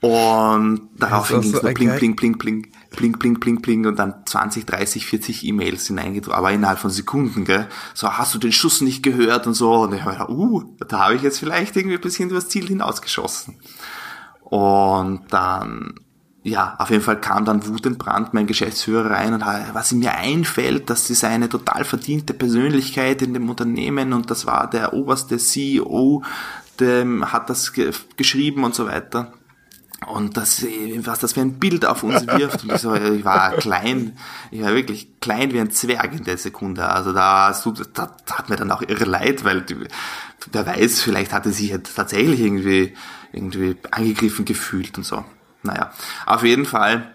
Und 0.00 0.88
daraufhin 0.96 1.40
ging 1.40 1.54
es 1.54 1.60
so 1.60 1.68
bling, 1.68 1.96
bling, 1.96 2.16
bling, 2.16 2.38
bling, 2.38 2.72
bling, 2.90 3.12
bling, 3.12 3.38
bling, 3.38 3.60
bling 3.60 3.86
und 3.86 3.98
dann 3.98 4.14
20, 4.24 4.66
30, 4.66 5.06
40 5.06 5.44
E-Mails 5.44 5.86
hineingedrückt, 5.86 6.36
aber 6.36 6.52
innerhalb 6.52 6.78
von 6.78 6.90
Sekunden, 6.90 7.44
gell? 7.44 7.68
So, 7.94 8.12
hast 8.12 8.34
du 8.34 8.38
den 8.38 8.52
Schuss 8.52 8.80
nicht 8.80 9.02
gehört 9.02 9.46
und 9.46 9.54
so. 9.54 9.72
Und 9.82 9.94
ich 9.94 10.02
habe 10.02 10.32
uh, 10.32 10.64
da 10.88 11.00
habe 11.00 11.14
ich 11.14 11.22
jetzt 11.22 11.38
vielleicht 11.38 11.76
irgendwie 11.76 11.96
ein 11.96 12.00
bisschen 12.00 12.30
übers 12.30 12.48
Ziel 12.48 12.66
hinausgeschossen. 12.66 13.56
Und 14.42 15.24
dann, 15.30 15.94
ja, 16.42 16.76
auf 16.78 16.90
jeden 16.90 17.02
Fall 17.02 17.20
kam 17.20 17.44
dann 17.44 17.66
wutentbrannt 17.66 18.32
mein 18.32 18.46
Geschäftsführer 18.46 19.10
rein 19.10 19.34
und 19.34 19.44
was 19.72 19.92
ihm 19.92 19.98
mir 19.98 20.14
einfällt, 20.14 20.88
das 20.88 21.10
ist 21.10 21.24
eine 21.24 21.48
total 21.48 21.84
verdiente 21.84 22.32
Persönlichkeit 22.32 23.20
in 23.20 23.34
dem 23.34 23.50
Unternehmen 23.50 24.14
und 24.14 24.30
das 24.30 24.46
war 24.46 24.70
der 24.70 24.94
oberste 24.94 25.36
CEO 25.36 26.22
ähm, 26.80 27.32
hat 27.32 27.50
das 27.50 27.72
ge 27.72 27.92
geschrieben 28.16 28.64
und 28.64 28.74
so 28.74 28.86
weiter. 28.86 29.32
Und 30.06 30.36
das, 30.36 30.64
was 30.98 31.18
das 31.18 31.32
für 31.32 31.40
ein 31.40 31.58
Bild 31.58 31.84
auf 31.84 32.02
uns 32.02 32.26
wirft. 32.26 32.62
Und 32.64 32.72
ich, 32.72 32.80
so, 32.80 32.94
ich 32.94 33.24
war 33.24 33.52
klein, 33.56 34.16
ich 34.50 34.62
war 34.62 34.74
wirklich 34.74 35.20
klein 35.20 35.52
wie 35.52 35.60
ein 35.60 35.70
Zwerg 35.70 36.12
in 36.12 36.24
der 36.24 36.38
Sekunde. 36.38 36.88
Also 36.88 37.12
da, 37.12 37.52
da, 37.94 38.16
da 38.24 38.38
hat 38.38 38.48
mir 38.48 38.56
dann 38.56 38.70
auch 38.70 38.82
irre 38.82 39.04
leid, 39.04 39.44
weil 39.44 39.64
wer 40.52 40.66
weiß, 40.66 41.00
vielleicht 41.00 41.32
hatte 41.32 41.52
sich 41.52 41.70
jetzt 41.70 41.96
tatsächlich 41.96 42.40
irgendwie, 42.40 42.94
irgendwie 43.32 43.76
angegriffen 43.90 44.44
gefühlt 44.44 44.96
und 44.98 45.04
so. 45.04 45.24
Naja, 45.62 45.92
auf 46.26 46.44
jeden 46.44 46.64
Fall 46.64 47.12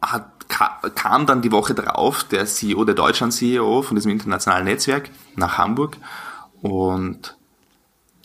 hat, 0.00 0.48
kam 0.94 1.26
dann 1.26 1.42
die 1.42 1.52
Woche 1.52 1.74
drauf 1.74 2.24
der 2.24 2.46
CEO, 2.46 2.84
der 2.84 2.94
Deutschland-CEO 2.94 3.82
von 3.82 3.96
diesem 3.96 4.12
internationalen 4.12 4.64
Netzwerk 4.64 5.10
nach 5.34 5.58
Hamburg 5.58 5.96
und 6.62 7.36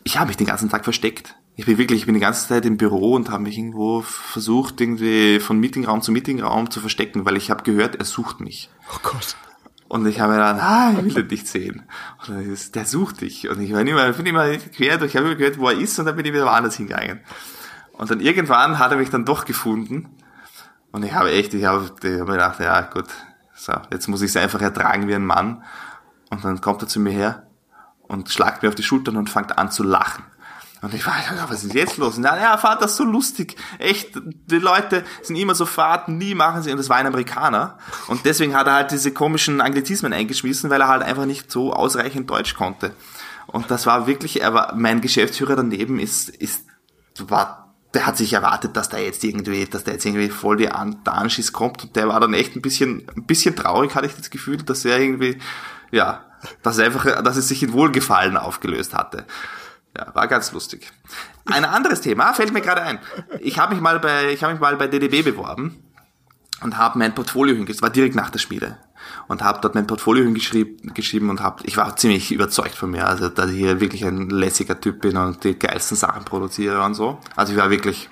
ich 0.03 0.17
habe 0.17 0.27
mich 0.27 0.37
den 0.37 0.47
ganzen 0.47 0.69
Tag 0.69 0.83
versteckt. 0.83 1.35
Ich 1.55 1.65
bin 1.65 1.77
wirklich, 1.77 2.01
ich 2.01 2.05
bin 2.07 2.15
die 2.15 2.21
ganze 2.21 2.47
Zeit 2.47 2.65
im 2.65 2.77
Büro 2.77 3.13
und 3.13 3.29
habe 3.29 3.43
mich 3.43 3.57
irgendwo 3.57 4.01
versucht, 4.01 4.81
irgendwie 4.81 5.39
von 5.39 5.59
Meetingraum 5.59 6.01
zu 6.01 6.11
Meetingraum 6.11 6.71
zu 6.71 6.79
verstecken, 6.79 7.25
weil 7.25 7.37
ich 7.37 7.51
habe 7.51 7.63
gehört, 7.63 7.95
er 7.95 8.05
sucht 8.05 8.39
mich. 8.39 8.71
Oh 8.91 8.99
Gott. 9.03 9.35
Und 9.87 10.07
ich 10.07 10.19
habe 10.19 10.33
mir 10.33 10.39
gedacht, 10.39 10.59
ah, 10.63 10.91
ich 10.91 11.03
will 11.03 11.13
den 11.13 11.27
nicht 11.27 11.47
sehen. 11.47 11.83
Und 12.19 12.29
dann 12.29 12.51
ist, 12.51 12.73
der 12.73 12.85
sucht 12.85 13.21
dich. 13.21 13.47
Und 13.49 13.61
ich 13.61 13.71
bin 13.71 13.85
immer, 13.85 14.11
bin 14.13 14.25
immer 14.25 14.57
quer 14.57 14.97
durch, 14.97 15.11
ich 15.11 15.17
habe 15.17 15.27
immer 15.27 15.35
gehört, 15.35 15.59
wo 15.59 15.69
er 15.69 15.77
ist, 15.77 15.99
und 15.99 16.05
dann 16.05 16.15
bin 16.15 16.25
ich 16.25 16.33
wieder 16.33 16.45
woanders 16.45 16.77
hingegangen. 16.77 17.19
Und 17.91 18.09
dann 18.09 18.19
irgendwann 18.19 18.79
hat 18.79 18.91
er 18.91 18.97
mich 18.97 19.11
dann 19.11 19.23
doch 19.23 19.45
gefunden. 19.45 20.09
Und 20.91 21.03
ich 21.03 21.13
habe 21.13 21.31
echt, 21.31 21.53
ich 21.53 21.65
habe, 21.65 21.91
ich 22.01 22.19
habe 22.19 22.25
mir 22.25 22.31
gedacht, 22.31 22.59
ja 22.59 22.81
gut, 22.81 23.05
so, 23.53 23.73
jetzt 23.91 24.07
muss 24.07 24.23
ich 24.23 24.29
es 24.29 24.37
einfach 24.37 24.61
ertragen 24.61 25.07
wie 25.07 25.13
ein 25.13 25.25
Mann. 25.25 25.63
Und 26.31 26.43
dann 26.43 26.59
kommt 26.59 26.81
er 26.81 26.87
zu 26.87 26.99
mir 26.99 27.11
her 27.11 27.47
und 28.01 28.31
schlagt 28.31 28.63
mir 28.63 28.69
auf 28.69 28.75
die 28.75 28.81
Schultern 28.81 29.17
und 29.17 29.29
fängt 29.29 29.59
an 29.59 29.69
zu 29.69 29.83
lachen. 29.83 30.23
Und 30.83 30.93
ich 30.93 31.07
war, 31.07 31.15
was 31.47 31.63
ist 31.63 31.73
jetzt 31.73 31.95
los? 31.95 32.17
Na 32.17 32.37
ja, 32.37 32.57
Vater, 32.57 32.81
das 32.81 32.91
ist 32.91 32.97
so 32.97 33.05
lustig. 33.05 33.55
Echt, 33.79 34.09
die 34.15 34.57
Leute 34.57 35.05
sind 35.21 35.37
immer 35.37 35.55
so 35.55 35.65
fad, 35.65 36.09
nie 36.09 36.35
machen 36.35 36.61
sie. 36.61 36.71
Und 36.71 36.77
das 36.77 36.89
war 36.89 36.97
ein 36.97 37.07
Amerikaner. 37.07 37.77
Und 38.07 38.25
deswegen 38.25 38.53
hat 38.53 38.67
er 38.67 38.73
halt 38.73 38.91
diese 38.91 39.13
komischen 39.13 39.61
Anglizismen 39.61 40.11
eingeschmissen, 40.11 40.69
weil 40.69 40.81
er 40.81 40.89
halt 40.89 41.01
einfach 41.01 41.25
nicht 41.25 41.49
so 41.49 41.71
ausreichend 41.71 42.29
Deutsch 42.29 42.55
konnte. 42.55 42.91
Und 43.47 43.71
das 43.71 43.85
war 43.85 44.07
wirklich, 44.07 44.41
er 44.41 44.53
war, 44.53 44.75
mein 44.75 44.99
Geschäftsführer 44.99 45.55
daneben 45.55 45.99
ist, 45.99 46.27
ist, 46.27 46.65
war, 47.17 47.73
der 47.93 48.05
hat 48.05 48.17
sich 48.17 48.33
erwartet, 48.33 48.75
dass 48.75 48.89
da 48.89 48.97
jetzt 48.97 49.23
irgendwie, 49.23 49.65
dass 49.65 49.85
da 49.85 49.93
jetzt 49.93 50.05
irgendwie 50.05 50.29
voll 50.29 50.57
die 50.57 50.69
Anschiss 50.69 51.53
kommt. 51.53 51.81
Und 51.81 51.95
der 51.95 52.09
war 52.09 52.19
dann 52.19 52.33
echt 52.33 52.57
ein 52.57 52.61
bisschen, 52.61 53.07
ein 53.15 53.25
bisschen 53.25 53.55
traurig, 53.55 53.95
hatte 53.95 54.07
ich 54.07 54.15
das 54.17 54.29
Gefühl, 54.29 54.57
dass 54.57 54.83
er 54.83 54.99
irgendwie, 54.99 55.39
ja, 55.91 56.25
dass 56.61 56.75
es 56.75 56.83
einfach, 56.83 57.23
dass 57.23 57.37
es 57.37 57.47
sich 57.47 57.63
in 57.63 57.71
Wohlgefallen 57.71 58.35
aufgelöst 58.35 58.93
hatte. 58.93 59.25
Ja, 59.97 60.13
war 60.15 60.27
ganz 60.27 60.51
lustig. 60.51 60.91
Ein 61.45 61.65
anderes 61.65 62.01
Thema 62.01 62.33
fällt 62.33 62.53
mir 62.53 62.61
gerade 62.61 62.81
ein. 62.81 62.99
Ich 63.39 63.59
habe 63.59 63.73
mich 63.73 63.81
mal 63.81 63.99
bei, 63.99 64.31
ich 64.31 64.43
habe 64.43 64.53
mich 64.53 64.61
mal 64.61 64.75
bei 64.75 64.87
DDB 64.87 65.21
beworben 65.21 65.83
und 66.61 66.77
habe 66.77 66.97
mein 66.97 67.13
Portfolio 67.13 67.55
hingeschrieben. 67.55 67.81
war 67.83 67.89
direkt 67.91 68.15
nach 68.15 68.31
der 68.31 68.39
Spiele 68.39 68.77
und 69.27 69.43
habe 69.43 69.59
dort 69.61 69.75
mein 69.75 69.85
Portfolio 69.85 70.23
hingeschrieben 70.23 70.93
geschrieben 70.93 71.29
und 71.29 71.41
habe, 71.41 71.63
ich 71.65 71.77
war 71.77 71.95
ziemlich 71.95 72.31
überzeugt 72.31 72.75
von 72.75 72.91
mir, 72.91 73.07
also 73.07 73.29
dass 73.29 73.51
ich 73.51 73.57
hier 73.57 73.79
wirklich 73.79 74.05
ein 74.05 74.29
lässiger 74.29 74.79
Typ 74.79 75.01
bin 75.01 75.17
und 75.17 75.43
die 75.43 75.57
geilsten 75.57 75.97
Sachen 75.97 76.25
produziere 76.25 76.81
und 76.83 76.95
so. 76.95 77.19
Also 77.35 77.53
ich 77.53 77.59
war 77.59 77.69
wirklich 77.69 78.09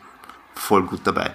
voll 0.54 0.84
gut 0.84 1.02
dabei. 1.04 1.32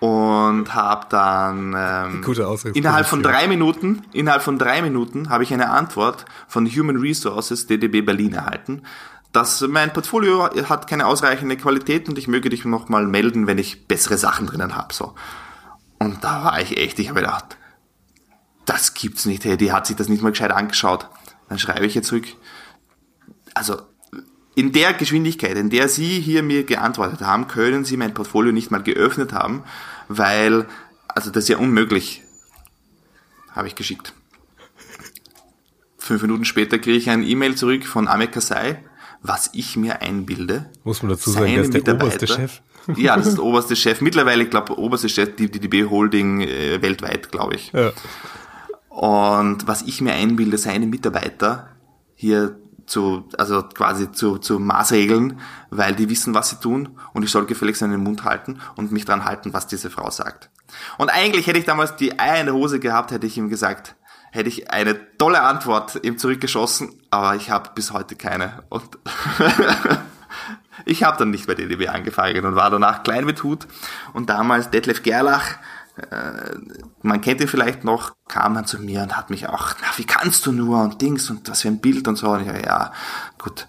und 0.00 0.72
habe 0.74 1.06
dann 1.08 1.74
ähm, 1.76 2.22
Gute 2.22 2.46
innerhalb 2.74 3.06
von 3.06 3.22
drei 3.22 3.48
Minuten, 3.48 4.02
innerhalb 4.12 4.42
von 4.42 4.58
drei 4.58 4.80
Minuten 4.82 5.28
habe 5.28 5.42
ich 5.42 5.52
eine 5.52 5.70
Antwort 5.70 6.24
von 6.46 6.66
Human 6.66 6.98
Resources 6.98 7.66
DDB 7.66 8.02
Berlin 8.02 8.34
erhalten, 8.34 8.82
dass 9.32 9.60
mein 9.60 9.92
Portfolio 9.92 10.48
hat 10.68 10.86
keine 10.86 11.06
ausreichende 11.06 11.56
Qualität 11.56 12.08
und 12.08 12.18
ich 12.18 12.28
möge 12.28 12.48
dich 12.48 12.64
noch 12.64 12.88
mal 12.88 13.06
melden, 13.06 13.46
wenn 13.46 13.58
ich 13.58 13.86
bessere 13.86 14.16
Sachen 14.16 14.46
drinnen 14.46 14.74
habe. 14.74 14.94
So. 14.94 15.14
Und 15.98 16.24
da 16.24 16.44
war 16.44 16.60
ich 16.60 16.76
echt, 16.76 16.98
ich 16.98 17.08
habe 17.08 17.20
gedacht, 17.20 17.56
das 18.64 18.94
gibt's 18.94 19.26
nicht, 19.26 19.44
hey, 19.44 19.56
die 19.56 19.72
hat 19.72 19.86
sich 19.86 19.96
das 19.96 20.08
nicht 20.08 20.22
mal 20.22 20.30
gescheit 20.30 20.50
angeschaut. 20.50 21.08
Dann 21.48 21.58
schreibe 21.58 21.86
ich 21.86 21.96
ihr 21.96 22.02
zurück, 22.02 22.26
also 23.54 23.76
in 24.54 24.72
der 24.72 24.92
Geschwindigkeit, 24.92 25.56
in 25.56 25.70
der 25.70 25.88
Sie 25.88 26.20
hier 26.20 26.42
mir 26.42 26.64
geantwortet 26.64 27.20
haben, 27.20 27.46
können 27.48 27.84
Sie 27.84 27.96
mein 27.96 28.14
Portfolio 28.14 28.52
nicht 28.52 28.70
mal 28.70 28.82
geöffnet 28.82 29.32
haben, 29.32 29.62
weil, 30.08 30.66
also 31.06 31.30
das 31.30 31.44
ist 31.44 31.48
ja 31.48 31.58
unmöglich, 31.58 32.22
habe 33.52 33.68
ich 33.68 33.74
geschickt. 33.74 34.14
Fünf 35.96 36.22
Minuten 36.22 36.44
später 36.44 36.78
kriege 36.78 36.96
ich 36.96 37.08
ein 37.08 37.22
E-Mail 37.22 37.54
zurück 37.54 37.86
von 37.86 38.08
Ame 38.08 38.28
Kasai, 38.28 38.82
was 39.22 39.50
ich 39.52 39.76
mir 39.76 40.00
einbilde. 40.02 40.70
Muss 40.84 41.02
man 41.02 41.10
dazu 41.10 41.30
sagen, 41.30 41.56
das 41.56 41.68
ist 41.68 41.86
der 41.86 41.94
oberste 41.94 42.26
Chef. 42.26 42.60
Ja, 42.96 43.18
das 43.18 43.26
ist 43.26 43.36
der 43.36 43.44
oberste 43.44 43.76
Chef. 43.76 44.00
Mittlerweile, 44.00 44.44
ich 44.44 44.50
glaube, 44.50 44.78
oberste 44.78 45.10
Chef, 45.10 45.36
die 45.36 45.50
DDB 45.50 45.84
Holding 45.90 46.40
äh, 46.40 46.80
weltweit, 46.80 47.30
glaube 47.30 47.56
ich. 47.56 47.70
Ja. 47.72 47.92
Und 48.88 49.68
was 49.68 49.82
ich 49.82 50.00
mir 50.00 50.14
einbilde, 50.14 50.56
seine 50.56 50.86
Mitarbeiter 50.86 51.68
hier 52.14 52.56
zu, 52.88 53.28
also 53.36 53.62
quasi 53.62 54.10
zu, 54.10 54.38
zu 54.38 54.58
Maßregeln, 54.58 55.38
weil 55.70 55.94
die 55.94 56.08
wissen, 56.08 56.34
was 56.34 56.50
sie 56.50 56.56
tun 56.56 56.98
und 57.12 57.22
ich 57.22 57.30
soll 57.30 57.46
gefälligst 57.46 57.82
den 57.82 58.02
Mund 58.02 58.24
halten 58.24 58.58
und 58.76 58.90
mich 58.90 59.04
dran 59.04 59.24
halten, 59.24 59.52
was 59.52 59.66
diese 59.66 59.90
Frau 59.90 60.10
sagt. 60.10 60.50
Und 60.96 61.10
eigentlich 61.10 61.46
hätte 61.46 61.58
ich 61.58 61.64
damals 61.64 61.96
die 61.96 62.18
Eier 62.18 62.40
in 62.40 62.46
der 62.46 62.54
Hose 62.54 62.80
gehabt, 62.80 63.10
hätte 63.10 63.26
ich 63.26 63.36
ihm 63.38 63.48
gesagt, 63.48 63.94
hätte 64.30 64.48
ich 64.48 64.70
eine 64.70 65.16
tolle 65.16 65.42
Antwort 65.42 66.00
ihm 66.02 66.18
zurückgeschossen, 66.18 67.00
aber 67.10 67.36
ich 67.36 67.50
habe 67.50 67.70
bis 67.74 67.92
heute 67.92 68.16
keine. 68.16 68.62
Und 68.68 68.84
ich 70.84 71.04
habe 71.04 71.18
dann 71.18 71.30
nicht 71.30 71.46
bei 71.46 71.54
DDB 71.54 71.88
angefangen 71.88 72.44
und 72.44 72.54
war 72.54 72.70
danach 72.70 73.02
klein 73.02 73.24
mit 73.24 73.42
Hut. 73.42 73.66
Und 74.12 74.30
damals 74.30 74.70
Detlef 74.70 75.02
Gerlach, 75.02 75.56
äh, 76.10 76.54
man 77.02 77.20
kennt 77.20 77.40
ihn 77.40 77.48
vielleicht 77.48 77.84
noch, 77.84 78.14
kam 78.28 78.54
dann 78.54 78.66
zu 78.66 78.78
mir 78.80 79.02
und 79.02 79.16
hat 79.16 79.30
mich 79.30 79.48
auch, 79.48 79.74
na, 79.80 79.88
wie 79.96 80.04
kannst 80.04 80.46
du 80.46 80.52
nur 80.52 80.82
und 80.82 81.00
Dings 81.02 81.30
und 81.30 81.48
was 81.48 81.62
für 81.62 81.68
ein 81.68 81.80
Bild 81.80 82.06
und 82.06 82.16
so. 82.16 82.28
Und 82.30 82.46
ich, 82.48 82.64
ja, 82.64 82.92
gut, 83.38 83.66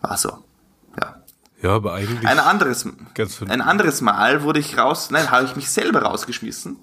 war 0.00 0.16
so. 0.16 0.44
Ja. 1.00 1.16
Ja, 1.62 1.70
aber 1.70 1.94
eigentlich. 1.94 2.28
Ein 2.28 2.38
anderes, 2.38 2.86
ein 3.48 3.60
anderes 3.60 4.00
Mal 4.02 4.42
wurde 4.42 4.60
ich 4.60 4.76
raus, 4.76 5.10
nein, 5.10 5.30
habe 5.30 5.44
ich 5.44 5.56
mich 5.56 5.70
selber 5.70 6.02
rausgeschmissen. 6.02 6.76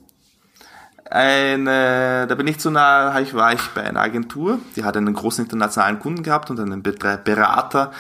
Eine, 1.12 2.26
da 2.28 2.36
bin 2.36 2.48
ich 2.48 2.60
zu 2.60 2.70
einer, 2.70 3.14
war 3.34 3.54
ich 3.54 3.62
bei 3.72 3.84
einer 3.84 4.00
Agentur, 4.00 4.60
die 4.78 4.86
hat 4.86 4.96
einen 4.96 5.14
großen 5.14 5.44
internationalen 5.44 6.00
Kunden 6.00 6.24
gehabt 6.24 6.50
und 6.50 6.58
einen 6.58 6.82
Berater, 6.82 7.92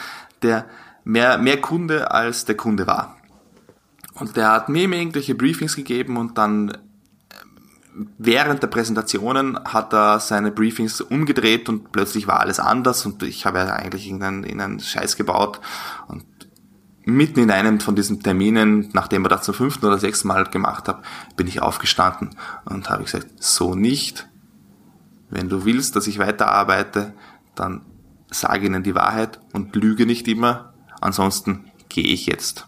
der 0.42 0.66
mehr, 1.04 1.38
mehr 1.38 1.60
Kunde 1.60 2.12
als 2.12 2.46
der 2.46 2.56
Kunde 2.56 2.88
war. 2.88 3.18
Und 4.14 4.38
der 4.38 4.52
hat 4.52 4.70
mir 4.70 4.88
irgendwelche 4.88 5.36
Briefings 5.36 5.76
gegeben 5.76 6.16
und 6.16 6.38
dann 6.38 6.70
äh, 6.70 6.76
während 8.18 8.64
der 8.64 8.68
Präsentationen 8.68 9.60
hat 9.62 9.94
er 9.94 10.22
seine 10.22 10.52
Briefings 10.52 11.02
umgedreht 11.02 11.68
und 11.68 11.92
plötzlich 11.92 12.28
war 12.28 12.40
alles 12.40 12.62
anders 12.62 13.06
und 13.06 13.24
ich 13.24 13.46
habe 13.46 13.58
ja 13.60 13.74
eigentlich 13.74 14.06
irgendeinen, 14.06 14.44
irgendeinen 14.44 14.80
Scheiß 14.80 15.18
gebaut 15.18 15.60
und 16.08 16.24
mitten 17.14 17.40
in 17.40 17.52
einem 17.52 17.80
von 17.80 17.96
diesen 17.96 18.22
Terminen, 18.22 18.90
nachdem 18.94 19.26
er 19.26 19.30
das 19.30 19.44
zum 19.44 19.54
fünften 19.54 19.86
oder 19.86 19.98
sechsten 19.98 20.28
Mal 20.28 20.46
gemacht 20.46 20.88
hat, 20.88 21.04
bin 21.36 21.48
ich 21.48 21.62
aufgestanden 21.62 22.36
und 22.66 22.90
habe 22.90 23.04
gesagt, 23.04 23.28
so 23.40 23.76
nicht. 23.76 24.28
Wenn 25.30 25.50
du 25.50 25.66
willst, 25.66 25.96
dass 25.96 26.08
ich 26.08 26.20
weiterarbeite, 26.20 27.14
dann 27.56 27.82
sage 28.30 28.66
ihnen 28.66 28.84
die 28.84 28.96
Wahrheit 28.96 29.40
und 29.54 29.76
lüge 29.76 30.06
nicht 30.06 30.28
immer. 30.28 30.74
Ansonsten 31.00 31.72
gehe 31.90 32.06
ich 32.06 32.26
jetzt. 32.26 32.68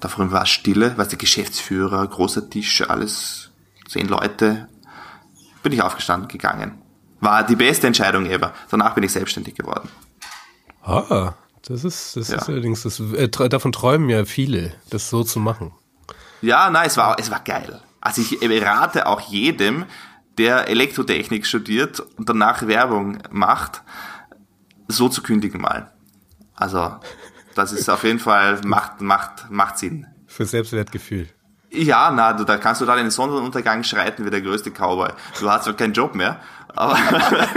Davon 0.00 0.32
war 0.32 0.42
es 0.42 0.50
Stille, 0.50 0.94
weil 0.96 1.06
der 1.06 1.18
Geschäftsführer, 1.18 2.06
großer 2.06 2.50
Tisch, 2.50 2.82
alles, 2.88 3.50
zehn 3.88 4.08
Leute. 4.08 4.68
Bin 5.62 5.72
ich 5.72 5.82
aufgestanden 5.82 6.28
gegangen. 6.28 6.82
War 7.20 7.44
die 7.44 7.56
beste 7.56 7.86
Entscheidung 7.86 8.26
ever. 8.26 8.52
Danach 8.70 8.94
bin 8.94 9.04
ich 9.04 9.12
selbstständig 9.12 9.54
geworden. 9.54 9.88
Ah, 10.82 11.34
das 11.66 11.84
ist, 11.84 12.16
das 12.16 12.28
ja. 12.28 12.36
ist 12.36 12.48
allerdings, 12.48 12.82
das, 12.82 13.00
äh, 13.00 13.28
davon 13.28 13.72
träumen 13.72 14.08
ja 14.08 14.24
viele, 14.24 14.72
das 14.90 15.10
so 15.10 15.24
zu 15.24 15.38
machen. 15.40 15.72
Ja, 16.40 16.70
nein, 16.70 16.86
es 16.86 16.96
war, 16.96 17.16
es 17.18 17.30
war 17.30 17.40
geil. 17.40 17.80
Also 18.00 18.20
ich 18.20 18.38
rate 18.62 19.06
auch 19.06 19.20
jedem, 19.20 19.84
der 20.38 20.68
Elektrotechnik 20.68 21.46
studiert 21.46 22.00
und 22.00 22.28
danach 22.28 22.66
Werbung 22.66 23.18
macht, 23.30 23.82
so 24.88 25.08
zu 25.08 25.22
kündigen 25.22 25.60
mal. 25.60 25.92
Also 26.54 26.96
das 27.54 27.72
ist 27.72 27.88
auf 27.88 28.02
jeden 28.04 28.18
Fall, 28.18 28.60
macht, 28.64 29.00
macht, 29.00 29.50
macht 29.50 29.78
Sinn. 29.78 30.06
Für 30.26 30.44
Selbstwertgefühl. 30.44 31.28
Ja, 31.70 32.10
na, 32.10 32.34
du, 32.34 32.44
da 32.44 32.58
kannst 32.58 32.80
du 32.80 32.84
da 32.84 32.94
in 32.96 33.04
den 33.04 33.10
Sonnenuntergang 33.10 33.82
schreiten 33.82 34.26
wie 34.26 34.30
der 34.30 34.42
größte 34.42 34.70
Cowboy. 34.70 35.10
Du 35.40 35.50
hast 35.50 35.64
zwar 35.64 35.74
keinen 35.74 35.94
Job 35.94 36.14
mehr, 36.14 36.40
aber. 36.76 36.98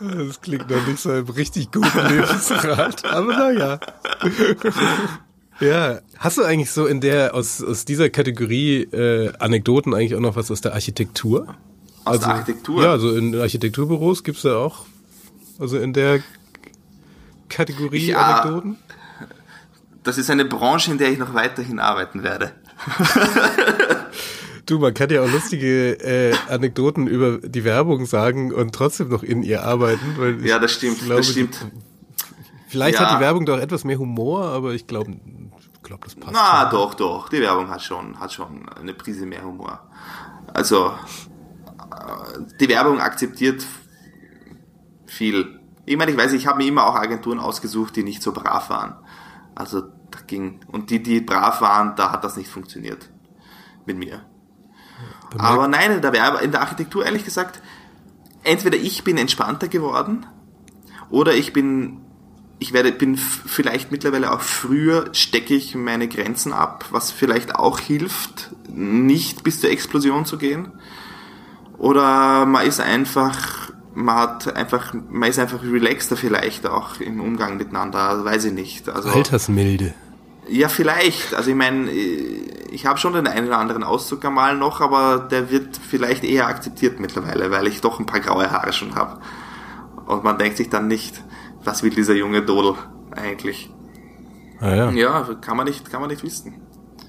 das 0.00 0.40
klingt 0.40 0.70
noch 0.70 0.86
nicht 0.86 1.00
so 1.00 1.12
im 1.12 1.28
richtig 1.28 1.70
guten 1.72 2.08
Lebensrat, 2.08 3.04
aber 3.04 3.36
naja. 3.36 3.80
Ja, 5.60 6.00
hast 6.16 6.38
du 6.38 6.42
eigentlich 6.42 6.70
so 6.70 6.86
in 6.86 7.02
der, 7.02 7.34
aus, 7.34 7.62
aus 7.62 7.84
dieser 7.84 8.08
Kategorie 8.08 8.80
äh, 8.82 9.30
Anekdoten 9.38 9.94
eigentlich 9.94 10.14
auch 10.14 10.20
noch 10.20 10.34
was 10.34 10.50
aus 10.50 10.62
der 10.62 10.72
Architektur? 10.72 11.54
Aus 12.04 12.14
also, 12.14 12.26
der 12.26 12.34
Architektur? 12.36 12.82
Ja, 12.82 12.98
so 12.98 13.14
in 13.14 13.38
Architekturbüros 13.38 14.24
gibt's 14.24 14.40
da 14.40 14.56
auch, 14.56 14.86
also 15.58 15.78
in 15.78 15.92
der 15.92 16.20
Kategorie 17.50 18.06
ja, 18.06 18.40
Anekdoten? 18.40 18.78
Das 20.02 20.16
ist 20.16 20.30
eine 20.30 20.46
Branche, 20.46 20.92
in 20.92 20.98
der 20.98 21.10
ich 21.12 21.18
noch 21.18 21.34
weiterhin 21.34 21.78
arbeiten 21.78 22.22
werde. 22.22 22.52
du, 24.70 24.78
man 24.78 24.94
kann 24.94 25.10
ja 25.10 25.22
auch 25.22 25.30
lustige 25.30 25.92
äh, 26.00 26.34
Anekdoten 26.48 27.06
über 27.06 27.38
die 27.38 27.64
Werbung 27.64 28.06
sagen 28.06 28.52
und 28.52 28.74
trotzdem 28.74 29.08
noch 29.08 29.22
in 29.22 29.42
ihr 29.42 29.64
arbeiten. 29.64 30.44
Ja, 30.44 30.58
das 30.58 30.72
stimmt, 30.72 30.98
glaube, 31.00 31.16
das 31.16 31.30
stimmt. 31.30 31.66
Vielleicht 32.68 33.00
ja. 33.00 33.06
hat 33.06 33.18
die 33.18 33.20
Werbung 33.20 33.46
doch 33.46 33.58
etwas 33.58 33.84
mehr 33.84 33.98
Humor, 33.98 34.44
aber 34.44 34.74
ich 34.74 34.86
glaube, 34.86 35.16
glaub, 35.82 36.04
das 36.04 36.14
passt. 36.14 36.32
Na, 36.32 36.62
schon. 36.62 36.70
doch, 36.70 36.94
doch. 36.94 37.28
Die 37.28 37.40
Werbung 37.40 37.68
hat 37.68 37.82
schon, 37.82 38.18
hat 38.20 38.32
schon 38.32 38.68
eine 38.68 38.94
Prise 38.94 39.26
mehr 39.26 39.44
Humor. 39.44 39.80
Also, 40.54 40.86
äh, 40.86 42.40
die 42.60 42.68
Werbung 42.68 43.00
akzeptiert 43.00 43.64
viel 45.06 45.60
ich 45.90 45.96
meine, 45.96 46.12
ich 46.12 46.16
weiß, 46.16 46.32
ich 46.34 46.46
habe 46.46 46.58
mir 46.58 46.68
immer 46.68 46.86
auch 46.86 46.94
Agenturen 46.94 47.40
ausgesucht, 47.40 47.96
die 47.96 48.04
nicht 48.04 48.22
so 48.22 48.32
brav 48.32 48.70
waren. 48.70 48.94
Also 49.56 49.80
da 49.80 50.20
ging. 50.24 50.60
Und 50.68 50.90
die, 50.90 51.02
die 51.02 51.20
brav 51.20 51.60
waren, 51.60 51.96
da 51.96 52.12
hat 52.12 52.22
das 52.22 52.36
nicht 52.36 52.48
funktioniert. 52.48 53.10
Mit 53.86 53.98
mir. 53.98 54.24
Aber 55.38 55.68
nein, 55.68 55.92
in 55.92 56.02
der, 56.02 56.42
in 56.42 56.50
der 56.50 56.60
Architektur 56.60 57.04
ehrlich 57.04 57.24
gesagt, 57.24 57.60
entweder 58.42 58.76
ich 58.76 59.04
bin 59.04 59.16
entspannter 59.16 59.68
geworden 59.68 60.26
oder 61.10 61.34
ich 61.34 61.52
bin 61.52 61.98
ich 62.62 62.74
werde, 62.74 62.92
bin 62.92 63.16
vielleicht 63.16 63.90
mittlerweile 63.90 64.30
auch 64.32 64.42
früher 64.42 65.08
stecke 65.12 65.54
ich 65.54 65.74
meine 65.74 66.08
Grenzen 66.08 66.52
ab, 66.52 66.84
was 66.90 67.10
vielleicht 67.10 67.54
auch 67.54 67.78
hilft, 67.78 68.50
nicht 68.68 69.42
bis 69.44 69.60
zur 69.62 69.70
Explosion 69.70 70.26
zu 70.26 70.36
gehen. 70.36 70.68
Oder 71.78 72.44
man 72.44 72.66
ist 72.66 72.78
einfach 72.78 73.70
man 73.94 74.16
hat 74.16 74.56
einfach, 74.56 74.94
man 74.94 75.28
ist 75.28 75.38
einfach 75.38 75.62
relaxter 75.62 76.16
vielleicht 76.16 76.66
auch 76.66 77.00
im 77.00 77.20
Umgang 77.20 77.56
miteinander, 77.56 78.24
weiß 78.24 78.44
ich 78.46 78.52
nicht. 78.52 78.88
Also, 78.88 79.08
Altersmilde. 79.08 79.94
Ja, 80.50 80.68
vielleicht. 80.68 81.32
Also 81.34 81.50
ich 81.50 81.56
meine, 81.56 81.88
ich 81.90 82.84
habe 82.84 82.98
schon 82.98 83.12
den 83.12 83.28
einen 83.28 83.46
oder 83.46 83.58
anderen 83.58 83.84
Auszug 83.84 84.24
einmal 84.24 84.56
noch, 84.56 84.80
aber 84.80 85.28
der 85.30 85.50
wird 85.50 85.76
vielleicht 85.76 86.24
eher 86.24 86.48
akzeptiert 86.48 86.98
mittlerweile, 86.98 87.50
weil 87.52 87.68
ich 87.68 87.80
doch 87.80 88.00
ein 88.00 88.06
paar 88.06 88.20
graue 88.20 88.50
Haare 88.50 88.72
schon 88.72 88.96
habe. 88.96 89.20
Und 90.06 90.24
man 90.24 90.38
denkt 90.38 90.56
sich 90.56 90.68
dann 90.68 90.88
nicht, 90.88 91.22
was 91.62 91.84
will 91.84 91.90
dieser 91.90 92.14
junge 92.14 92.42
Dodel 92.42 92.74
eigentlich? 93.12 93.70
Ah, 94.58 94.74
ja. 94.74 94.90
ja, 94.90 95.34
kann 95.40 95.56
man 95.56 95.66
nicht, 95.66 95.88
kann 95.88 96.00
man 96.00 96.10
nicht 96.10 96.24
wissen. 96.24 96.60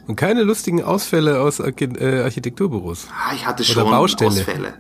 Und 0.07 0.15
keine 0.15 0.43
lustigen 0.43 0.83
Ausfälle 0.83 1.41
aus 1.41 1.59
äh, 1.59 2.21
Architekturbüros. 2.23 3.07
Ah, 3.11 3.33
ich 3.33 3.47
hatte 3.47 3.63
schon 3.63 3.89
Baustelle. 3.89 4.29
Ausfälle. 4.29 4.73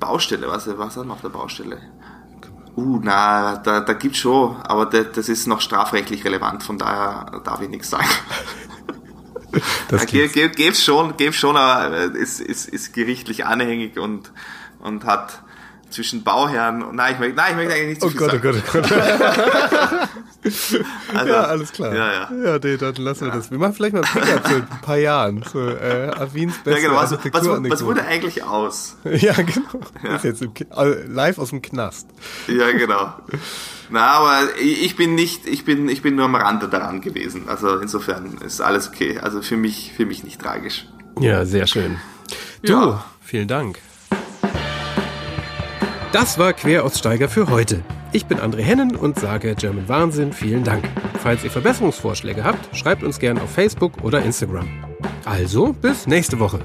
Baustelle, 0.00 0.48
was, 0.48 0.66
was 0.78 0.96
hat 0.96 1.04
man 1.04 1.12
auf 1.12 1.20
der 1.20 1.28
Baustelle? 1.28 1.78
Uh, 2.74 3.00
na, 3.02 3.56
da, 3.56 3.80
da 3.80 3.92
gibt's 3.92 4.18
schon, 4.18 4.56
aber 4.62 4.86
das, 4.86 5.12
das 5.14 5.28
ist 5.28 5.46
noch 5.46 5.60
strafrechtlich 5.60 6.24
relevant, 6.24 6.62
von 6.62 6.78
daher 6.78 7.42
darf 7.44 7.60
ich 7.60 7.68
nichts 7.68 7.90
sagen. 7.90 8.08
Das 9.88 10.06
gibt's. 10.06 10.32
gibt's 10.32 10.82
schon, 10.82 11.14
gibt's 11.18 11.36
schon, 11.36 11.58
aber 11.58 11.94
es 12.14 12.40
ist, 12.40 12.40
ist, 12.40 12.68
ist 12.70 12.94
gerichtlich 12.94 13.44
anhängig 13.44 13.98
und, 13.98 14.32
und 14.78 15.04
hat 15.04 15.42
zwischen 15.92 16.22
Bauherren 16.24 16.82
und 16.82 16.96
nein, 16.96 17.14
ich 17.14 17.20
möchte, 17.20 17.36
nein, 17.36 17.50
ich 17.50 17.56
möchte 17.56 17.72
eigentlich 17.74 17.88
nicht 17.88 18.00
zu 18.00 18.06
oh 18.08 18.10
viel 18.10 18.18
Gott, 18.18 18.30
sagen. 18.32 18.48
Oh 18.48 18.72
Gott, 18.72 18.84
oh 18.84 18.88
Gott, 18.88 20.08
Also, 21.14 21.32
ja, 21.32 21.40
alles 21.42 21.72
klar. 21.72 21.94
Ja, 21.94 22.12
ja. 22.12 22.30
Ja, 22.44 22.58
nee, 22.62 22.76
dann 22.76 22.94
lassen 22.96 23.26
wir 23.26 23.32
das. 23.32 23.50
Wir 23.50 23.58
machen 23.58 23.74
vielleicht 23.74 23.94
mal 23.94 24.02
ein 24.02 24.08
Pickup 24.12 24.48
so 24.48 24.54
ein 24.56 24.66
paar 24.82 24.96
Jahren. 24.96 25.44
So, 25.52 25.60
äh, 25.68 26.10
Avins 26.16 26.54
Ja, 26.56 26.62
beste 26.64 26.80
genau. 26.88 26.96
Was, 26.96 27.12
was, 27.12 27.70
was 27.70 27.84
wurde 27.84 28.04
eigentlich 28.04 28.42
aus? 28.42 28.96
Ja, 29.04 29.34
genau. 29.34 30.14
Ist 30.16 30.24
jetzt 30.24 30.42
im, 30.42 30.52
also 30.70 30.96
live 31.06 31.38
aus 31.38 31.50
dem 31.50 31.62
Knast. 31.62 32.08
Ja, 32.48 32.72
genau. 32.72 33.12
Na, 33.90 34.06
aber 34.06 34.38
ich 34.60 34.82
ich 34.84 34.96
bin 34.96 35.14
nicht, 35.14 35.46
ich 35.46 35.64
bin, 35.64 35.88
ich 35.88 36.02
bin 36.02 36.16
nur 36.16 36.24
am 36.24 36.34
Rande 36.34 36.68
daran 36.68 37.00
gewesen. 37.02 37.48
Also 37.48 37.76
insofern 37.78 38.38
ist 38.38 38.60
alles 38.60 38.88
okay. 38.88 39.18
Also 39.20 39.42
für 39.42 39.56
mich, 39.56 39.92
für 39.96 40.06
mich 40.06 40.24
nicht 40.24 40.40
tragisch. 40.40 40.86
Ja, 41.20 41.44
sehr 41.44 41.66
schön. 41.66 41.98
Du, 42.62 42.72
Ja. 42.72 43.04
vielen 43.20 43.46
Dank. 43.48 43.78
Das 46.12 46.38
war 46.38 46.52
Queraussteiger 46.52 47.26
für 47.26 47.48
heute. 47.48 47.80
Ich 48.12 48.26
bin 48.26 48.38
André 48.38 48.60
Hennen 48.60 48.96
und 48.96 49.18
sage 49.18 49.54
German 49.54 49.88
Wahnsinn 49.88 50.34
vielen 50.34 50.62
Dank. 50.62 50.84
Falls 51.22 51.42
ihr 51.42 51.50
Verbesserungsvorschläge 51.50 52.44
habt, 52.44 52.76
schreibt 52.76 53.02
uns 53.02 53.18
gerne 53.18 53.40
auf 53.40 53.50
Facebook 53.50 54.04
oder 54.04 54.22
Instagram. 54.22 54.68
Also, 55.24 55.72
bis 55.72 56.06
nächste 56.06 56.38
Woche. 56.38 56.60